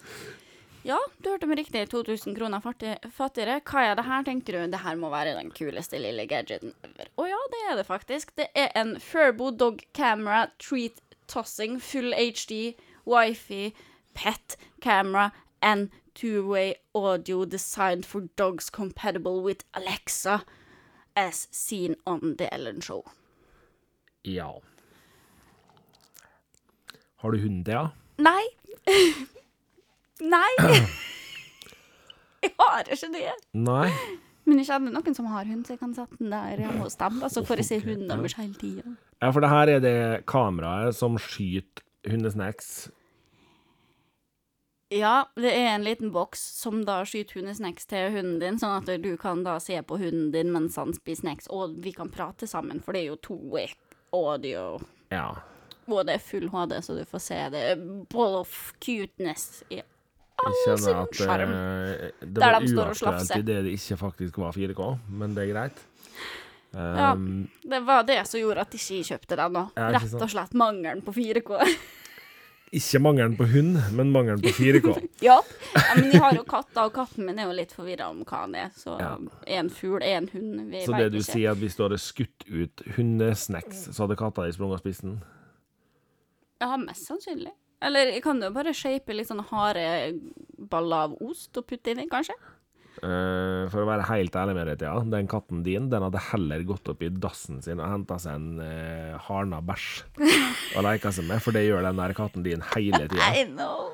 ja, 0.90 0.98
du 1.18 1.30
hørte 1.30 1.46
meg 1.50 1.62
riktig. 1.62 1.84
2000 1.92 2.34
kroner 2.38 2.64
fattigere. 2.64 3.60
Hva 3.62 3.84
er 3.84 3.94
det 3.94 4.06
her, 4.08 4.24
tenker 4.26 4.58
du? 4.58 4.64
Det 4.72 4.82
her 4.82 4.98
må 4.98 5.12
være 5.12 5.36
den 5.38 5.52
kuleste 5.54 6.00
lille 6.02 6.26
gadgeten 6.30 6.74
ever. 6.86 7.12
Å 7.14 7.28
ja, 7.30 7.38
det 7.54 7.62
er 7.68 7.78
det 7.78 7.86
faktisk. 7.86 8.34
Det 8.40 8.50
er 8.58 8.74
en 8.78 8.96
Furbo 8.98 9.52
Dog 9.54 9.84
Camera 9.94 10.48
Treat 10.58 10.98
Tossing 11.30 11.78
Full 11.78 12.12
HD 12.18 12.74
Wifi 13.06 13.70
Pet 14.14 14.56
Camera 14.82 15.30
and 15.62 15.90
two-way 16.14 16.74
audio 16.94 17.44
designed 17.44 18.04
for 18.04 18.22
dogs 18.36 18.70
compatible 18.70 19.40
with 19.40 19.64
Alexa, 19.74 20.42
as 21.16 21.48
seen 21.50 21.94
on 22.06 22.36
The 22.36 22.52
Ellen 22.52 22.80
Show. 22.80 23.04
Ja. 24.22 24.60
Har 27.20 27.32
du 27.34 27.38
hund, 27.42 27.64
Thea? 27.66 27.86
Nei! 28.18 28.42
Nei! 30.34 30.50
Jeg 32.40 32.54
har 32.56 32.88
ikke 32.88 33.10
det. 33.12 33.32
Nei. 33.52 33.88
Men 34.48 34.62
jeg 34.62 34.70
kjenner 34.70 34.94
noen 34.94 35.14
som 35.14 35.26
har 35.28 35.44
hund, 35.44 35.66
så 35.66 35.74
jeg 35.74 35.80
kan 35.82 35.92
sette 35.94 36.16
den 36.18 36.32
der 36.32 36.56
hjemme 36.62 36.86
hos 36.86 36.96
dem. 36.98 37.18
Så 37.28 37.42
får 37.46 37.60
jeg 37.60 37.66
se 37.68 37.76
hunden 37.84 38.08
deres 38.08 38.34
hele 38.38 38.56
tida. 38.56 38.94
Ja, 39.20 39.28
for 39.28 39.44
det 39.44 39.50
her 39.52 39.72
er 39.74 39.82
det 39.84 39.92
kameraet 40.30 40.96
som 40.96 41.18
skyter 41.20 41.84
hundesnacks. 42.08 42.88
Ja, 44.90 45.26
det 45.38 45.52
er 45.52 45.68
en 45.76 45.84
liten 45.86 46.10
boks 46.16 46.40
som 46.56 46.80
da 46.88 47.02
skyter 47.06 47.38
hundesnacks 47.38 47.86
til 47.92 48.08
hunden 48.16 48.40
din, 48.42 48.56
sånn 48.58 48.80
at 48.80 48.88
du 49.04 49.12
kan 49.20 49.44
da 49.46 49.58
se 49.62 49.76
på 49.86 50.00
hunden 50.00 50.32
din 50.34 50.50
mens 50.50 50.80
han 50.80 50.96
spiser 50.96 51.20
snacks, 51.28 51.46
og 51.52 51.76
vi 51.84 51.92
kan 51.94 52.10
prate 52.10 52.48
sammen, 52.50 52.80
for 52.82 52.96
det 52.96 53.04
er 53.04 53.12
jo 53.12 53.20
to 53.22 53.38
audio, 54.16 54.80
Ja. 55.12 55.28
Og 55.98 56.06
det 56.06 56.14
er 56.14 56.18
full 56.24 56.48
HD, 56.52 56.76
så 56.82 56.96
du 56.98 57.04
får 57.04 57.18
se 57.20 57.38
det. 57.50 57.64
Ball 58.12 58.36
of 58.40 58.72
cuteness 58.80 59.62
i 59.70 59.80
all 60.40 60.54
sin 60.78 61.06
sjarm. 61.12 61.50
eh, 61.52 62.10
det 62.24 62.40
var 62.40 62.60
de 62.60 62.72
uaktuelt 62.74 63.36
i 63.36 63.42
det 63.42 63.58
det 63.66 63.72
ikke 63.76 63.96
faktisk 64.00 64.38
var 64.38 64.52
4K, 64.56 64.98
men 65.08 65.34
det 65.34 65.48
er 65.48 65.52
greit. 65.54 65.80
Ja. 66.72 67.12
Um, 67.12 67.48
Det 67.66 67.80
var 67.82 68.04
det 68.06 68.20
som 68.30 68.38
gjorde 68.40 68.60
at 68.62 68.70
ikke 68.78 69.02
kjøpte 69.04 69.36
den, 69.36 69.52
da. 69.58 69.64
Ja, 69.76 69.88
Rett 69.98 70.14
og 70.22 70.30
slett 70.30 70.52
mangelen 70.54 71.02
på 71.02 71.12
4K. 71.12 71.56
Ikke 72.70 73.00
mangelen 73.02 73.32
på 73.34 73.48
hund, 73.50 73.80
men 73.98 74.12
mangelen 74.14 74.38
på 74.44 74.52
4K. 74.54 74.92
ja. 75.28 75.40
ja, 75.74 75.94
men 75.98 76.12
jeg 76.12 76.20
har 76.22 76.36
jo 76.38 76.44
katter, 76.46 76.84
og 76.86 76.92
katten 76.94 77.26
min 77.26 77.40
er 77.42 77.48
jo 77.50 77.56
litt 77.58 77.72
forvirra 77.74 78.06
om 78.12 78.20
hva 78.22 78.44
han 78.44 78.54
er. 78.54 78.68
Så 78.78 78.94
Ja. 79.00 79.16
en 79.58 79.70
fugl, 79.74 79.98
en 80.06 80.28
hund, 80.30 80.60
vi 80.70 80.84
Så 80.86 80.94
det 80.96 81.08
du 81.10 81.18
ikke. 81.18 81.32
sier, 81.32 81.50
at 81.50 81.58
hvis 81.58 81.74
du 81.74 81.82
hadde 81.82 81.98
skutt 81.98 82.46
ut 82.46 82.84
hundesnacks, 82.94 83.88
så 83.90 84.04
hadde 84.06 84.16
katta 84.16 84.46
di 84.46 84.52
sprunget 84.54 84.78
og 84.78 84.84
spist 84.84 85.02
den? 85.02 85.18
Ja, 86.60 86.76
mest 86.80 87.08
sannsynlig. 87.08 87.52
Eller 87.80 88.12
kan 88.20 88.42
jo 88.44 88.50
bare 88.52 88.74
shape 88.76 89.14
litt 89.16 89.30
sånn 89.30 89.40
harde 89.48 89.84
baller 90.70 91.06
av 91.08 91.20
ost 91.24 91.56
og 91.56 91.64
putte 91.70 91.94
inni, 91.94 92.04
kanskje. 92.10 92.36
Uh, 93.00 93.64
for 93.72 93.80
å 93.80 93.88
være 93.88 94.04
helt 94.10 94.34
ærlig 94.36 94.54
med 94.58 94.66
deg, 94.68 94.80
Thea, 94.82 94.98
den 95.08 95.28
katten 95.30 95.62
din 95.64 95.86
den 95.88 96.04
hadde 96.04 96.20
heller 96.26 96.64
gått 96.68 96.90
opp 96.90 97.00
i 97.06 97.08
dassen 97.08 97.62
sin 97.64 97.80
og 97.80 97.88
henta 97.88 98.18
seg 98.20 98.36
en 98.36 98.58
uh, 98.60 99.14
harna 99.24 99.62
bæsj 99.64 99.86
og 100.74 100.84
leika 100.84 101.12
seg 101.14 101.24
med, 101.30 101.40
for 101.40 101.56
det 101.56 101.64
gjør 101.64 101.86
den 101.86 102.02
der 102.02 102.14
katten 102.18 102.44
din 102.44 102.66
hele 102.74 103.06
tida. 103.06 103.30
I 103.30 103.46
know. 103.48 103.88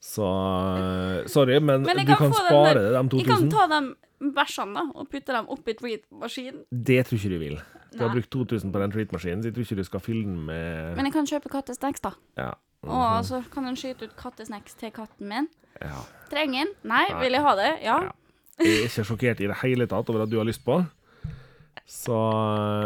Så 0.00 0.24
uh, 0.24 1.26
sorry, 1.28 1.58
men, 1.60 1.84
Men 1.84 2.00
du 2.00 2.06
kan 2.08 2.22
kan 2.22 2.36
spare 2.38 2.78
deg 2.78 2.96
de 2.96 3.20
Jeg 3.20 3.28
kan 3.28 3.50
ta 3.52 3.66
de 3.74 3.82
bæsjene 4.20 4.74
da, 4.78 4.84
og 4.94 5.08
putter 5.12 5.36
dem 5.38 5.48
oppi 5.52 5.74
treat-maskinen. 5.78 6.62
Det 6.70 7.00
tror 7.06 7.18
ikke 7.20 7.32
du 7.34 7.38
vil. 7.42 7.58
Du 7.96 8.02
har 8.02 8.12
brukt 8.12 8.30
2000 8.32 8.72
på 8.74 8.80
den 8.82 8.92
treat-maskinen, 8.92 9.42
så 9.42 9.50
jeg 9.50 9.54
tror 9.56 9.66
ikke 9.68 9.80
du 9.80 9.84
skal 9.88 10.00
fylle 10.04 10.24
den 10.26 10.38
med 10.48 10.96
Men 10.96 11.08
jeg 11.08 11.14
kan 11.16 11.26
kjøpe 11.30 11.52
kattesnacks, 11.52 12.00
da. 12.04 12.12
Ja. 12.36 12.50
Og 12.86 13.24
så 13.26 13.40
kan 13.52 13.64
hun 13.66 13.76
skyte 13.78 14.06
ut 14.06 14.16
kattesnacks 14.20 14.74
til 14.78 14.92
katten 14.94 15.28
min. 15.28 15.48
ja. 15.80 16.02
Trenger 16.30 16.64
den? 16.64 16.74
Nei. 16.84 17.04
Nei. 17.10 17.22
Vil 17.24 17.32
jeg 17.38 17.42
ha 17.46 17.54
det? 17.58 17.72
Ja. 17.86 17.96
Ja. 18.08 18.12
Jeg 18.58 18.72
er 18.72 18.86
ikke 18.88 19.04
sjokkert 19.04 19.40
i 19.44 19.48
det 19.50 19.56
hele 19.62 19.86
tatt 19.86 20.08
over 20.10 20.22
at 20.24 20.30
du 20.32 20.38
har 20.40 20.46
lyst 20.48 20.64
på. 20.64 20.78
Så 21.86 22.16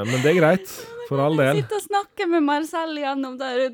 Men 0.05 0.19
det 0.23 0.33
er 0.35 0.41
greit. 0.41 0.73
For 1.09 1.19
all 1.23 1.37
del. 1.39 1.63
Sitte 1.63 1.79
og 1.79 1.83
snakke 1.83 2.27
med 2.31 2.45
Marcel 2.47 2.99
gjennom 3.01 3.39
der 3.41 3.71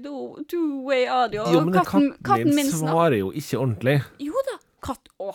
two-way 0.49 1.05
audio. 1.05 1.45
Jo, 1.53 1.65
men 1.67 1.75
katten, 1.77 2.13
katten 2.13 2.25
katten 2.25 2.55
min 2.57 2.71
svarer 2.73 3.19
jo 3.19 3.33
ikke 3.37 3.59
ordentlig. 3.61 3.97
Jo 4.25 4.45
da, 4.49 4.57
katt 4.87 5.11
Å. 5.21 5.33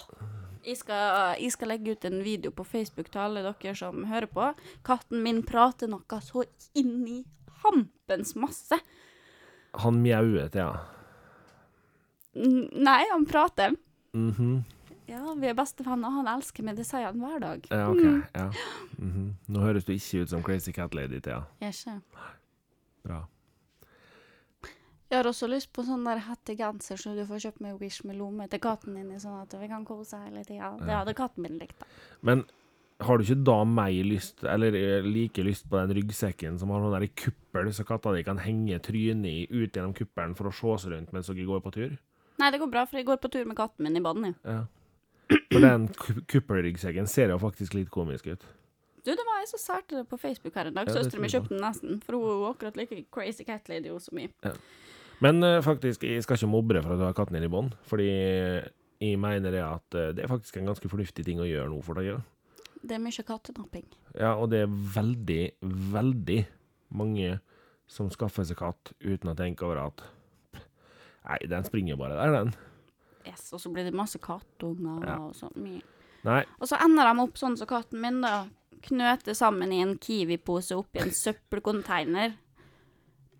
Jeg 0.66 0.78
skal, 0.78 1.36
jeg 1.41 1.51
skal 1.55 1.72
legge 1.74 1.91
ut 1.95 2.05
en 2.05 2.20
video 2.24 2.51
på 2.53 2.64
Facebook 2.68 3.09
til 3.12 3.20
alle 3.24 3.41
dere 3.45 3.76
som 3.76 4.03
hører 4.05 4.28
på. 4.30 4.51
Katten 4.86 5.24
min 5.26 5.41
prater 5.47 5.89
noe 5.89 6.20
så 6.22 6.43
inn 6.78 6.99
i 7.09 7.24
hampens 7.64 8.36
masse. 8.36 8.78
Han 9.82 10.01
mjauet, 10.03 10.53
ja. 10.55 10.70
N- 12.36 12.70
Nei, 12.84 13.03
han 13.12 13.26
prater. 13.26 13.76
Mhm. 14.14 14.64
Ja, 15.12 15.34
vi 15.36 15.47
er 15.49 15.53
bestevenner. 15.57 16.09
Han 16.14 16.28
elsker 16.32 16.64
meg. 16.64 16.78
Det 16.78 16.86
sier 16.88 17.09
han 17.09 17.20
hver 17.20 17.39
dag. 17.43 17.66
Ja, 17.72 17.89
OK. 17.91 18.05
Ja. 18.36 18.45
Mhm. 18.97 19.34
Nå 19.51 19.59
høres 19.66 19.84
du 19.84 19.91
ikke 19.93 20.22
ut 20.24 20.30
som 20.32 20.43
Crazy 20.43 20.72
Cat 20.72 20.93
Lady, 20.95 21.20
Thea. 21.20 21.41
Jeg 21.59 21.74
ikke. 21.74 21.97
Bra. 23.03 23.24
Jeg 25.12 25.20
har 25.20 25.28
også 25.28 25.47
lyst 25.51 25.68
på 25.76 25.84
sånn 25.84 26.05
der 26.07 26.22
hettegenser, 26.24 26.95
som 26.95 27.18
du 27.18 27.26
får 27.28 27.41
kjøpt 27.43 27.64
med 27.64 27.82
Wish 27.82 28.05
med 28.07 28.16
lomme 28.16 28.45
til 28.47 28.62
katten 28.64 28.95
din, 28.95 29.12
sånn 29.20 29.41
at 29.41 29.51
vi 29.59 29.68
kan 29.68 29.84
kose 29.84 30.16
hele 30.22 30.45
tida. 30.47 30.70
Det 30.80 30.93
hadde 30.95 31.16
katten 31.18 31.43
min 31.43 31.57
likt, 31.59 31.76
da. 31.82 31.89
Men 32.24 32.45
har 33.03 33.18
du 33.18 33.26
ikke 33.26 33.43
da 33.49 33.57
mer 33.68 34.05
lyst, 34.07 34.45
eller 34.47 34.78
eh, 34.78 35.03
like 35.03 35.43
lyst 35.43 35.68
på 35.68 35.82
den 35.82 35.91
ryggsekken 35.97 36.55
som 36.62 36.72
har 36.72 36.86
sånn 36.86 36.95
der 36.95 37.09
kuppel, 37.24 37.74
så 37.76 37.84
katta 37.88 38.14
di 38.16 38.24
kan 38.24 38.39
henge 38.39 38.80
trynet 38.86 39.28
i 39.28 39.43
ut 39.51 39.76
gjennom 39.76 39.91
kuppelen 39.97 40.38
for 40.38 40.47
å 40.47 40.53
se 40.55 40.78
seg 40.86 40.95
rundt 40.95 41.12
mens 41.12 41.28
dere 41.28 41.47
går 41.49 41.64
på 41.66 41.74
tur? 41.76 41.97
Nei, 42.39 42.51
det 42.53 42.62
går 42.62 42.72
bra, 42.72 42.86
for 42.88 43.01
jeg 43.01 43.09
går 43.09 43.20
på 43.20 43.34
tur 43.36 43.49
med 43.49 43.59
katten 43.59 43.84
min 43.84 43.99
i 43.99 44.03
baden, 44.05 44.32
jeg. 44.32 44.39
Ja. 44.47 44.64
For 45.51 45.64
den 45.64 45.89
kuppelryggsekken 46.32 47.07
ser 47.12 47.36
jo 47.36 47.39
faktisk 47.41 47.76
litt 47.76 47.91
komisk 47.91 48.32
ut. 48.32 48.47
Du, 49.01 49.09
det 49.12 49.26
var 49.26 49.41
jeg 49.41 49.49
som 49.49 49.62
særte 49.62 49.97
det 49.97 50.05
på 50.07 50.20
Facebook 50.22 50.55
her 50.55 50.70
en 50.70 50.78
dag. 50.78 50.88
Ja, 50.88 51.01
Søstera 51.01 51.24
mi 51.24 51.30
kjøpte 51.32 51.55
den 51.55 51.64
nesten, 51.66 51.99
for 52.05 52.16
hun 52.16 52.32
er 52.32 52.49
akkurat 52.51 52.78
like 52.78 53.03
crazy 53.12 53.43
cat 53.47 53.68
lady 53.72 53.91
som 53.99 54.20
meg. 54.20 54.36
Men 55.22 55.43
eh, 55.45 55.59
faktisk, 55.61 56.03
jeg 56.07 56.24
skal 56.26 56.39
ikke 56.39 56.49
mobbe 56.49 56.82
for 56.82 56.95
at 56.95 57.01
du 57.01 57.05
har 57.05 57.17
katten 57.17 57.38
din 57.38 57.45
i 57.45 57.51
bånd, 57.51 57.76
fordi 57.89 58.07
jeg 59.01 59.17
mener 59.22 59.53
det 59.53 59.61
at 59.65 59.97
eh, 59.97 60.11
det 60.17 60.24
er 60.26 60.32
faktisk 60.32 60.57
en 60.57 60.69
ganske 60.72 60.89
fornuftig 60.89 61.26
ting 61.28 61.41
å 61.41 61.47
gjøre 61.49 61.69
nå 61.69 61.82
for 61.86 61.99
deg. 61.99 62.17
Det 62.82 62.97
er 62.97 63.03
mye 63.03 63.26
kattenapping. 63.28 63.86
Ja, 64.17 64.34
og 64.41 64.49
det 64.53 64.63
er 64.63 64.74
veldig, 64.95 65.41
veldig 65.93 66.39
mange 66.97 67.36
som 67.91 68.09
skaffer 68.13 68.47
seg 68.47 68.57
katt 68.61 68.93
uten 69.03 69.30
å 69.32 69.38
tenke 69.38 69.67
over 69.67 69.84
at 69.89 70.03
Nei, 71.22 71.38
den 71.45 71.61
springer 71.67 71.99
bare 72.01 72.15
der, 72.17 72.32
den. 72.34 72.53
Yes, 73.30 73.43
og 73.53 73.61
så 73.61 73.69
blir 73.69 73.86
det 73.86 73.93
masse 73.93 74.17
kattunger 74.17 75.03
Ja. 75.05 75.19
og 75.22 75.36
så 75.38 75.51
mye. 75.53 75.84
Nei, 76.26 76.39
Og 76.57 76.65
så 76.69 76.80
ender 76.82 77.05
de 77.05 77.22
opp 77.22 77.38
sånn 77.38 77.57
som 77.59 77.69
katten 77.69 78.01
min, 78.01 78.22
da. 78.26 78.47
Knøter 78.82 79.36
sammen 79.38 79.69
i 79.69 79.84
en 79.84 79.93
Kiwi-pose 80.01 80.74
oppi 80.74 80.97
en 81.03 81.13
søppelcontainer. 81.13 82.34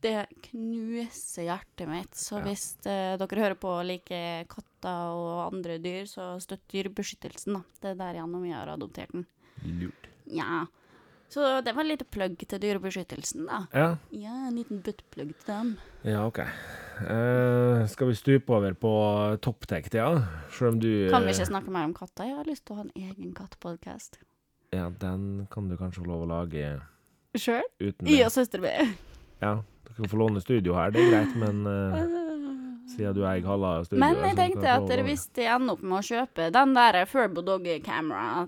Det 0.01 0.25
knuser 0.47 1.43
hjertet 1.45 1.87
mitt. 1.89 2.15
Så 2.17 2.39
Ja. 2.39 2.43
hvis 2.47 2.63
uh, 2.87 3.17
dere 3.21 3.41
hører 3.43 3.55
på 3.61 3.69
og 3.79 3.85
liker 3.85 4.45
katter 4.49 5.13
og 5.13 5.53
andre 5.53 5.77
dyr, 5.77 6.05
så 6.09 6.33
støtt 6.41 6.63
Dyrebeskyttelsen, 6.73 7.53
da. 7.53 7.61
Det 7.81 7.91
er 7.91 7.95
der 7.99 8.13
gjennom 8.19 8.41
vi 8.41 8.51
har 8.55 8.67
adoptert 8.73 9.11
den. 9.13 9.25
lurt. 9.63 10.07
Ja. 10.25 10.65
Så 11.29 11.61
det 11.63 11.71
var 11.75 11.83
en 11.85 11.87
liten 11.93 12.07
plugg 12.11 12.37
til 12.43 12.59
Dyrebeskyttelsen, 12.59 13.45
da. 13.47 13.59
Ja, 13.73 13.97
Ja, 14.11 14.33
en 14.49 14.55
liten 14.57 14.81
buttplugg 14.83 15.35
til 15.37 15.47
dem. 15.53 15.77
ja 16.03 16.25
OK. 16.27 16.39
Uh, 17.01 17.85
skal 17.87 18.07
vi 18.09 18.15
stupe 18.17 18.49
over 18.53 18.73
på 18.73 18.91
topptekt, 19.41 19.93
ja? 19.93 20.09
Selv 20.51 20.73
om 20.73 20.79
du 20.79 21.09
Kan 21.09 21.23
vi 21.23 21.29
eh, 21.31 21.37
ikke 21.37 21.47
snakke 21.49 21.71
mer 21.71 21.85
om 21.87 21.93
katter? 21.93 22.25
Jeg 22.25 22.35
har 22.37 22.45
lyst 22.49 22.65
til 22.65 22.75
å 22.75 22.81
ha 22.81 22.83
en 22.83 22.91
egen 22.95 23.33
kattepodkast. 23.33 24.19
Ja, 24.73 24.89
den 24.89 25.47
kan 25.51 25.69
du 25.69 25.77
kanskje 25.77 26.03
få 26.03 26.07
lov 26.09 26.25
å 26.25 26.29
lage 26.29 26.81
Sjøl? 27.35 27.63
uten 27.79 28.05
det. 28.07 28.25
og 28.25 28.31
søster 28.31 28.59
mi. 28.61 28.73
Ja, 29.41 29.61
du 29.91 30.01
kan 30.01 30.11
få 30.11 30.19
låne 30.21 30.41
studio 30.41 30.75
her, 30.77 30.93
det 30.93 31.03
er 31.03 31.11
greit, 31.11 31.35
men 31.41 31.67
uh, 31.67 31.99
siden 32.91 33.15
du 33.17 33.21
eier 33.25 33.45
halve 33.47 33.73
studioet 33.85 34.01
Men 34.03 34.23
jeg 34.29 34.37
tenkte 34.39 34.73
at 34.73 34.87
dere 34.89 35.05
hvis 35.07 35.27
de 35.37 35.45
ender 35.51 35.75
opp 35.75 35.83
med 35.83 35.99
å 35.99 36.03
kjøpe 36.07 36.49
den 36.55 36.75
der 36.77 36.99
Furbo 37.09 37.43
Doggy 37.45 37.77
camera 37.83 38.47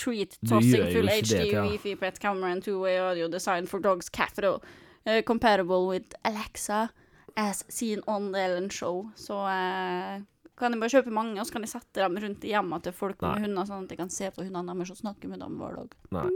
Treat 0.00 0.38
tossing 0.42 0.88
full 0.90 1.06
HD 1.06 1.30
det, 1.30 1.42
ja. 1.52 1.62
Wi-Fi 1.68 1.94
pet 2.00 2.18
camera 2.18 2.50
and 2.50 2.64
two-way 2.66 2.98
audio 2.98 3.28
designed 3.30 3.70
for 3.70 3.78
dogs 3.78 4.08
capital 4.08 4.62
uh, 5.06 5.22
Comparable 5.22 5.86
with 5.86 6.14
Alexa 6.24 6.90
as 7.36 7.64
seen 7.68 8.02
on 8.06 8.32
the 8.32 8.40
Ellen 8.40 8.70
Show. 8.70 9.10
Så 9.14 9.34
uh, 9.34 10.22
kan 10.58 10.74
jeg 10.74 10.80
bare 10.80 10.90
kjøpe 10.96 11.14
mange, 11.14 11.38
og 11.38 11.46
så 11.46 11.56
kan 11.56 11.66
jeg 11.66 11.74
sette 11.74 12.02
dem 12.02 12.18
rundt 12.22 12.44
i 12.46 12.52
hjemmet 12.54 12.86
til 12.86 12.94
folk 12.94 13.22
med 13.22 13.46
hunder, 13.46 13.66
sånn 13.66 13.86
at 13.86 13.94
de 13.94 13.98
kan 13.98 14.10
se 14.10 14.30
på 14.34 14.44
hundene 14.46 14.74
deres 14.74 14.94
og 14.94 15.00
snakke 15.00 15.30
med 15.30 15.42
dem 15.42 15.56
hver 15.58 15.80
dag. 15.80 15.96
Nei. 16.14 16.26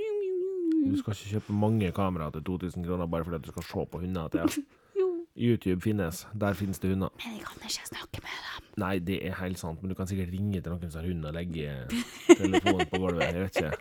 Du 0.86 0.96
skal 1.00 1.14
ikke 1.16 1.32
kjøpe 1.36 1.56
mange 1.58 1.90
kameraer 1.96 2.34
til 2.36 2.44
2000 2.46 2.84
kroner 2.86 3.06
bare 3.10 3.24
fordi 3.26 3.40
du 3.44 3.50
skal 3.52 3.66
se 3.70 3.86
på 3.92 4.00
hunder. 4.02 4.28
til 4.28 4.64
YouTube 5.48 5.80
finnes. 5.80 6.26
Der 6.40 6.52
finnes 6.58 6.78
det 6.82 6.90
hunder. 6.90 7.08
Men 7.24 7.36
jeg 7.38 7.46
kan 7.46 7.62
ikke 7.68 7.88
snakke 7.88 8.22
med 8.22 8.38
dem. 8.46 8.68
Nei, 8.82 8.98
det 8.98 9.18
er 9.26 9.34
helt 9.42 9.58
sant, 9.58 9.82
men 9.82 9.90
du 9.90 9.94
kan 9.98 10.06
sikkert 10.10 10.32
ringe 10.32 10.60
til 10.60 10.72
noen 10.72 10.90
som 10.90 11.00
har 11.02 11.08
hund 11.08 11.24
og 11.26 11.34
legge 11.34 11.74
telefonen 12.40 12.86
på 12.90 12.98
gulvet. 13.02 13.26
Jeg 13.26 13.42
vet 13.44 13.56
ikke. 13.56 13.72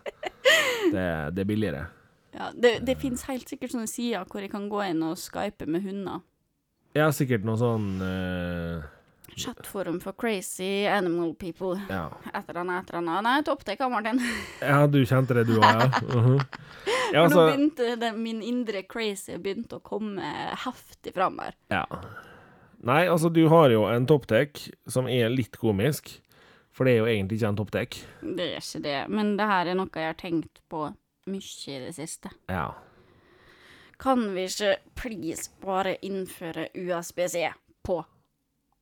Det, 0.93 1.05
det 1.35 1.43
er 1.43 1.49
billigere. 1.49 1.85
Ja, 2.37 2.51
det, 2.53 2.71
det 2.87 2.97
finnes 3.01 3.23
helt 3.29 3.49
sikkert 3.49 3.73
sånne 3.73 3.89
sider 3.89 4.25
hvor 4.29 4.43
jeg 4.43 4.51
kan 4.53 4.67
gå 4.69 4.81
inn 4.91 5.01
og 5.07 5.17
skype 5.17 5.65
med 5.65 5.85
hunder. 5.87 6.21
Har 6.97 7.13
sikkert 7.13 7.43
noe 7.45 7.57
sånn 7.61 7.89
eh, 8.01 8.85
Chatforum 9.37 9.99
for 10.01 10.13
crazy 10.17 10.85
animal 10.89 11.33
people. 11.37 11.75
Ja. 11.89 12.07
Et 12.33 12.49
eller 12.49 12.61
annet, 12.63 12.83
et 12.83 12.89
eller 12.93 13.01
annet. 13.03 13.23
Nei, 13.27 13.35
topptek, 13.45 13.79
Martin. 13.93 14.21
ja, 14.61 14.79
du 14.89 14.99
kjente 15.05 15.37
det 15.37 15.43
du 15.49 15.57
òg, 15.59 15.67
ja? 15.67 15.89
Mhm. 16.17 16.39
Ja, 17.13 17.21
For 17.23 17.31
nå 17.31 17.39
altså, 17.39 17.43
begynte 17.47 17.85
det, 18.01 18.09
min 18.19 18.41
indre 18.43 18.81
crazy 18.83 19.37
begynte 19.39 19.77
å 19.77 19.83
komme 19.85 20.31
heftig 20.65 21.13
fram 21.15 21.37
her. 21.43 21.55
ja. 21.71 21.85
Nei, 22.87 23.07
altså, 23.09 23.29
du 23.33 23.47
har 23.49 23.71
jo 23.73 23.85
en 23.89 24.05
topptek 24.05 24.59
som 24.87 25.07
er 25.09 25.31
litt 25.33 25.55
komisk. 25.57 26.11
For 26.77 26.85
det 26.85 26.91
er 26.93 26.99
jo 26.99 27.07
egentlig 27.09 27.39
ikke 27.39 27.49
en 27.49 27.57
topptek. 27.57 27.95
Det 28.21 28.45
er 28.51 28.59
ikke 28.61 28.81
det, 28.83 28.97
men 29.09 29.31
det 29.39 29.47
her 29.49 29.71
er 29.71 29.77
noe 29.79 29.89
jeg 29.97 30.11
har 30.11 30.19
tenkt 30.19 30.59
på 30.69 30.83
mye 31.27 31.71
i 31.73 31.79
det 31.87 31.95
siste. 31.97 32.29
Ja. 32.51 32.67
Kan 33.97 34.27
vi 34.35 34.43
ikke 34.45 34.75
please 34.99 35.49
bare 35.63 35.95
innføre 36.05 36.67
USB-C 36.77 37.47
på 37.87 37.97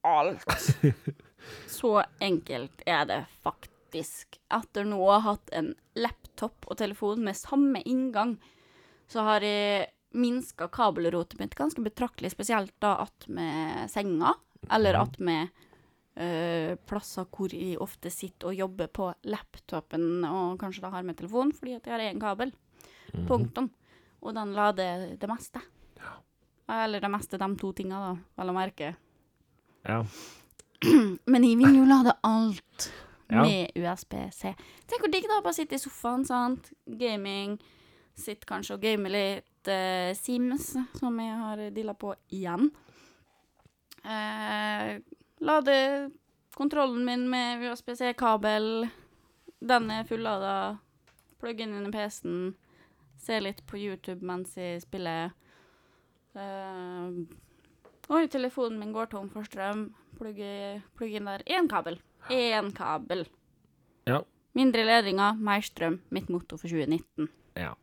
alt? 0.05 0.45
Så 1.69 1.97
enkelt 2.23 2.81
er 2.85 3.05
det 3.09 3.19
faktisk 3.45 4.39
etter 4.53 4.87
nå 4.87 4.97
å 5.01 5.11
ha 5.13 5.19
hatt 5.31 5.51
en 5.55 5.73
laptop 5.95 6.65
og 6.67 6.79
telefon 6.79 7.23
med 7.25 7.37
samme 7.37 7.81
inngang, 7.85 8.35
så 9.07 9.23
har 9.27 9.45
jeg 9.45 9.85
minska 10.15 10.67
kabelrotet 10.73 11.39
mitt 11.39 11.55
ganske 11.55 11.83
betraktelig, 11.83 12.31
spesielt 12.33 12.73
da 12.83 12.95
attmed 13.03 13.91
senga, 13.91 14.33
eller 14.73 14.97
attmed 14.97 15.51
øh, 16.15 16.73
plasser 16.87 17.27
hvor 17.29 17.53
jeg 17.53 17.77
ofte 17.83 18.11
sitter 18.13 18.51
og 18.51 18.59
jobber 18.63 18.89
på 18.89 19.11
laptopen 19.29 20.25
og 20.25 20.59
kanskje 20.61 20.85
da 20.87 20.93
har 20.95 21.05
med 21.07 21.19
telefon, 21.19 21.53
fordi 21.55 21.77
at 21.77 21.87
jeg 21.87 21.95
har 21.95 22.05
én 22.07 22.21
kabel. 22.21 22.53
Mm. 23.13 23.25
Punktum. 23.29 23.71
Og 24.25 24.33
den 24.33 24.55
lader 24.57 25.11
det 25.19 25.29
meste. 25.29 25.61
Eller 26.71 27.03
det 27.03 27.11
meste, 27.13 27.37
de 27.37 27.49
to 27.61 27.69
tinga, 27.77 27.99
da, 28.01 28.13
vel 28.39 28.51
å 28.51 28.55
merke. 28.55 28.95
Ja. 29.85 30.01
Men 31.31 31.45
jeg 31.47 31.57
vil 31.61 31.79
jo 31.79 31.85
lade 31.89 32.13
alt 32.25 32.91
Ja. 33.31 33.41
med 33.41 33.71
USB-C. 33.75 34.51
Tenk 34.85 35.01
hvor 35.01 35.09
digg 35.11 35.25
det 35.25 35.33
er 35.33 35.39
å 35.41 35.45
bare 35.45 35.57
sitte 35.57 35.77
i 35.77 35.81
sofaen, 35.81 36.25
sant. 36.27 36.69
Gaming. 36.85 37.55
Sitte 38.15 38.45
kanskje 38.47 38.75
og 38.77 38.83
game 38.83 39.09
litt 39.11 39.67
uh, 39.71 40.11
Sims, 40.15 40.75
som 40.99 41.17
jeg 41.19 41.39
har 41.41 41.63
dilla 41.73 41.95
på 41.97 42.13
igjen. 42.31 42.69
Uh, 44.05 45.01
lade 45.41 46.11
kontrollen 46.55 47.01
min 47.05 47.25
med 47.29 47.65
USB-C-kabel. 47.65 48.87
Den 49.59 49.89
er 49.91 50.05
fullada. 50.07 50.77
Plugge 51.41 51.65
inn 51.65 51.81
i 51.87 51.91
PC-en. 51.91 52.53
Se 53.25 53.39
litt 53.41 53.65
på 53.67 53.79
YouTube 53.81 54.21
mens 54.27 54.53
jeg 54.59 54.83
spiller. 54.83 55.33
Eh, 56.35 57.09
Oi, 58.09 58.27
telefonen 58.29 58.77
min 58.79 58.91
går 58.93 59.09
tom 59.09 59.29
for 59.33 59.47
strøm. 59.47 59.87
Plugg, 60.19 60.41
plugg 60.97 61.15
inn 61.17 61.25
der. 61.29 61.41
Én 61.49 61.69
kabel. 61.69 61.97
Én 62.29 62.69
kabel. 62.75 63.25
Ja. 64.05 64.19
Mindre 64.55 64.85
ledninger, 64.85 65.39
mer 65.41 65.63
strøm. 65.65 65.97
Mitt 66.13 66.29
motto 66.29 66.57
for 66.61 66.69
2019. 66.69 67.29
ja. 67.57 67.73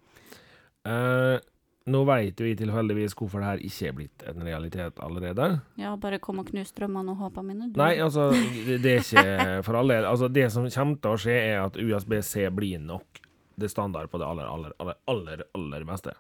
Eh, 0.83 1.39
nå 1.87 2.01
veit 2.07 2.39
vi 2.43 2.53
tilfeldigvis 2.59 3.15
hvorfor 3.19 3.43
det 3.43 3.47
her 3.49 3.61
ikke 3.67 3.87
er 3.89 3.95
blitt 3.99 4.25
en 4.31 4.43
realitet 4.47 4.99
allerede. 5.03 5.49
Ja, 5.79 5.97
bare 5.99 6.19
kom 6.23 6.39
og 6.43 6.47
knus 6.51 6.71
strømmene 6.71 7.11
og 7.11 7.19
håpa 7.25 7.43
mine. 7.43 7.69
du. 7.73 7.79
Nei, 7.79 7.97
altså, 8.03 8.29
det 8.67 8.81
det 8.83 8.93
er 8.93 9.03
ikke 9.03 9.63
for 9.67 9.79
alle. 9.81 10.01
Altså, 10.07 10.29
det 10.31 10.47
som 10.55 10.69
kommer 10.71 10.99
til 11.03 11.11
å 11.11 11.19
skje, 11.25 11.37
er 11.53 11.61
at 11.65 11.79
USB-C 11.79 12.49
blir 12.55 12.79
nok 12.83 13.19
det 13.59 13.71
standard 13.71 14.11
på 14.11 14.19
det 14.23 14.27
aller, 14.27 14.47
aller, 14.47 14.75
aller, 14.79 14.99
aller, 15.11 15.43
aller 15.59 15.85
meste. 15.87 16.15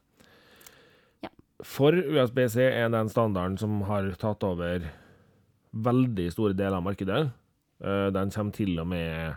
For 1.62 1.94
USB-C 1.94 2.58
er 2.66 2.88
den 2.90 3.08
standarden 3.12 3.58
som 3.60 3.80
har 3.86 4.08
tatt 4.18 4.42
over 4.46 4.82
veldig 5.72 6.26
store 6.34 6.56
deler 6.58 6.78
av 6.80 6.84
markedet. 6.88 7.20
Eh, 7.82 8.08
den 8.14 8.30
kommer 8.34 8.52
til 8.56 8.74
og 8.82 8.88
med 8.90 9.36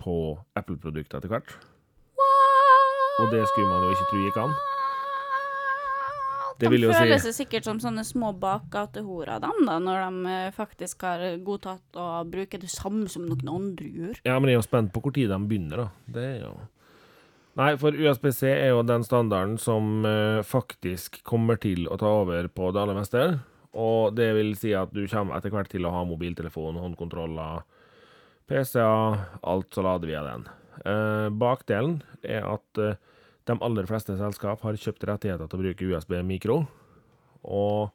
på 0.00 0.14
Apple-produkter 0.56 1.20
etter 1.20 1.32
hvert. 1.32 1.52
Og 3.20 3.30
det 3.32 3.44
skulle 3.48 3.68
man 3.70 3.84
jo 3.86 3.92
ikke 3.94 4.08
tro 4.10 4.22
gikk 4.26 4.40
an. 4.42 4.56
Det 6.58 6.70
De 6.72 6.76
si- 6.78 6.88
føler 6.88 7.18
seg 7.20 7.34
sikkert 7.36 7.64
som 7.68 7.78
sånne 7.80 8.00
små 8.04 8.30
bakgatehorer, 8.40 9.40
dem, 9.44 9.66
da, 9.68 9.78
når 9.78 9.98
de 10.24 10.30
eh, 10.32 10.50
faktisk 10.56 11.02
har 11.04 11.20
godtatt 11.44 11.98
å 12.00 12.24
bruke 12.24 12.56
det 12.58 12.70
samme 12.72 13.08
som 13.12 13.26
noen 13.28 13.48
andre 13.52 13.84
gjør. 13.92 14.20
Ja, 14.24 14.38
men 14.40 14.48
jeg 14.48 14.56
er 14.56 14.62
jo 14.62 14.68
spent 14.70 14.92
på 14.94 15.02
hvor 15.04 15.12
tid 15.12 15.28
de 15.28 15.36
begynner, 15.50 15.76
da. 15.76 15.88
Det 16.08 16.24
er 16.24 16.38
jo 16.46 16.54
Nei, 17.56 17.70
for 17.80 17.96
USB-C 17.96 18.50
er 18.52 18.74
jo 18.74 18.82
den 18.84 19.04
standarden 19.06 19.54
som 19.60 20.04
eh, 20.04 20.42
faktisk 20.44 21.22
kommer 21.24 21.56
til 21.60 21.86
å 21.88 21.96
ta 22.00 22.10
over 22.18 22.50
på 22.52 22.68
det 22.74 22.82
aller 22.82 22.98
meste. 22.98 23.22
Og 23.76 24.12
det 24.16 24.28
vil 24.36 24.52
si 24.60 24.74
at 24.76 24.92
du 24.92 25.06
kommer 25.08 25.38
etter 25.38 25.52
hvert 25.54 25.72
til 25.72 25.88
å 25.88 25.94
ha 25.94 26.04
mobiltelefon, 26.08 26.76
håndkontroller, 26.80 27.64
PC-er, 28.48 29.24
alt 29.40 29.72
så 29.72 29.84
lader 29.88 30.12
via 30.12 30.22
den. 30.28 30.46
Eh, 30.84 31.28
bakdelen 31.32 31.98
er 32.20 32.44
at 32.44 32.82
eh, 32.82 33.00
de 33.48 33.58
aller 33.64 33.88
fleste 33.88 34.16
selskap 34.20 34.64
har 34.66 34.76
kjøpt 34.80 35.08
rettigheter 35.08 35.48
til 35.48 35.56
å 35.58 35.64
bruke 35.64 35.90
USB 35.92 36.16
mikro, 36.28 36.60
og 37.46 37.92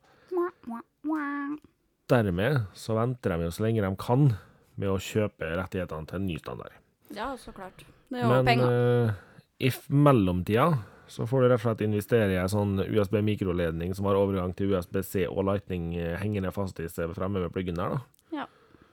dermed 2.12 2.64
så 2.74 2.96
venter 2.98 3.36
de 3.36 3.46
jo 3.46 3.54
så 3.54 3.66
lenge 3.66 3.84
de 3.84 3.98
kan 4.00 4.32
med 4.80 4.90
å 4.90 5.02
kjøpe 5.02 5.54
rettighetene 5.60 6.10
til 6.10 6.18
en 6.18 6.30
ny 6.30 6.38
standard. 6.42 6.78
Ja, 7.14 7.34
så 7.38 7.54
klart. 7.56 7.84
Det 8.10 8.20
er 8.20 8.26
jo 8.26 8.32
Men 8.32 8.48
penger. 8.48 9.20
Eh, 9.62 9.70
i 9.70 9.94
mellomtida 9.94 10.72
så 11.12 11.28
får 11.28 11.42
du 11.42 11.48
rett 11.50 11.60
og 11.60 11.66
slett 11.66 11.84
investere 11.84 12.32
i 12.32 12.40
en 12.40 12.50
sånn 12.50 12.80
USB 12.88 13.18
mikroledning 13.26 13.92
som 13.96 14.08
har 14.08 14.20
overgang 14.20 14.54
til 14.56 14.72
USB-C 14.72 15.26
og 15.28 15.44
Lightning 15.50 15.92
eh, 16.00 16.16
hengende 16.22 16.54
fast 16.56 16.80
i 16.80 16.88
seg 16.90 17.12
fremme 17.18 17.44
med 17.44 17.54
pluggen 17.54 17.80
der, 17.80 17.98
da. 17.98 18.48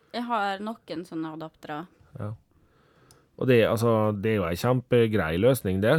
Jeg 0.09 0.25
har 0.25 0.63
noen 0.65 1.03
sånne 1.07 1.35
adaptere. 1.37 1.83
Og 3.39 3.47
det, 3.47 3.59
altså, 3.69 4.11
det 4.17 4.33
er 4.33 4.39
jo 4.41 4.47
ei 4.49 4.59
kjempegrei 4.59 5.35
løsning, 5.39 5.83
det. 5.85 5.99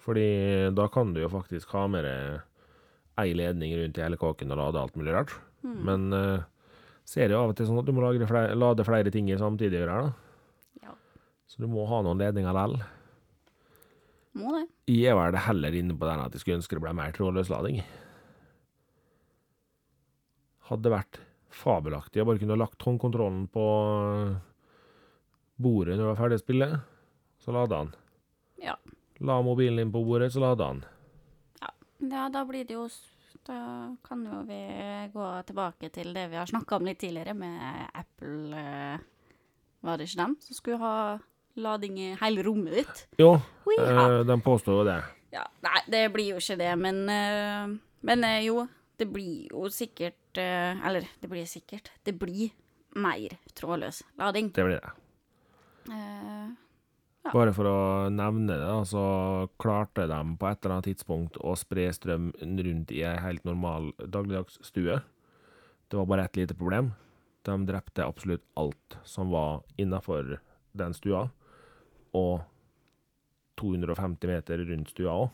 Fordi 0.00 0.28
da 0.72 0.86
kan 0.88 1.10
du 1.12 1.20
jo 1.20 1.30
faktisk 1.32 1.74
ha 1.76 1.84
med 1.90 2.06
deg 2.06 2.38
ei 3.18 3.34
ledning 3.36 3.74
rundt 3.76 3.98
i 3.98 4.04
hele 4.04 4.16
kåken 4.20 4.54
og 4.54 4.60
lade 4.60 4.80
alt 4.80 4.96
mulig 4.96 5.12
rart. 5.12 5.34
Mm. 5.66 5.80
Men 5.84 6.06
uh, 6.14 6.46
ser 7.04 7.34
jo 7.34 7.42
av 7.42 7.52
og 7.52 7.58
til 7.58 7.68
sånn 7.68 7.82
at 7.82 7.88
du 7.88 7.92
må 7.96 8.12
flere, 8.30 8.54
lade 8.56 8.86
flere 8.86 9.12
ting 9.12 9.28
samtidig 9.36 9.82
her, 9.82 9.90
da. 9.90 10.86
Ja. 10.86 10.94
Så 11.50 11.60
du 11.60 11.68
må 11.68 11.84
ha 11.90 12.00
noen 12.06 12.22
ledninger 12.22 12.56
lell. 12.56 12.78
Må 14.36 14.52
det. 14.54 14.66
Jeg 14.92 15.12
er 15.12 15.16
vel 15.18 15.38
heller 15.46 15.78
inne 15.78 15.96
på 15.96 16.08
den 16.08 16.20
at 16.24 16.34
jeg 16.34 16.42
skulle 16.42 16.58
ønske 16.60 16.76
det 16.76 16.84
ble 16.84 16.92
mer 16.98 17.14
trådløs 17.16 17.50
lading. 17.52 17.80
Hadde 20.68 20.92
vært 20.92 21.20
fabelaktig. 21.54 22.20
Jeg 22.20 22.28
bare 22.28 22.40
kunne 22.42 22.54
ha 22.54 22.60
lagt 22.60 22.84
håndkontrollen 22.84 23.46
på 23.52 23.64
bordet 25.58 25.96
når 25.96 26.04
jeg 26.04 26.10
var 26.12 26.20
ferdig 26.20 26.38
å 26.38 26.44
spille, 26.44 26.68
så 27.42 27.54
lada 27.56 27.82
han. 27.82 27.92
Ja. 28.62 28.76
La 29.24 29.40
mobilen 29.42 29.82
inn 29.82 29.94
på 29.94 30.04
bordet, 30.06 30.30
så 30.34 30.42
lada 30.44 30.70
han. 30.70 30.84
Ja, 31.98 32.28
da 32.30 32.44
blir 32.46 32.66
det 32.66 32.76
jo 32.76 32.88
Da 33.48 33.96
kan 34.04 34.24
jo 34.26 34.42
vi 34.46 34.58
gå 35.14 35.26
tilbake 35.48 35.88
til 35.90 36.12
det 36.14 36.26
vi 36.30 36.36
har 36.36 36.46
snakka 36.46 36.76
om 36.76 36.86
litt 36.86 36.98
tidligere, 37.00 37.34
med 37.34 37.88
Apple 37.94 38.58
eh, 38.58 39.06
Var 39.80 39.96
det 39.96 40.08
ikke 40.08 40.20
dem 40.20 40.36
som 40.42 40.58
skulle 40.58 40.78
ha 40.82 40.96
lading 41.62 41.98
i 42.00 42.08
hele 42.20 42.44
rommet 42.46 42.80
ditt? 42.80 43.02
Jo, 43.20 43.34
eh, 43.78 44.20
de 44.28 44.38
påstår 44.44 44.80
jo 44.80 44.86
det. 44.88 44.98
Ja, 45.34 45.44
nei, 45.64 45.80
det 45.92 46.06
blir 46.14 46.32
jo 46.34 46.40
ikke 46.40 46.56
det, 46.60 46.70
men 46.80 47.02
eh, 47.12 47.76
Men 48.00 48.24
eh, 48.24 48.44
jo, 48.46 48.62
det 48.96 49.08
blir 49.10 49.50
jo 49.50 49.68
sikkert 49.68 50.38
Eller, 50.38 51.04
det 51.20 51.28
blir 51.28 51.44
sikkert 51.50 51.90
Det 52.06 52.14
blir 52.14 52.52
mer 52.94 53.34
trådløs 53.58 54.04
lading. 54.18 54.52
Det 54.54 54.64
blir 54.64 54.80
det. 54.80 54.92
Ja. 57.28 57.32
Bare 57.34 57.52
for 57.52 57.68
å 57.68 57.78
nevne 58.12 58.56
det, 58.56 58.70
så 58.88 59.02
klarte 59.60 60.06
de 60.08 60.20
på 60.40 60.48
et 60.48 60.62
eller 60.62 60.78
annet 60.78 60.88
tidspunkt 60.88 61.36
å 61.42 61.52
spre 61.58 61.88
strøm 61.92 62.30
rundt 62.40 62.92
i 62.94 63.02
ei 63.04 63.18
helt 63.20 63.44
normal 63.44 63.90
dagligdags 63.98 64.56
stue. 64.64 65.00
Det 65.88 65.98
var 65.98 66.08
bare 66.08 66.24
ett 66.24 66.38
lite 66.40 66.56
problem. 66.56 66.92
De 67.44 67.56
drepte 67.68 68.06
absolutt 68.06 68.44
alt 68.56 68.98
som 69.04 69.30
var 69.34 69.62
innafor 69.76 70.38
den 70.72 70.94
stua, 70.94 71.28
og 72.16 72.40
250 73.58 74.28
meter 74.30 74.62
rundt 74.68 74.92
stua 74.94 75.14
òg. 75.24 75.30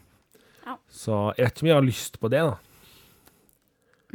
Ja. 0.65 0.77
Så 0.89 1.19
jeg 1.37 1.45
vet 1.45 1.53
ikke 1.59 1.65
om 1.67 1.69
jeg 1.69 1.77
har 1.77 1.87
lyst 1.91 2.19
på 2.23 2.31
det, 2.33 2.41
da. 2.41 2.57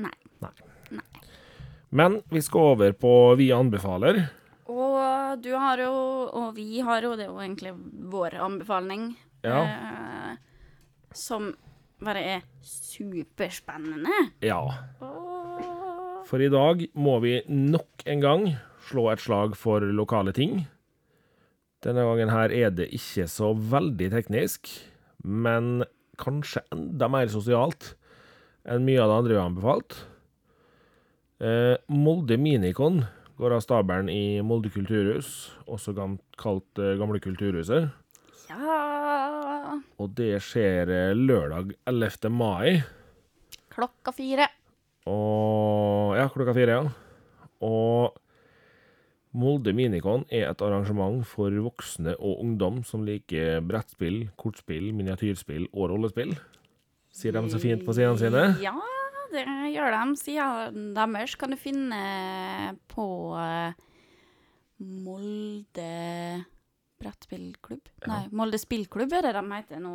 Nei. 0.01 0.15
Nei. 0.41 0.51
Nei. 0.97 1.23
Men 1.91 2.19
vi 2.33 2.41
skal 2.45 2.71
over 2.73 2.93
på 2.97 3.11
Vi 3.37 3.51
anbefaler. 3.53 4.23
Og 4.69 5.41
du 5.41 5.51
har 5.57 5.77
jo, 5.81 5.93
og 6.37 6.55
vi 6.57 6.79
har 6.85 7.01
jo, 7.05 7.15
det 7.17 7.25
er 7.27 7.31
jo 7.31 7.39
egentlig 7.41 7.73
vår 8.13 8.35
anbefaling, 8.45 9.15
Ja. 9.43 9.61
eh, 9.63 10.35
som 11.13 11.53
bare 12.01 12.21
er 12.37 12.41
superspennende. 12.61 14.31
Ja. 14.45 14.61
For 16.29 16.37
i 16.41 16.49
dag 16.53 16.83
må 16.93 17.19
vi 17.23 17.39
nok 17.49 18.03
en 18.05 18.19
gang 18.21 18.43
slå 18.89 19.07
et 19.11 19.19
slag 19.23 19.55
for 19.57 19.81
lokale 19.81 20.31
ting. 20.33 20.67
Denne 21.85 22.03
gangen 22.03 22.31
her 22.33 22.51
er 22.51 22.73
det 22.75 22.89
ikke 22.95 23.23
så 23.31 23.53
veldig 23.55 24.09
teknisk, 24.11 24.67
men 25.23 25.85
kanskje 26.19 26.65
enda 26.75 27.07
mer 27.11 27.29
sosialt 27.31 27.93
enn 28.67 28.83
mye 28.83 28.99
av 28.99 29.07
det 29.07 29.17
andre 29.19 29.31
vi 29.33 29.39
har 29.39 29.47
anbefalt. 29.47 29.95
Eh, 31.39 31.75
Molde 31.87 32.35
Minikon 32.35 33.05
går 33.39 33.55
av 33.55 33.63
stabelen 33.63 34.11
i 34.11 34.41
Molde 34.43 34.71
kulturhus, 34.73 35.53
også 35.71 35.95
kalt 36.39 36.81
eh, 36.83 36.97
Gamle 36.99 37.21
kulturhuset. 37.23 37.87
Ja 38.49 39.77
Og 40.01 40.11
det 40.17 40.33
skjer 40.43 40.89
eh, 40.91 41.15
lørdag 41.15 41.71
11. 41.87 42.27
mai. 42.33 42.81
Klokka 43.71 44.11
fire. 44.11 44.49
Og 45.07 46.17
Ja, 46.19 46.27
klokka 46.33 46.51
fire, 46.57 46.75
ja. 46.75 47.47
Og 47.63 48.18
Molde 49.37 49.75
Minikon 49.77 50.23
er 50.33 50.47
et 50.49 50.61
arrangement 50.65 51.21
for 51.27 51.53
voksne 51.61 52.15
og 52.17 52.39
ungdom 52.41 52.79
som 52.87 53.03
liker 53.05 53.59
brettspill, 53.61 54.23
kortspill, 54.41 54.89
miniatyrspill 54.97 55.67
og 55.69 55.91
rollespill. 55.91 56.33
Sier 57.13 57.35
de 57.35 57.43
så 57.51 57.59
fint 57.61 57.85
på 57.85 57.93
sidene 57.93 58.17
sine. 58.17 58.45
Ja, 58.63 58.73
det 59.33 59.45
gjør 59.75 59.93
de. 59.93 60.17
Sidene 60.17 60.93
deres 60.97 61.35
kan 61.37 61.53
du 61.53 61.59
finne 61.61 61.99
på 62.89 63.05
eh, 63.37 63.77
Molde 64.81 65.91
brettspillklubb. 66.99 67.93
Nei, 68.09 68.23
Molde 68.35 68.59
spillklubb 68.59 69.13
er 69.13 69.29
det 69.29 69.35
de 69.37 69.45
heter 69.53 69.83
nå. 69.83 69.93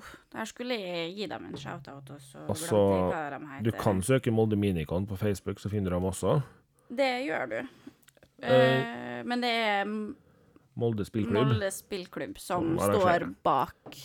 Uff, 0.00 0.16
der 0.32 0.48
skulle 0.48 0.80
jeg 0.80 1.12
gi 1.18 1.28
dem 1.30 1.50
en 1.50 1.60
shout-out, 1.60 2.10
og 2.16 2.24
så 2.24 2.46
Og 2.46 2.56
glemte 2.56 2.80
jeg 2.80 3.04
hva 3.12 3.22
de 3.36 3.40
heter. 3.52 3.68
Du 3.68 3.72
kan 3.76 4.00
søke 4.02 4.32
Molde 4.34 4.58
Minicon 4.58 5.06
på 5.06 5.20
Facebook, 5.20 5.60
så 5.60 5.68
finner 5.68 5.92
du 5.92 5.98
dem 6.00 6.08
også. 6.10 6.40
Det 6.90 7.12
gjør 7.28 7.52
du. 7.52 7.60
Eh, 8.42 9.22
men 9.26 9.42
det 9.44 9.50
er 9.52 9.90
Molde 10.80 11.04
Spillklubb. 11.04 11.50
Molde 11.50 11.68
spillklubb 11.74 12.38
som 12.40 12.78
Som 12.78 12.94
står 12.94 13.26
bak 13.44 13.98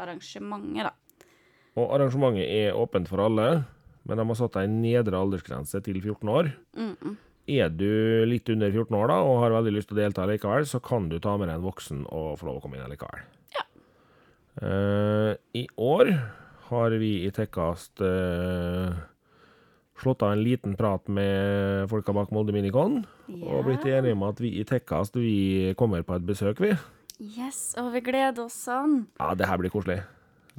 arrangementet, 0.00 0.88
da. 0.88 0.94
Og 1.76 1.92
arrangementet 1.96 2.48
er 2.48 2.76
åpent 2.76 3.08
for 3.08 3.24
alle, 3.24 3.64
men 4.08 4.18
de 4.18 4.26
har 4.28 4.38
satt 4.38 4.56
ei 4.60 4.66
nedre 4.70 5.18
aldersgrense 5.18 5.80
til 5.84 6.00
14 6.00 6.28
år. 6.28 6.52
Mm 6.76 6.96
-mm. 6.96 7.16
Er 7.46 7.68
du 7.68 8.24
litt 8.26 8.48
under 8.48 8.70
14 8.70 8.96
år 8.96 9.08
da, 9.08 9.14
og 9.14 9.40
har 9.42 9.50
veldig 9.50 9.72
lyst 9.72 9.88
til 9.88 9.98
å 9.98 10.02
delta 10.02 10.26
likevel, 10.26 10.66
så 10.66 10.80
kan 10.80 11.08
du 11.08 11.18
ta 11.18 11.36
med 11.36 11.48
deg 11.48 11.56
en 11.56 11.66
voksen 11.66 12.06
og 12.06 12.38
få 12.38 12.46
lov 12.46 12.56
å 12.56 12.60
komme 12.60 12.76
inn 12.78 12.88
likevel. 12.88 13.20
Ja. 13.56 13.64
Uh, 14.62 15.34
I 15.54 15.66
år 15.76 16.12
har 16.68 16.90
vi 16.90 17.26
i 17.26 17.30
Tekkast 17.30 18.00
eh, 18.00 18.92
slått 20.02 20.24
av 20.26 20.34
en 20.34 20.42
liten 20.42 20.74
prat 20.78 21.06
med 21.08 21.86
folka 21.90 22.14
bak 22.16 22.32
Molde 22.34 22.54
Minicon, 22.54 23.00
og 23.38 23.68
blitt 23.68 23.86
enige 23.86 24.16
om 24.16 24.26
at 24.26 24.42
vi 24.42 24.56
i 24.60 24.66
Tekkast 24.68 25.16
vi 25.20 25.74
kommer 25.78 26.04
på 26.06 26.18
et 26.18 26.26
besøk, 26.26 26.62
vi. 26.62 26.74
Yes, 27.22 27.72
og 27.78 27.92
vi 27.94 28.02
gleder 28.02 28.48
oss 28.48 28.56
sånn. 28.66 29.04
Ja, 29.20 29.30
det 29.38 29.46
her 29.46 29.60
blir 29.62 29.72
koselig. 29.72 30.00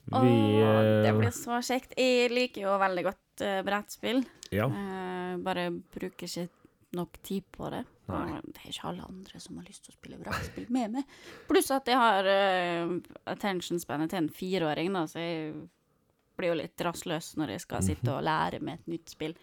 Vi 0.05 0.15
Åh, 0.15 0.79
det 1.03 1.09
eh, 1.09 1.17
blir 1.17 1.33
så 1.35 1.59
kjekt. 1.63 1.95
Jeg 1.99 2.31
liker 2.33 2.65
jo 2.65 2.75
veldig 2.81 3.03
godt 3.05 3.43
uh, 3.43 3.59
brettspill. 3.67 4.23
Ja. 4.53 4.69
Uh, 4.71 5.35
bare 5.43 5.69
bruker 5.71 6.27
ikke 6.27 6.47
nok 6.97 7.19
tid 7.25 7.45
på 7.53 7.69
det. 7.73 7.83
Nei. 8.11 8.39
Det 8.45 8.63
er 8.63 8.71
ikke 8.71 8.89
alle 8.91 9.05
andre 9.07 9.39
som 9.41 9.59
har 9.59 9.67
lyst 9.67 9.85
til 9.87 9.93
å 9.93 9.97
spille 9.97 10.19
brettspill 10.21 10.67
med 10.73 10.97
meg. 10.97 11.13
Pluss 11.49 11.71
at 11.73 11.89
jeg 11.89 11.99
har 11.99 12.27
uh, 12.27 12.97
attention 13.31 13.81
spannet 13.81 14.13
til 14.13 14.23
en 14.23 14.33
fireåring, 14.33 14.91
da, 14.95 15.05
så 15.09 15.23
jeg 15.23 15.53
blir 16.37 16.53
jo 16.53 16.59
litt 16.61 16.81
rastløs 16.85 17.33
når 17.39 17.55
jeg 17.55 17.63
skal 17.65 17.83
sitte 17.85 18.11
og 18.13 18.23
lære 18.25 18.59
med 18.61 18.79
et 18.81 18.87
nytt 18.95 19.09
spill. 19.13 19.35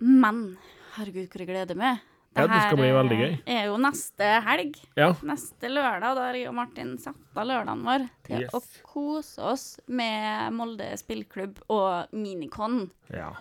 Men 0.00 0.56
herregud, 0.96 1.26
hvor 1.32 1.42
jeg 1.42 1.50
gleder 1.50 1.78
meg. 1.78 2.04
Ja, 2.36 2.44
det 2.46 2.58
skal 2.68 2.78
bli 2.78 2.86
eh, 2.86 2.94
veldig 2.94 3.16
gøy. 3.18 3.32
er 3.50 3.64
jo 3.66 3.78
neste 3.82 4.26
helg. 4.46 4.76
ja. 5.00 5.08
Neste 5.26 5.70
lørdag, 5.72 6.14
da 6.14 6.26
har 6.28 6.36
jeg 6.38 6.46
og 6.50 6.54
Martin 6.54 6.92
satt 7.02 7.38
av 7.40 7.48
lørdagen 7.48 7.82
vår 7.86 8.04
til 8.28 8.44
Yes. 8.44 8.52
å 8.54 8.60
kose 8.86 9.42
oss 9.42 9.64
med 9.88 10.52
Molde 10.54 10.86
spillklubb 11.00 11.58
og 11.74 12.12
Minikon. 12.14 12.90
Ja. 13.10 13.32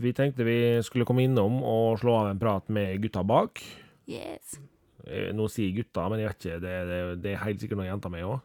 Vi 0.00 0.14
tenkte 0.16 0.46
vi 0.46 0.80
skulle 0.86 1.04
komme 1.06 1.26
innom 1.26 1.60
og 1.62 1.98
slå 2.00 2.14
av 2.22 2.30
en 2.32 2.40
prat 2.40 2.70
med 2.72 3.02
gutta 3.04 3.22
bak. 3.26 3.60
Yes. 4.08 4.56
Eh, 5.04 5.28
Nå 5.36 5.50
sier 5.52 5.74
gutta, 5.76 6.08
men 6.08 6.22
jeg 6.22 6.30
vet 6.30 6.40
ikke, 6.46 6.60
det, 6.64 6.74
det, 6.88 7.02
det 7.26 7.34
er 7.34 7.44
helt 7.44 7.60
sikkert 7.60 7.82
noen 7.82 7.90
jenter 7.92 8.14
med 8.14 8.24
òg. 8.24 8.40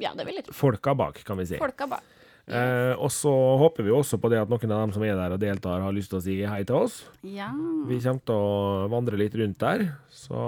Ja, 0.00 0.14
det 0.16 0.24
vil 0.28 0.40
jeg 0.40 0.48
tro. 0.48 0.56
Folka 0.56 0.94
bak, 0.96 1.20
kan 1.28 1.38
vi 1.40 1.46
si. 1.50 1.60
Folka 1.60 1.86
bak. 1.90 2.16
Eh, 2.50 2.96
og 2.98 3.12
så 3.14 3.30
håper 3.60 3.84
vi 3.86 3.92
også 3.94 4.18
på 4.18 4.26
det 4.32 4.40
at 4.40 4.50
noen 4.50 4.72
av 4.74 4.80
dem 4.82 4.92
som 4.96 5.04
er 5.06 5.14
der 5.14 5.34
og 5.36 5.38
deltar, 5.42 5.84
har 5.84 5.92
lyst 5.94 6.10
til 6.10 6.18
å 6.18 6.22
si 6.24 6.38
hei 6.48 6.62
til 6.66 6.80
oss. 6.80 6.96
Ja. 7.22 7.50
Vi 7.86 8.00
kommer 8.02 8.24
til 8.26 8.34
å 8.34 8.88
vandre 8.90 9.20
litt 9.20 9.36
rundt 9.38 9.60
der. 9.60 9.84
Så 10.10 10.40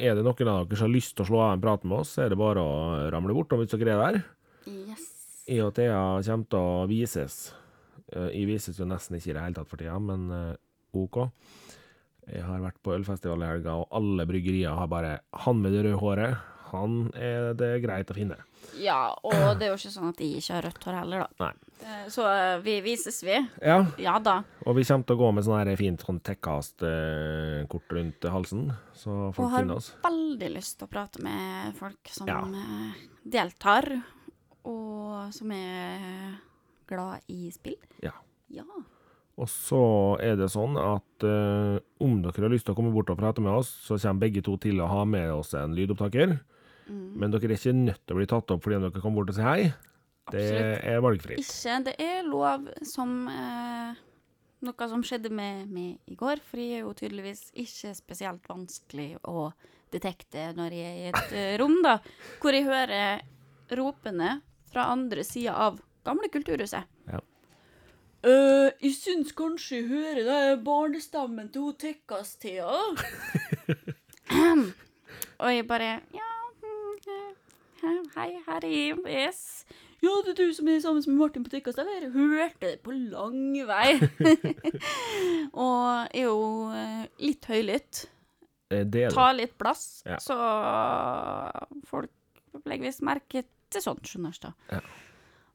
er 0.00 0.16
det 0.16 0.24
noen 0.24 0.48
av 0.54 0.64
dere 0.70 0.78
som 0.80 0.86
har 0.88 0.94
lyst 0.94 1.16
til 1.18 1.26
å 1.26 1.28
slå 1.28 1.42
av 1.44 1.52
en 1.58 1.64
prat 1.66 1.84
med 1.84 1.98
oss, 1.98 2.14
så 2.16 2.24
er 2.24 2.32
det 2.32 2.38
bare 2.40 2.62
å 2.64 3.10
ramle 3.12 3.36
bortom 3.36 3.60
hvis 3.60 3.74
dere 3.74 3.96
er 3.98 4.00
der. 4.06 4.20
Yes. 4.70 5.08
Jeg 5.50 5.64
og 5.66 5.74
Thea 5.76 6.00
kommer 6.24 6.48
til 6.54 6.60
å 6.62 6.86
vises. 6.88 7.40
Eh, 8.14 8.30
Jeg 8.38 8.46
vises 8.48 8.78
jo 8.80 8.86
nesten 8.88 9.18
ikke 9.18 9.32
i 9.32 9.36
det 9.36 9.44
hele 9.44 9.58
tatt 9.60 9.68
for 9.68 9.82
tida, 9.82 9.98
men 10.00 10.30
eh, 10.30 10.54
OK. 10.96 11.26
Jeg 12.30 12.44
har 12.46 12.62
vært 12.62 12.78
på 12.84 12.94
ølfestival 12.94 13.42
i 13.42 13.48
helga, 13.50 13.74
og 13.82 13.90
alle 13.98 14.24
bryggerier 14.28 14.76
har 14.78 14.86
bare 14.88 15.16
Han 15.44 15.60
med 15.60 15.72
det 15.74 15.84
røde 15.88 15.98
håret, 16.00 16.36
han 16.70 17.10
er 17.18 17.52
det 17.58 17.72
greit 17.82 18.12
å 18.12 18.14
finne. 18.14 18.36
Ja, 18.80 19.10
og 19.24 19.58
det 19.58 19.66
er 19.66 19.72
jo 19.72 19.78
ikke 19.80 19.92
sånn 19.92 20.08
at 20.12 20.20
jeg 20.22 20.38
ikke 20.40 20.54
har 20.56 20.62
rødt 20.68 20.84
hår 20.86 20.96
heller, 21.00 21.24
da. 21.26 21.44
Nei. 21.46 21.52
Eh, 21.80 22.04
Så 22.12 22.24
eh, 22.28 22.58
vi 22.64 22.74
vises, 22.84 23.22
vi. 23.24 23.36
Ja, 23.64 23.78
Ja 23.98 24.18
da. 24.18 24.42
og 24.66 24.76
vi 24.76 24.84
kommer 24.84 25.04
til 25.08 25.16
å 25.16 25.20
gå 25.20 25.30
med 25.34 25.44
sånn 25.44 25.76
fint 25.80 26.04
sånn 26.06 26.20
Tekkast-kort 26.20 27.92
rundt 27.96 28.28
halsen, 28.30 28.72
så 28.94 29.32
folk 29.36 29.54
finner 29.56 29.76
oss. 29.80 29.92
Og 29.96 30.04
har 30.04 30.10
veldig 30.12 30.50
lyst 30.56 30.78
til 30.78 30.88
å 30.88 30.92
prate 30.92 31.22
med 31.24 31.74
folk 31.80 32.08
som 32.12 32.28
Ja. 32.28 32.40
eh, 32.44 32.92
deltar, 33.24 34.02
og 34.64 35.32
som 35.32 35.50
er 35.52 36.38
glad 36.86 37.20
i 37.28 37.50
spill. 37.50 37.76
Ja. 38.02 38.12
Ja. 38.50 38.64
Og 39.38 39.46
så 39.48 40.18
er 40.20 40.36
det 40.36 40.50
sånn 40.52 40.76
at 40.76 41.24
uh, 41.24 41.78
om 42.02 42.20
dere 42.20 42.42
har 42.44 42.50
lyst 42.52 42.66
til 42.66 42.74
å 42.74 42.76
komme 42.76 42.92
bort 42.92 43.08
og 43.08 43.16
prate 43.16 43.40
med 43.40 43.52
oss, 43.52 43.70
så 43.86 43.96
kommer 43.96 44.26
begge 44.26 44.42
to 44.44 44.56
til 44.60 44.80
å 44.82 44.88
ha 44.90 45.04
med 45.08 45.30
oss 45.32 45.54
en 45.54 45.72
lydopptaker. 45.74 46.40
Mm. 46.90 47.06
Men 47.22 47.32
dere 47.32 47.48
er 47.48 47.56
ikke 47.56 47.76
nødt 47.76 48.02
til 48.04 48.16
å 48.16 48.18
bli 48.18 48.28
tatt 48.30 48.52
opp 48.54 48.66
fordi 48.66 48.78
om 48.80 48.86
dere 48.88 49.02
kommer 49.02 49.22
bort 49.22 49.32
og 49.32 49.38
sier 49.38 49.48
hei. 49.48 49.72
Det 50.30 50.44
Absolutt. 50.44 50.84
er 50.92 51.02
valgfritt. 51.06 51.42
Ikke. 51.42 51.76
Det 51.86 51.94
er 52.04 52.22
lov 52.26 52.68
som 52.86 53.14
eh, 53.30 54.00
noe 54.66 54.88
som 54.92 55.02
skjedde 55.06 55.32
med 55.32 55.70
meg 55.72 56.10
i 56.10 56.16
går, 56.18 56.42
for 56.44 56.60
jeg 56.60 56.78
er 56.78 56.84
jo 56.84 56.94
tydeligvis 56.96 57.48
ikke 57.58 57.94
spesielt 57.96 58.50
vanskelig 58.50 59.14
å 59.30 59.50
detekte 59.90 60.50
når 60.54 60.76
jeg 60.76 60.90
er 60.90 61.00
i 61.00 61.10
et 61.10 61.34
eh, 61.34 61.56
rom, 61.60 61.80
da, 61.82 61.96
hvor 62.42 62.54
jeg 62.54 62.68
hører 62.68 63.24
ropene 63.78 64.38
fra 64.70 64.90
andre 64.92 65.24
sida 65.26 65.56
av 65.66 65.80
gamle 66.06 66.30
kulturhuset. 66.32 66.86
Ja. 67.10 67.20
Uh, 68.20 68.68
jeg 68.84 68.92
syns 68.98 69.32
kanskje 69.32 69.78
jeg 69.78 69.88
hører 69.88 70.26
det 70.26 70.64
barnestemmen 70.66 71.48
til 71.52 71.70
hun 71.70 71.78
Tekkas-Thea. 71.80 72.68
Og 75.40 75.48
jeg 75.54 75.66
bare 75.66 75.90
Ja, 76.14 76.29
hei, 78.16 78.30
her 78.46 78.66
er. 78.66 79.00
Yes. 79.08 79.64
Ja, 80.00 80.12
det 80.24 80.32
er 80.32 80.38
du 80.38 80.54
som 80.56 80.68
er 80.72 80.78
sammen 80.80 81.04
med 81.06 81.18
Martin 81.18 81.44
på 81.44 81.52
Tekkas, 81.52 81.76
eller? 81.80 82.08
Hørte 82.14 82.62
det 82.62 82.78
på 82.84 82.94
lang 82.94 83.52
vei. 83.68 83.98
og 85.66 86.08
er 86.16 86.24
jo 86.24 86.38
eh, 86.72 87.04
litt 87.20 87.48
høylytt. 87.50 88.06
Tar 88.70 88.70
Det 88.70 88.80
er 88.80 88.90
det. 88.94 89.04
Ta 89.12 89.28
litt 89.36 89.56
plass. 89.60 89.84
Ja. 90.08 90.16
Så 90.22 90.36
folk 91.90 92.64
legger 92.64 92.88
visst 92.88 93.04
merke 93.04 93.44
til 93.70 93.84
sånt, 93.84 94.08
skjønner 94.08 94.36
du. 94.40 94.50
Ja. 94.72 94.80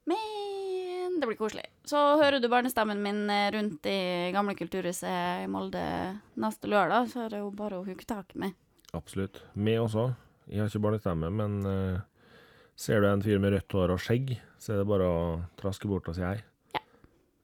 Men 0.05 1.17
det 1.19 1.29
blir 1.31 1.39
koselig. 1.39 1.65
Så 1.89 1.97
hører 2.21 2.37
du 2.43 2.49
barnestemmen 2.51 3.01
min 3.01 3.25
eh, 3.31 3.49
rundt 3.55 3.87
i 3.89 3.97
gamle 4.35 4.53
kulturhuset 4.59 5.45
i 5.45 5.49
Molde 5.49 5.85
neste 6.41 6.69
lørdag, 6.69 7.09
så 7.09 7.25
er 7.25 7.33
det 7.33 7.41
jo 7.41 7.49
bare 7.55 7.79
å 7.79 7.87
hooke 7.87 8.05
tak 8.05 8.35
i 8.35 8.45
meg. 8.45 8.57
Absolutt. 8.93 9.41
Meg 9.57 9.81
også. 9.81 10.11
Jeg 10.51 10.61
har 10.61 10.69
ikke 10.69 10.85
barnestemme, 10.85 11.31
men 11.33 11.57
eh, 11.65 12.03
ser 12.75 13.01
du 13.01 13.07
en 13.09 13.21
fyr 13.23 13.39
med 13.39 13.53
rødt 13.55 13.71
hår 13.77 13.93
og 13.95 14.01
skjegg, 14.03 14.35
så 14.59 14.73
er 14.75 14.81
det 14.81 14.87
bare 14.89 15.07
å 15.07 15.19
traske 15.59 15.87
bort 15.89 16.09
og 16.11 16.15
si 16.17 16.23
hei. 16.25 16.37
Ja. 16.75 16.81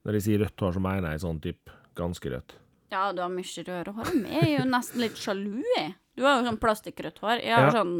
Når 0.06 0.18
jeg 0.18 0.26
sier 0.26 0.42
rødt 0.44 0.60
hår, 0.64 0.74
så 0.76 0.82
mener 0.84 1.14
jeg 1.14 1.22
sånn 1.24 1.40
type 1.44 1.76
ganske 1.98 2.32
rødt. 2.34 2.56
Ja, 2.92 3.06
du 3.16 3.22
har 3.24 3.30
mye 3.32 3.64
rødere 3.64 3.94
hår. 3.96 4.10
Men 4.20 4.32
jeg 4.36 4.48
er 4.50 4.58
jo 4.58 4.64
nesten 4.68 5.00
litt 5.00 5.16
sjalu, 5.20 5.62
jeg. 5.78 5.94
Du 6.16 6.26
har 6.26 6.40
jo 6.40 6.48
sånn 6.50 6.58
plastikkrødt 6.60 7.22
hår. 7.24 7.40
Jeg 7.40 7.54
har 7.56 7.70
Ja. 7.70 7.78
sånn 7.80 7.94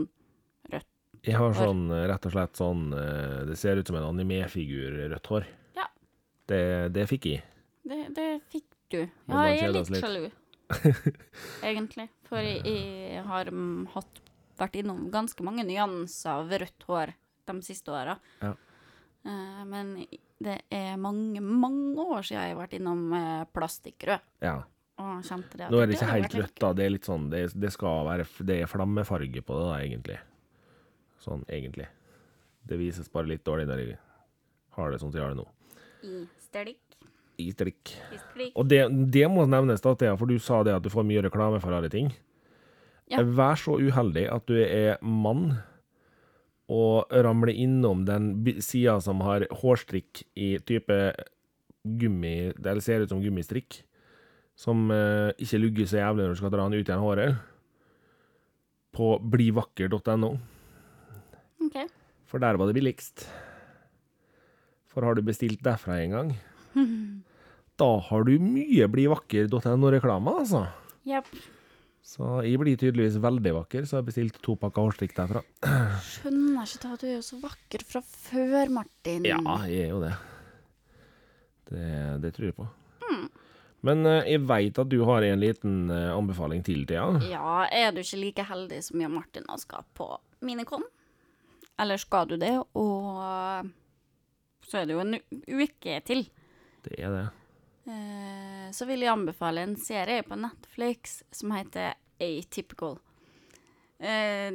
Jeg 1.23 1.37
har 1.39 1.53
Hår. 1.53 1.55
sånn, 1.55 1.83
eh, 1.95 2.07
rett 2.11 2.25
og 2.27 2.33
slett 2.33 2.57
sånn 2.59 2.81
eh, 2.99 3.45
Det 3.47 3.57
ser 3.57 3.77
ut 3.79 3.87
som 3.87 3.95
en 3.95 4.03
animefigur 4.09 4.97
rødt 5.09 5.27
hår. 5.31 5.45
Ja. 5.77 5.85
Det, 6.51 6.93
det 6.93 7.05
fikk 7.07 7.27
jeg. 7.31 7.43
Det, 7.87 7.99
det 8.17 8.43
fikk 8.51 8.65
du. 8.91 8.99
Ja, 9.29 9.45
jeg 9.47 9.63
er 9.69 9.73
litt 9.77 9.91
litt. 9.95 10.03
sjalu. 10.03 10.31
Egentlig. 11.63 12.09
For 12.27 12.43
jeg, 12.43 12.65
jeg 12.67 13.23
har 13.29 13.45
mm, 13.55 13.87
hatt, 13.95 14.21
vært 14.59 14.81
innom 14.83 15.05
ganske 15.15 15.47
mange 15.47 15.63
nyanser 15.69 16.43
av 16.43 16.51
rødt 16.51 16.89
hår 16.89 17.15
de 17.51 17.63
siste 17.67 17.93
åra. 17.93 18.19
Ja. 18.43 18.53
Eh, 19.25 19.63
men 19.69 19.95
det 20.43 20.59
er 20.75 20.99
mange, 21.01 21.41
mange 21.41 22.03
år 22.03 22.27
siden 22.27 22.41
jeg 22.41 22.55
har 22.55 22.61
vært 22.61 22.77
innom 22.79 23.03
eh, 23.17 23.43
plastikkrød. 23.55 24.29
Ja. 24.45 24.59
Og 25.03 25.25
kjente 25.27 25.59
det. 25.59 25.71
Nå 25.73 25.81
er 25.81 25.89
det 25.89 25.97
ikke 25.97 26.13
helt 26.13 26.37
rødt, 26.37 26.57
da. 26.61 26.73
Det 26.77 26.85
er 26.85 26.93
litt 26.93 27.09
sånn 27.09 27.31
Det, 27.33 27.47
det 27.59 27.71
skal 27.73 28.05
være 28.07 28.27
Det 28.45 28.59
er 28.61 28.69
flammefarge 28.71 29.43
på 29.43 29.57
det, 29.59 29.67
da, 29.71 29.79
egentlig. 29.81 30.19
Sånn 31.23 31.45
egentlig. 31.49 31.89
Det 32.69 32.79
vises 32.79 33.09
bare 33.11 33.31
litt 33.31 33.45
dårlig 33.47 33.67
når 33.71 33.83
jeg 33.83 33.99
har 34.77 34.93
det 34.93 35.01
sånn 35.03 35.13
som 35.13 35.19
jeg 35.19 35.25
har 35.27 35.35
det 35.35 35.43
nå. 35.43 35.49
I 36.03 36.21
stelik. 36.43 36.99
I 37.41 37.49
stelik. 37.55 37.95
I 38.13 38.21
stelk. 38.21 38.53
Og 38.59 38.69
det, 38.69 38.83
det 39.15 39.25
må 39.33 39.47
nevnes, 39.49 39.83
da, 39.83 39.95
Thea, 39.99 40.15
for 40.21 40.31
du 40.31 40.37
sa 40.43 40.61
det 40.67 40.77
at 40.77 40.85
du 40.85 40.91
får 40.93 41.07
mye 41.09 41.25
reklame 41.25 41.61
for 41.63 41.75
alle 41.75 41.91
ting. 41.93 42.13
Ja. 43.11 43.23
Vær 43.23 43.59
så 43.61 43.77
uheldig 43.81 44.27
at 44.33 44.47
du 44.49 44.57
er 44.63 45.01
mann 45.03 45.57
og 46.71 47.11
ramler 47.11 47.53
innom 47.55 48.05
den 48.07 48.33
sida 48.63 48.99
som 49.03 49.23
har 49.27 49.47
hårstrikk 49.63 50.23
i 50.39 50.55
type 50.63 50.99
gummi 51.83 52.53
Det 52.55 52.77
ser 52.85 53.03
ut 53.03 53.11
som 53.11 53.23
gummistrikk. 53.23 53.81
Som 54.55 54.91
eh, 54.95 55.33
ikke 55.43 55.59
lugger 55.59 55.89
så 55.89 55.99
jævlig 55.99 56.27
når 56.27 56.37
du 56.37 56.41
skal 56.43 56.53
dra 56.55 56.67
den 56.69 56.79
ut 56.79 56.87
igjen 56.87 57.03
håret. 57.03 57.41
På 58.95 59.17
blivakker.no. 59.19 60.37
OK. 61.67 61.79
For 62.29 62.43
der 62.43 62.61
var 62.61 62.71
det 62.71 62.77
billigst. 62.77 63.27
For 64.93 65.05
har 65.05 65.17
du 65.17 65.25
bestilt 65.25 65.63
derfra 65.65 65.99
en 66.03 66.15
gang, 66.15 66.31
da 67.81 67.91
har 68.11 68.29
du 68.29 68.37
mye 68.37 68.87
blivakker.no-reklame, 68.93 70.35
altså. 70.45 70.67
Jepp. 71.09 71.31
Så 72.03 72.27
jeg 72.43 72.59
blir 72.59 72.77
tydeligvis 72.77 73.17
veldig 73.23 73.53
vakker, 73.61 73.87
så 73.87 74.01
jeg 74.01 74.09
bestilte 74.09 74.41
to 74.43 74.57
pakker 74.59 74.85
hårstrikk 74.89 75.15
derfra. 75.17 75.43
Skjønner 76.03 76.67
ikke 76.67 76.91
at 76.97 77.05
du 77.05 77.07
er 77.09 77.15
jo 77.15 77.25
så 77.25 77.39
vakker 77.41 77.85
fra 77.87 78.03
før, 78.03 78.73
Martin. 78.75 79.29
Ja, 79.31 79.39
jeg 79.71 79.87
er 79.87 79.93
jo 79.95 80.01
det. 80.03 80.13
Det, 81.71 81.87
det 82.25 82.33
tror 82.37 82.49
jeg 82.51 82.57
på. 82.59 82.67
Men 83.87 84.07
eh, 84.07 84.29
jeg 84.31 84.43
veit 84.47 84.79
at 84.79 84.91
du 84.91 85.01
har 85.09 85.25
en 85.27 85.41
liten 85.43 85.79
eh, 85.91 86.11
anbefaling 86.15 86.63
til, 86.67 86.85
Thea. 86.87 87.07
Ja, 87.27 87.65
er 87.67 87.95
du 87.95 88.03
ikke 88.03 88.21
like 88.21 88.45
heldig 88.51 88.83
som 88.87 89.01
jeg 89.03 89.11
og 89.11 89.17
Martin 89.17 89.49
og 89.51 89.63
skal 89.63 89.87
på 89.99 90.07
Minicon? 90.47 90.85
Eller 91.83 91.99
skal 91.99 92.29
du 92.31 92.37
det, 92.39 92.53
og 92.79 93.71
så 94.69 94.83
er 94.83 94.87
det 94.87 94.95
jo 94.95 95.03
en 95.03 95.17
uke 95.19 95.97
til. 96.07 96.27
Det 96.85 96.99
er 96.99 97.15
det. 97.15 97.25
Eh, 97.85 98.69
så 98.71 98.87
vil 98.87 99.03
jeg 99.03 99.13
anbefale 99.13 99.65
en 99.67 99.75
serie 99.81 100.23
på 100.27 100.39
Netflix 100.39 101.21
som 101.35 101.55
heter 101.57 101.97
Atypical. 102.23 102.99
Eh, 103.99 104.55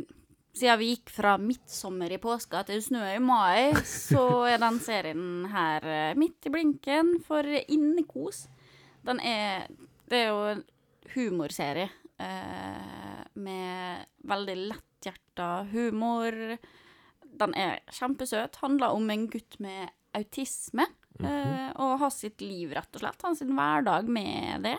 siden 0.58 0.80
vi 0.80 0.90
gikk 0.94 1.12
fra 1.14 1.36
midtsommer 1.38 2.12
i 2.12 2.20
påska 2.22 2.64
til 2.68 2.82
snø 2.84 3.04
i 3.14 3.20
mai, 3.22 3.76
så 3.86 4.48
er 4.50 4.62
den 4.64 4.80
serien 4.84 5.46
her 5.52 5.86
eh, 5.86 6.18
midt 6.18 6.48
i 6.48 6.54
blinken 6.54 7.18
for 7.28 7.46
innekos. 7.46 8.48
Den 9.06 9.22
er 9.24 9.68
Det 10.08 10.22
er 10.24 10.30
jo 10.32 10.44
en 10.48 10.64
humorserie 11.12 11.90
eh, 12.20 13.24
med 13.36 14.06
veldig 14.24 14.56
letthjerta 14.72 15.68
humor. 15.74 16.32
Den 17.22 17.56
er 17.60 17.82
kjempesøt. 17.92 18.62
Handler 18.64 18.96
om 18.96 19.10
en 19.12 19.28
gutt 19.28 19.60
med 19.60 19.92
autisme. 20.16 20.88
Eh, 21.24 21.70
og 21.82 21.98
ha 22.04 22.10
sitt 22.14 22.42
liv, 22.44 22.72
rett 22.76 22.96
og 22.96 23.04
slett. 23.04 23.26
Han 23.26 23.38
sin 23.40 23.54
hverdag 23.58 24.10
med 24.12 24.68
det. 24.68 24.78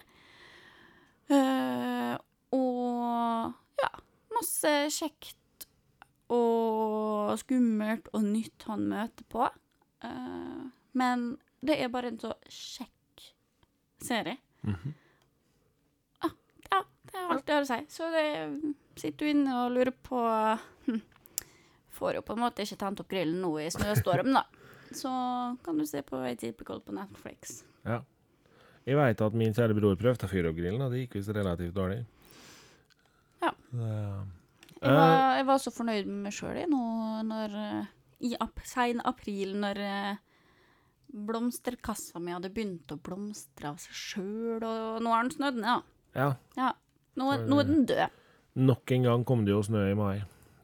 Eh, 1.29 2.15
og 2.57 3.83
ja, 3.83 3.91
masse 4.33 4.75
kjekt 4.95 5.67
og 6.33 7.35
skummelt 7.41 8.09
og 8.17 8.25
nytt 8.25 8.69
han 8.69 8.87
møter 8.91 9.27
på. 9.33 9.49
Eh, 10.05 10.63
men 10.99 11.29
det 11.65 11.79
er 11.83 11.93
bare 11.93 12.13
en 12.13 12.21
så 12.23 12.35
kjekk 12.47 13.29
serie. 14.05 14.39
ah, 16.25 16.35
ja, 16.71 16.83
det 17.11 17.19
er 17.19 17.33
alt 17.35 17.49
jeg 17.49 17.57
har 17.59 17.67
å 17.67 17.71
si. 17.71 17.81
Så 17.93 18.11
det 18.15 18.27
sitter 18.99 19.25
du 19.25 19.33
inne 19.33 19.61
og 19.65 19.75
lurer 19.77 19.95
på 19.95 20.21
hm, 20.89 21.03
Får 21.99 22.15
jo 22.15 22.23
på 22.23 22.37
en 22.37 22.45
måte 22.45 22.63
ikke 22.63 22.79
tent 22.79 23.01
opp 23.03 23.09
grillen 23.11 23.41
nå 23.43 23.51
i 23.59 23.71
snøstorm, 23.75 24.31
da. 24.37 24.45
Så 24.97 25.11
kan 25.65 25.79
du 25.79 25.87
se 25.87 26.03
på 26.07 26.21
Atypical 26.25 26.81
på 26.85 26.95
Netflix. 26.97 27.63
Ja. 27.85 28.03
Jeg 28.89 28.97
veit 28.97 29.21
at 29.21 29.35
min 29.37 29.53
kjære 29.53 29.77
bror 29.77 29.99
prøvde 30.01 30.25
å 30.25 30.31
fyre 30.31 30.49
opp 30.51 30.57
grillen, 30.57 30.81
og 30.81 30.95
det 30.95 31.03
gikk 31.05 31.19
visst 31.19 31.33
relativt 31.37 31.75
dårlig. 31.77 32.01
Ja. 33.43 33.53
Det, 33.71 33.91
Jeg 34.81 34.95
var, 34.95 35.13
jeg 35.37 35.47
var 35.51 35.61
så 35.61 35.73
fornøyd 35.75 36.09
med 36.09 36.25
meg 36.29 36.35
sjøl 36.35 36.61
nå 36.71 36.81
når 37.27 37.55
eh, 37.59 37.91
I 38.31 38.33
ap 38.41 38.63
sein 38.67 39.03
april, 39.07 39.57
når 39.61 39.81
eh, 39.85 40.21
blomsterkassa 41.29 42.21
mi 42.23 42.35
hadde 42.35 42.51
begynt 42.55 42.93
å 42.95 42.99
blomstre 43.03 43.73
av 43.73 43.81
seg 43.83 43.97
sjøl, 43.97 44.65
og 44.65 45.03
nå 45.05 45.13
har 45.13 45.27
den 45.27 45.35
snødd 45.37 45.61
ned, 45.61 45.69
ja. 46.15 46.23
ja. 46.23 46.31
ja. 46.57 46.73
Nå, 47.19 47.33
Så, 47.35 47.47
nå 47.51 47.61
er 47.61 47.69
den 47.69 47.85
død. 47.91 48.19
Nok 48.69 48.95
en 48.95 49.07
gang 49.09 49.25
kom 49.27 49.45
det 49.47 49.53
jo 49.53 49.63
snø 49.67 49.85
i 49.91 49.99
mai. 49.99 50.17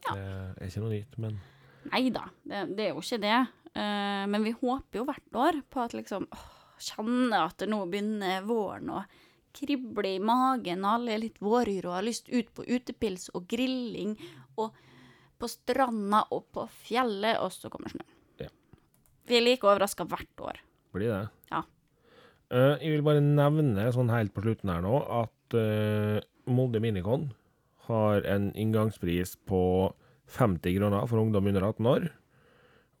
Ja. 0.05 0.15
Det 0.15 0.25
er 0.25 0.69
ikke 0.69 0.83
noe 0.83 0.93
nytt, 0.93 1.19
men 1.21 1.37
Nei 1.91 2.07
da, 2.13 2.23
det, 2.49 2.63
det 2.77 2.87
er 2.87 2.95
jo 2.95 3.01
ikke 3.03 3.21
det. 3.21 3.39
Eh, 3.75 4.25
men 4.31 4.45
vi 4.45 4.55
håper 4.55 5.01
jo 5.01 5.07
hvert 5.09 5.39
år 5.39 5.61
på 5.69 5.83
at 5.83 5.95
liksom 5.97 6.27
åh, 6.31 6.51
Kjenner 6.75 7.45
at 7.45 7.61
det 7.61 7.69
nå 7.71 7.77
begynner 7.87 8.43
våren 8.43 8.89
å 8.91 8.97
krible 9.55 10.09
i 10.17 10.19
magen, 10.19 10.83
og 10.83 10.97
alle 10.97 11.13
er 11.13 11.21
litt 11.23 11.37
våryre 11.39 11.87
og 11.87 11.95
har 11.95 12.03
lyst 12.03 12.27
ut 12.27 12.49
på 12.51 12.65
utepils 12.67 13.29
og 13.31 13.45
grilling 13.47 14.17
og 14.59 14.75
på 15.39 15.47
stranda 15.51 16.25
og 16.35 16.49
på 16.55 16.65
fjellet, 16.83 17.39
og 17.39 17.53
så 17.55 17.71
kommer 17.71 17.93
snøen. 17.93 18.09
Ja. 18.43 18.49
Vi 19.27 19.37
er 19.37 19.45
like 19.45 19.67
overraska 19.67 20.03
hvert 20.11 20.43
år. 20.43 20.59
blir 20.95 21.11
det. 21.11 21.21
Ja. 21.51 21.63
Uh, 22.51 22.75
jeg 22.83 22.97
vil 22.97 23.07
bare 23.07 23.23
nevne 23.23 23.87
sånn 23.95 24.11
helt 24.11 24.35
på 24.35 24.43
slutten 24.43 24.71
her 24.71 24.83
nå 24.85 24.99
at 25.23 25.55
uh, 25.57 26.19
Molde 26.51 26.83
Minicon 26.83 27.29
har 27.87 28.27
en 28.27 28.51
inngangspris 28.55 29.35
på 29.47 29.63
50 30.35 30.77
kroner 30.77 31.07
for 31.09 31.21
ungdom 31.21 31.47
under 31.47 31.71
18 31.71 31.89
år. 31.89 32.07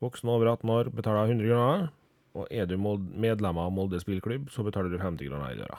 Voksne 0.05 0.33
over 0.35 0.51
18 0.53 0.69
år 0.69 0.89
betaler 0.93 1.31
100 1.33 1.49
kroner. 1.49 1.87
Og 2.35 2.49
er 2.51 2.67
du 2.67 2.75
medlem 2.77 3.57
av 3.61 3.71
Molde 3.71 3.99
spillklubb, 4.03 4.49
så 4.51 4.63
betaler 4.67 4.91
du 4.91 4.99
50 4.99 5.29
kroner 5.29 5.53
i 5.53 5.59
døra. 5.61 5.77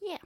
Yeah. 0.00 0.22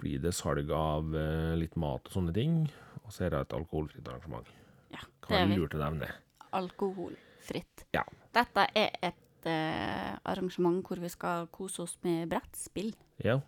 Blir 0.00 0.22
det 0.24 0.32
salg 0.38 0.70
av 0.72 1.12
eh, 1.16 1.52
litt 1.60 1.76
mat 1.76 2.08
og 2.08 2.14
sånne 2.14 2.32
ting, 2.36 2.62
og 3.04 3.12
så 3.12 3.26
er 3.26 3.34
det 3.34 3.42
et 3.44 3.56
alkoholfritt 3.58 4.08
arrangement. 4.08 4.48
Ja, 4.94 5.02
det 5.04 5.26
Kan 5.26 5.36
er 5.36 5.42
være 5.44 5.50
vi. 5.52 5.58
lurt 5.60 5.76
å 5.76 5.82
nevne. 5.82 6.08
Alkoholfritt. 6.56 7.84
Ja. 7.92 8.06
Dette 8.38 8.64
er 8.78 8.96
et 9.10 9.48
uh, 9.50 10.14
arrangement 10.32 10.80
hvor 10.88 11.00
vi 11.02 11.10
skal 11.12 11.48
kose 11.52 11.84
oss 11.84 11.98
med 12.06 12.28
brettspill. 12.32 12.94
Ja. 13.24 13.40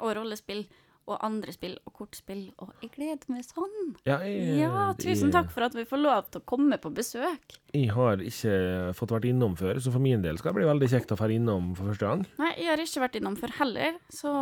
og 0.00 0.10
rollespill 0.16 0.66
og 1.06 1.20
andre 1.22 1.52
spill 1.54 1.76
og 1.86 1.92
kortspill, 1.94 2.48
og 2.58 2.72
jeg 2.82 2.90
gleder 2.96 3.28
meg 3.30 3.44
sånn. 3.46 3.92
Ja, 4.08 4.16
jeg, 4.26 4.56
Ja, 4.58 4.88
tusen 4.98 5.30
takk 5.34 5.52
for 5.54 5.62
at 5.66 5.74
vi 5.78 5.84
får 5.86 6.00
lov 6.02 6.30
til 6.34 6.40
å 6.42 6.44
komme 6.50 6.78
på 6.82 6.90
besøk. 6.94 7.56
Jeg 7.72 7.92
har 7.94 8.18
ikke 8.24 8.56
fått 8.98 9.12
vært 9.14 9.28
innom 9.30 9.54
før, 9.58 9.78
så 9.82 9.92
for 9.94 10.02
min 10.02 10.22
del 10.24 10.38
skal 10.40 10.50
det 10.52 10.58
bli 10.60 10.66
veldig 10.70 10.88
kjekt 10.90 11.12
å 11.14 11.18
få 11.20 11.28
innom 11.30 11.72
for 11.78 11.92
første 11.92 12.08
gang. 12.10 12.26
Nei, 12.42 12.52
jeg 12.58 12.70
har 12.72 12.82
ikke 12.82 13.04
vært 13.04 13.18
innom 13.20 13.36
før 13.38 13.54
heller, 13.60 13.98
så 14.10 14.32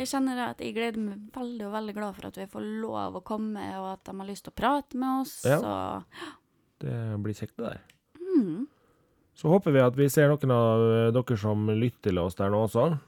jeg 0.00 0.10
kjenner 0.10 0.42
at 0.50 0.58
jeg 0.64 0.74
gleder 0.74 0.98
meg 1.06 1.24
veldig 1.34 1.68
og 1.68 1.74
veldig 1.78 1.94
glad 2.00 2.18
for 2.18 2.26
at 2.30 2.38
vi 2.42 2.46
får 2.50 2.68
lov 2.82 3.20
å 3.20 3.24
komme, 3.24 3.64
og 3.78 3.90
at 3.94 4.04
de 4.10 4.16
har 4.18 4.26
lyst 4.32 4.44
til 4.48 4.54
å 4.54 4.58
prate 4.58 4.98
med 4.98 5.22
oss. 5.22 5.36
Ja. 5.46 5.60
Så 5.62 6.34
Det 6.84 6.98
blir 7.22 7.34
kjekt, 7.38 7.56
det 7.56 7.64
der. 7.70 7.80
mm, 8.18 8.66
Så 9.36 9.48
håper 9.50 9.72
vi 9.74 9.80
at 9.82 9.96
vi 9.96 10.08
ser 10.12 10.28
noen 10.30 10.50
av 10.54 10.82
dere 11.14 11.36
som 11.38 11.66
lytter 11.70 12.10
til 12.10 12.18
oss 12.22 12.34
der 12.38 12.50
nå 12.50 12.64
også. 12.66 12.98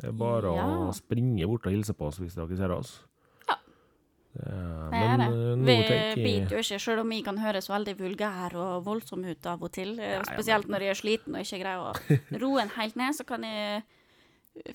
Det 0.00 0.08
er 0.08 0.12
bare 0.16 0.54
Ja. 0.56 0.66
å 0.88 0.92
springe 0.96 1.46
bort 1.46 1.66
og 1.66 1.72
hilse 1.72 1.92
på 1.94 2.06
oss 2.08 2.18
hvis 2.18 2.34
dere 2.34 2.56
ser 2.56 2.70
oss. 2.72 3.00
Ja. 3.48 3.56
Det 4.34 4.46
er, 4.48 4.90
det 4.90 5.02
er 5.02 5.16
det. 5.20 5.96
eh, 5.98 6.14
Vi 6.16 6.22
biter 6.24 6.56
jo 6.56 6.62
ikke, 6.64 6.80
selv 6.80 7.00
om 7.00 7.10
jeg 7.12 7.24
kan 7.24 7.36
høres 7.38 7.68
veldig 7.68 7.94
vulgære 7.98 8.54
og 8.56 8.84
voldsomme 8.86 9.30
ut 9.34 9.46
av 9.46 9.62
og 9.62 9.72
til. 9.72 9.98
eh, 10.00 10.14
ja, 10.16 10.22
Spesielt 10.22 10.66
når 10.68 10.80
jeg 10.80 10.88
er 10.90 11.00
sliten 11.02 11.34
og 11.36 11.42
ikke 11.44 11.60
greier 11.60 11.92
å 11.92 12.40
roe 12.42 12.62
en 12.62 12.72
helt 12.78 12.96
ned, 12.96 13.14
så 13.14 13.26
kan 13.28 13.42
jeg 13.44 13.82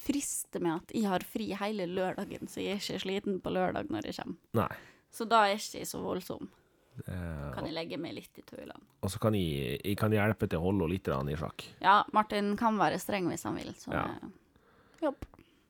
friste 0.02 0.60
med 0.62 0.76
at 0.76 0.94
jeg 0.94 1.06
har 1.10 1.20
fri 1.26 1.52
hele 1.54 1.86
lørdagen, 1.90 2.48
så 2.50 2.62
jeg 2.62 2.78
er 2.78 2.80
ikke 2.82 3.02
sliten 3.04 3.42
på 3.42 3.52
lørdag 3.54 3.90
når 3.94 4.06
jeg 4.10 4.16
kommer. 4.22 4.38
Nei. 4.54 4.70
Så 5.14 5.26
da 5.30 5.44
er 5.46 5.56
jeg 5.56 5.62
ikke 5.66 5.86
så 5.90 6.02
voldsom. 6.04 6.48
Er, 7.08 7.52
Kan 7.54 7.66
jeg 7.68 7.76
legge 7.76 7.98
meg 8.02 8.16
litt 8.18 8.38
i 8.38 8.42
tøylene. 8.42 8.82
og 9.06 9.10
så 9.14 9.20
kan 9.22 9.34
jeg, 9.38 9.78
jeg 9.86 9.98
kan 9.98 10.10
hjelpe 10.12 10.48
til 10.50 10.58
å 10.58 10.64
holde 10.64 10.82
henne 10.82 10.94
litt 10.96 11.08
i 11.34 11.36
sjakk. 11.38 11.64
Ja, 11.82 12.04
Martin 12.12 12.56
kan 12.58 12.78
være 12.78 12.98
streng 13.00 13.28
hvis 13.30 13.44
han 13.46 13.56
vil, 13.56 13.70
så 13.78 13.94
Ja. 13.94 14.08
det- 14.08 14.32
Jobb. 15.04 15.26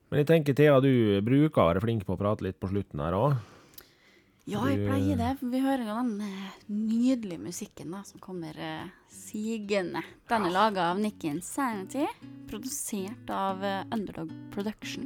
Men 0.08 0.22
jeg 0.22 0.28
tenker, 0.30 0.56
Thea, 0.56 0.78
du 0.80 1.20
bruker 1.24 1.62
å 1.62 1.68
være 1.70 1.84
flink 1.84 2.06
på 2.08 2.16
å 2.16 2.20
prate 2.20 2.46
litt 2.46 2.58
på 2.60 2.70
slutten 2.70 3.02
her 3.04 3.16
òg. 3.16 3.38
Ja, 4.48 4.62
jeg 4.64 4.86
pleier 4.86 5.18
det, 5.20 5.34
for 5.36 5.52
vi 5.52 5.58
hører 5.60 5.84
jo 5.84 5.94
den 5.98 6.22
eh, 6.24 6.52
nydelige 6.72 7.42
musikken 7.42 7.92
da, 7.92 8.00
som 8.08 8.22
kommer 8.24 8.56
uh, 8.56 8.86
sigende. 9.12 10.00
Den 10.32 10.46
er 10.48 10.54
laga 10.54 10.86
av 10.94 11.02
Nick 11.02 11.26
Insanity, 11.28 12.06
produsert 12.48 13.28
av 13.28 13.60
uh, 13.60 13.82
Underdog 13.92 14.32
Production. 14.54 15.04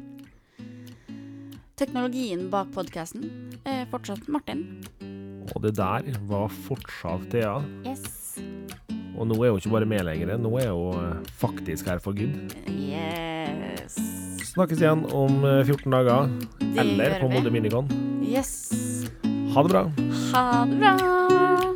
Teknologien 1.74 2.46
bak 2.52 2.70
podkasten 2.76 3.26
er 3.66 3.88
fortsatt 3.90 4.30
Martin. 4.30 4.62
Og 5.50 5.64
det 5.66 5.74
der 5.80 6.06
var 6.30 6.46
fortsatt 6.68 7.26
Thea. 7.34 7.58
Yes. 7.82 8.21
Og 9.16 9.28
nå 9.28 9.36
er 9.44 9.52
hun 9.52 9.60
ikke 9.60 9.74
bare 9.74 9.88
med 9.88 10.04
lenger, 10.08 10.36
nå 10.40 10.52
er 10.62 10.70
hun 10.72 10.98
eh, 11.02 11.32
faktisk 11.40 11.90
her 11.90 12.00
for 12.02 12.16
good. 12.16 12.54
Yes. 12.70 13.98
Snakkes 14.52 14.80
igjen 14.82 15.04
om 15.16 15.44
eh, 15.48 15.62
14 15.68 15.92
dager, 15.92 16.32
Det 16.60 16.80
eller 16.84 17.18
på. 17.20 17.28
Molde 17.32 17.52
Minicon. 17.52 17.88
Yes. 18.24 18.72
Ha 19.52 19.62
det 19.66 19.74
bra. 19.74 19.86
Ha 20.32 20.46
det 20.70 20.80
bra. 20.80 21.71